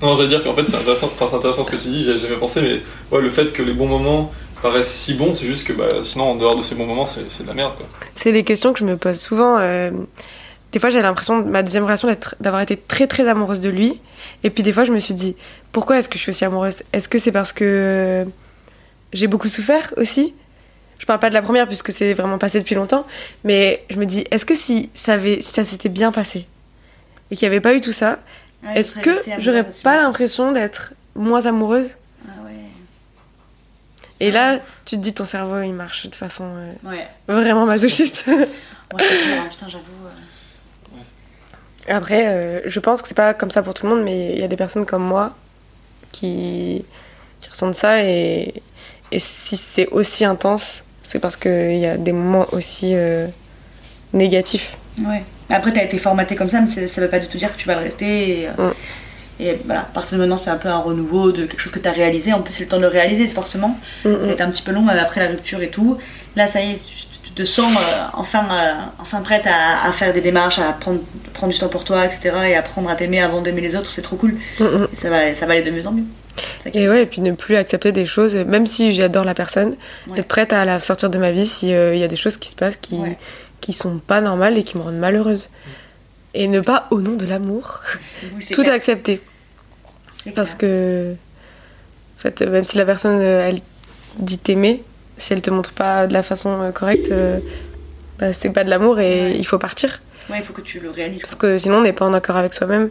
[0.00, 2.36] Non, j'allais dire qu'en fait, c'est intéressant, enfin, intéressant ce que tu dis, j'avais jamais
[2.36, 2.80] pensé, mais
[3.10, 4.32] ouais, le fait que les bons moments
[4.62, 7.42] paraissent si bons, c'est juste que bah, sinon, en dehors de ces bons moments, c'est
[7.42, 7.72] de la merde.
[8.14, 9.58] C'est des questions que je me pose souvent.
[9.58, 9.90] euh,
[10.72, 12.08] des fois, j'ai l'impression, ma deuxième relation,
[12.40, 14.00] d'avoir été très très amoureuse de lui.
[14.44, 15.34] Et puis des fois, je me suis dit,
[15.72, 16.82] pourquoi est-ce que je suis aussi amoureuse?
[16.92, 18.26] Est-ce que c'est parce que
[19.12, 20.34] j'ai beaucoup souffert aussi?
[20.98, 23.06] Je parle pas de la première puisque c'est vraiment passé depuis longtemps,
[23.44, 26.46] mais je me dis, est-ce que si ça, avait, si ça s'était bien passé
[27.30, 28.18] et qu'il n'y avait pas eu tout ça,
[28.64, 31.88] Ouais, est-ce que j'aurais pas l'impression d'être moins amoureuse?
[32.26, 32.52] Ah ouais.
[34.20, 37.06] Et là, tu te dis, ton cerveau, il marche de façon euh, Ouais.
[37.28, 38.24] vraiment masochiste.
[38.28, 38.36] Dur,
[38.98, 39.84] hein, putain, j'avoue.
[40.06, 41.90] euh.
[41.90, 44.40] Après, euh, je pense que c'est pas comme ça pour tout le monde, mais il
[44.40, 45.36] y a des personnes comme moi
[46.12, 46.84] qui,
[47.40, 48.62] qui ressentent ça et,
[49.12, 52.94] et si c'est aussi intense, c'est parce qu'il y a des moments aussi
[54.12, 54.76] négatifs.
[54.98, 55.24] Ouais.
[55.50, 57.66] Après, t'as été formaté comme ça, mais ça veut pas du tout dire que tu
[57.66, 58.42] vas le rester.
[58.42, 58.72] Et, euh, Mm.
[59.40, 61.78] et voilà, à partir de maintenant, c'est un peu un renouveau de quelque chose que
[61.78, 62.32] t'as réalisé.
[62.32, 63.68] En plus, c'est le temps de le réaliser, c'est forcément.
[63.68, 64.28] Mm, Ça mm.
[64.28, 65.96] a été un petit peu long euh, après la rupture et tout.
[66.36, 66.80] Là, ça y est,
[67.24, 67.80] tu te sens euh,
[68.14, 71.00] enfin, euh, enfin prête à, à faire des démarches, à prendre,
[71.34, 72.30] prendre du temps pour toi, etc.
[72.50, 74.34] Et apprendre à t'aimer avant d'aimer les autres, c'est trop cool.
[74.60, 74.64] Mm.
[74.92, 76.04] Et ça va, ça va aller de mieux en mieux.
[76.62, 79.76] Ça Et ouais, et puis ne plus accepter des choses, même si j'adore la personne,
[80.08, 80.20] Ouais.
[80.20, 82.54] être prête à la sortir de ma vie s'il y a des choses qui se
[82.56, 83.16] passent qui, Ouais.
[83.60, 85.50] Qui sont pas normales et qui me rendent malheureuse.
[86.34, 87.80] Et ne pas, au nom de l'amour,
[88.36, 89.20] Oui, tout clair, accepter.
[90.34, 90.70] Parce clair.
[90.70, 93.60] que, en fait, même si la personne, euh, elle
[94.18, 94.82] dit t'aimer,
[95.16, 97.38] si elle te montre pas de la façon euh, correcte, euh,
[98.18, 99.36] bah, c'est pas de l'amour et Ouais.
[99.38, 100.00] il faut partir.
[100.28, 101.22] Ouais, il faut que tu le réalises.
[101.22, 101.48] Parce quoi.
[101.50, 102.90] que sinon, on n'est pas en accord avec soi-même.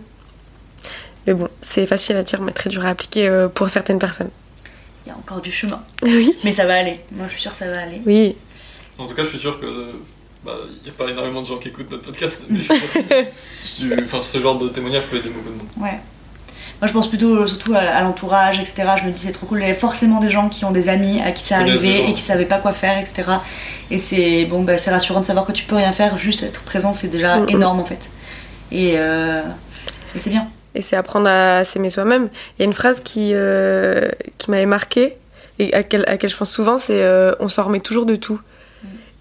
[1.27, 4.29] Mais bon, c'est facile à dire, mais très dur à appliquer pour certaines personnes.
[5.05, 5.81] Il y a encore du chemin.
[6.03, 6.33] Oui.
[6.43, 6.99] Mais ça va aller.
[7.11, 8.01] Moi, je suis sûre que ça va aller.
[8.05, 8.35] Oui.
[8.97, 9.91] En tout cas, je suis sûr que
[10.47, 14.21] bah, il n'y a pas énormément de gens qui écoutent notre podcast, mais je enfin,
[14.21, 15.67] ce genre de témoignage peut aider beaucoup de monde.
[15.77, 15.99] Ouais.
[16.79, 18.83] Moi, je pense plutôt euh, surtout à, à l'entourage, etc.
[19.01, 19.59] Je me dis, c'est trop cool.
[19.61, 22.07] Il y a forcément des gens qui ont des amis à qui c'est arrivé gens.
[22.07, 23.29] et qui savaient pas quoi faire, etc.
[23.91, 26.61] Et c'est bon, bah, c'est rassurant de savoir que tu peux rien faire, juste être
[26.61, 27.49] présent, c'est déjà Mhm.
[27.49, 28.09] énorme en fait.
[28.71, 29.41] Et, euh,
[30.15, 30.47] et c'est bien.
[30.75, 32.29] Et c'est apprendre à s'aimer soi-même.
[32.57, 35.17] Il y a une phrase qui, euh, qui m'avait marquée
[35.57, 38.15] et à laquelle, à laquelle je pense souvent, c'est euh, on s'en remet toujours de
[38.15, 38.39] tout.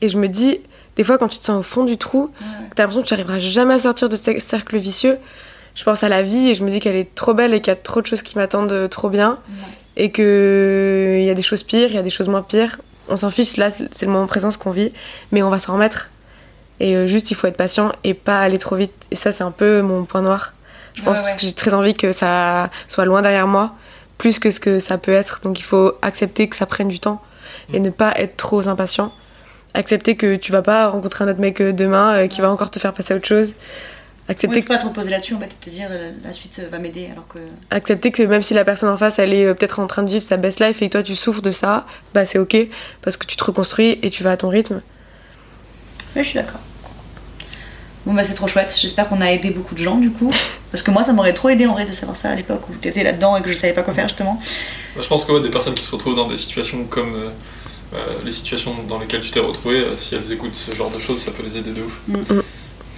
[0.03, 0.61] Et je me dis,
[0.97, 2.31] des fois, quand tu te sens au fond du trou,
[2.75, 5.19] t'as l'impression que tu n'arriveras jamais à sortir de ce cercle vicieux.
[5.75, 7.71] Je pense à la vie et je me dis qu'elle est trop belle et qu'il
[7.71, 9.39] y a trop de choses qui m'attendent euh, trop bien
[9.97, 12.81] et qu'il y a des choses pires, il y a des choses moins pires.
[13.09, 14.93] On s'en fiche, là, c'est le moment présent ce qu'on vit,
[15.33, 16.09] mais on va s'en remettre.
[16.81, 18.93] Et euh, juste, il faut être patient et pas aller trop vite.
[19.11, 20.55] Et ça, c'est un peu mon point noir.
[20.95, 21.23] Je pense Ouais, ouais.
[21.31, 23.75] parce que j'ai très envie que ça soit loin derrière moi,
[24.19, 25.41] plus que ce que ça peut être.
[25.45, 27.23] Donc il faut accepter que ça prenne du temps
[27.73, 29.13] et ne pas être trop impatient.
[29.77, 32.71] Accepter que tu vas pas rencontrer un autre mec euh, demain euh, qui va encore
[32.71, 33.53] te faire passer à autre chose.
[34.27, 36.79] Accepter, faut pas trop poser là-dessus en fait, et te dire euh, la suite va
[36.79, 37.39] m'aider alors que.
[37.71, 40.25] accepter que même si la personne en face elle est peut-être en train de vivre
[40.25, 42.57] sa best life et que toi tu souffres de ça, bah c'est ok
[43.03, 44.81] parce que tu te reconstruis et tu vas à ton rythme.
[46.17, 46.61] Ouais, je suis d'accord.
[48.07, 50.33] Bon bah c'est trop chouette, j'espère qu'on a aidé beaucoup de gens du coup.
[50.73, 52.75] Parce que moi ça m'aurait trop aidé en vrai de savoir ça à l'époque où
[52.75, 54.41] t'étais là-dedans et que je savais pas quoi faire justement.
[55.01, 57.31] Je pense que ouais, des personnes qui se retrouvent dans des situations comme
[58.25, 61.21] les situations dans lesquelles tu t'es retrouvé, euh, si elles écoutent ce genre de choses,
[61.23, 62.01] ça peut les aider de ouf.
[62.09, 62.17] Mm.
[62.35, 62.43] Mm.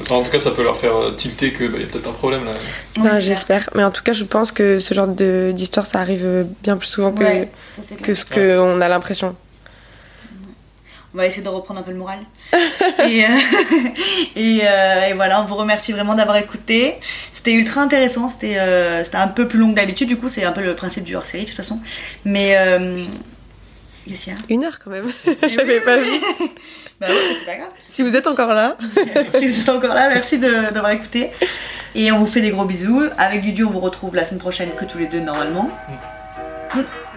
[0.00, 2.12] Enfin, en tout cas, ça peut leur faire euh, tilter qu'il y a peut-être un
[2.12, 2.52] problème là.
[3.02, 3.20] Ouais, Bah.
[3.20, 3.68] J'espère.
[3.74, 6.76] Mais en tout cas, je pense que ce genre de- d'histoire ça arrive euh, bien
[6.76, 9.34] plus souvent que, Ouais, ça que ce qu'on a l'impression.
[11.14, 12.20] On va essayer de reprendre un peu le moral.
[12.52, 13.28] et, euh,
[14.36, 16.94] et, euh, et voilà, on vous remercie vraiment d'avoir écouté.
[17.32, 20.44] C'était ultra intéressant, c'était euh, c'était un peu plus long que d'habitude, du coup c'est
[20.44, 21.80] un peu le principe du hors-série de toute façon.
[22.24, 22.56] Mais...
[24.08, 25.10] Qu'est-ce qu'il y a Une heure quand même.
[25.46, 26.10] J'avais pas vu.
[27.00, 27.68] Bah ouais, c'est pas grave.
[27.88, 28.76] Si vous êtes encore là,
[29.38, 31.30] si vous êtes encore là, merci de- d'avoir écouté.
[31.94, 33.04] Et on vous fait des gros bisous.
[33.16, 35.70] Avec Ludu, on vous retrouve la semaine prochaine que tous les deux normalement.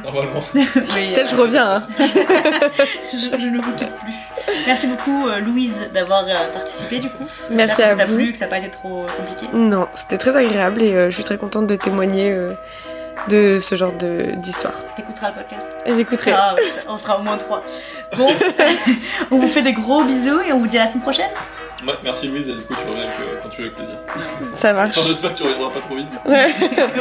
[0.04, 0.44] Normalement.
[0.54, 1.68] Oui, peut-être je reviens.
[1.78, 1.88] hein.
[2.00, 4.14] je, je ne vous quitte plus.
[4.68, 7.24] Merci beaucoup euh, Louise d'avoir euh, participé du coup.
[7.50, 8.16] Merci à que ça t'a vous.
[8.18, 9.48] plu, que ça n'a pas été trop compliqué.
[9.54, 12.54] Non, c'était très agréable et euh, je suis très contente de témoigner euh,
[13.28, 14.74] de ce genre de- d'histoire.
[14.96, 15.68] T'écouteras le podcast.
[15.86, 16.32] Et J'écouterai.
[16.36, 16.56] Ah,
[16.88, 17.64] on sera au moins trois.
[18.18, 18.30] Bon,
[19.32, 21.30] on vous fait des gros bisous et on vous dit à la semaine prochaine.
[21.88, 23.96] Ouais, merci Louise, et du coup, tu reviens que- quand tu veux avec plaisir.
[24.54, 24.98] Ça marche.
[24.98, 26.10] Enfin, j'espère que tu reviendras pas trop vite.
[26.10, 26.30] du coup.
[26.30, 26.54] Ouais.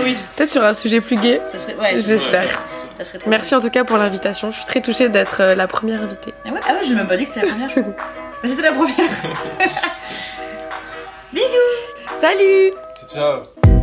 [0.05, 1.41] oui, Peut-être sur un sujet plus gai.
[1.53, 1.75] ça serait.
[1.77, 2.49] Ouais, J'espère.
[3.03, 4.51] Serait Merci en tout cas pour l'invitation.
[4.51, 6.35] Je suis très touchée d'être euh, la première invitée.
[6.45, 7.71] Ah ouais, ah ouais, j'ai même pas dit que c'était la première.
[7.75, 7.93] je crois.
[8.43, 8.97] Bah, c'était la première.
[11.33, 12.21] Bisous.
[12.21, 12.73] Salut
[13.09, 13.80] Ciao.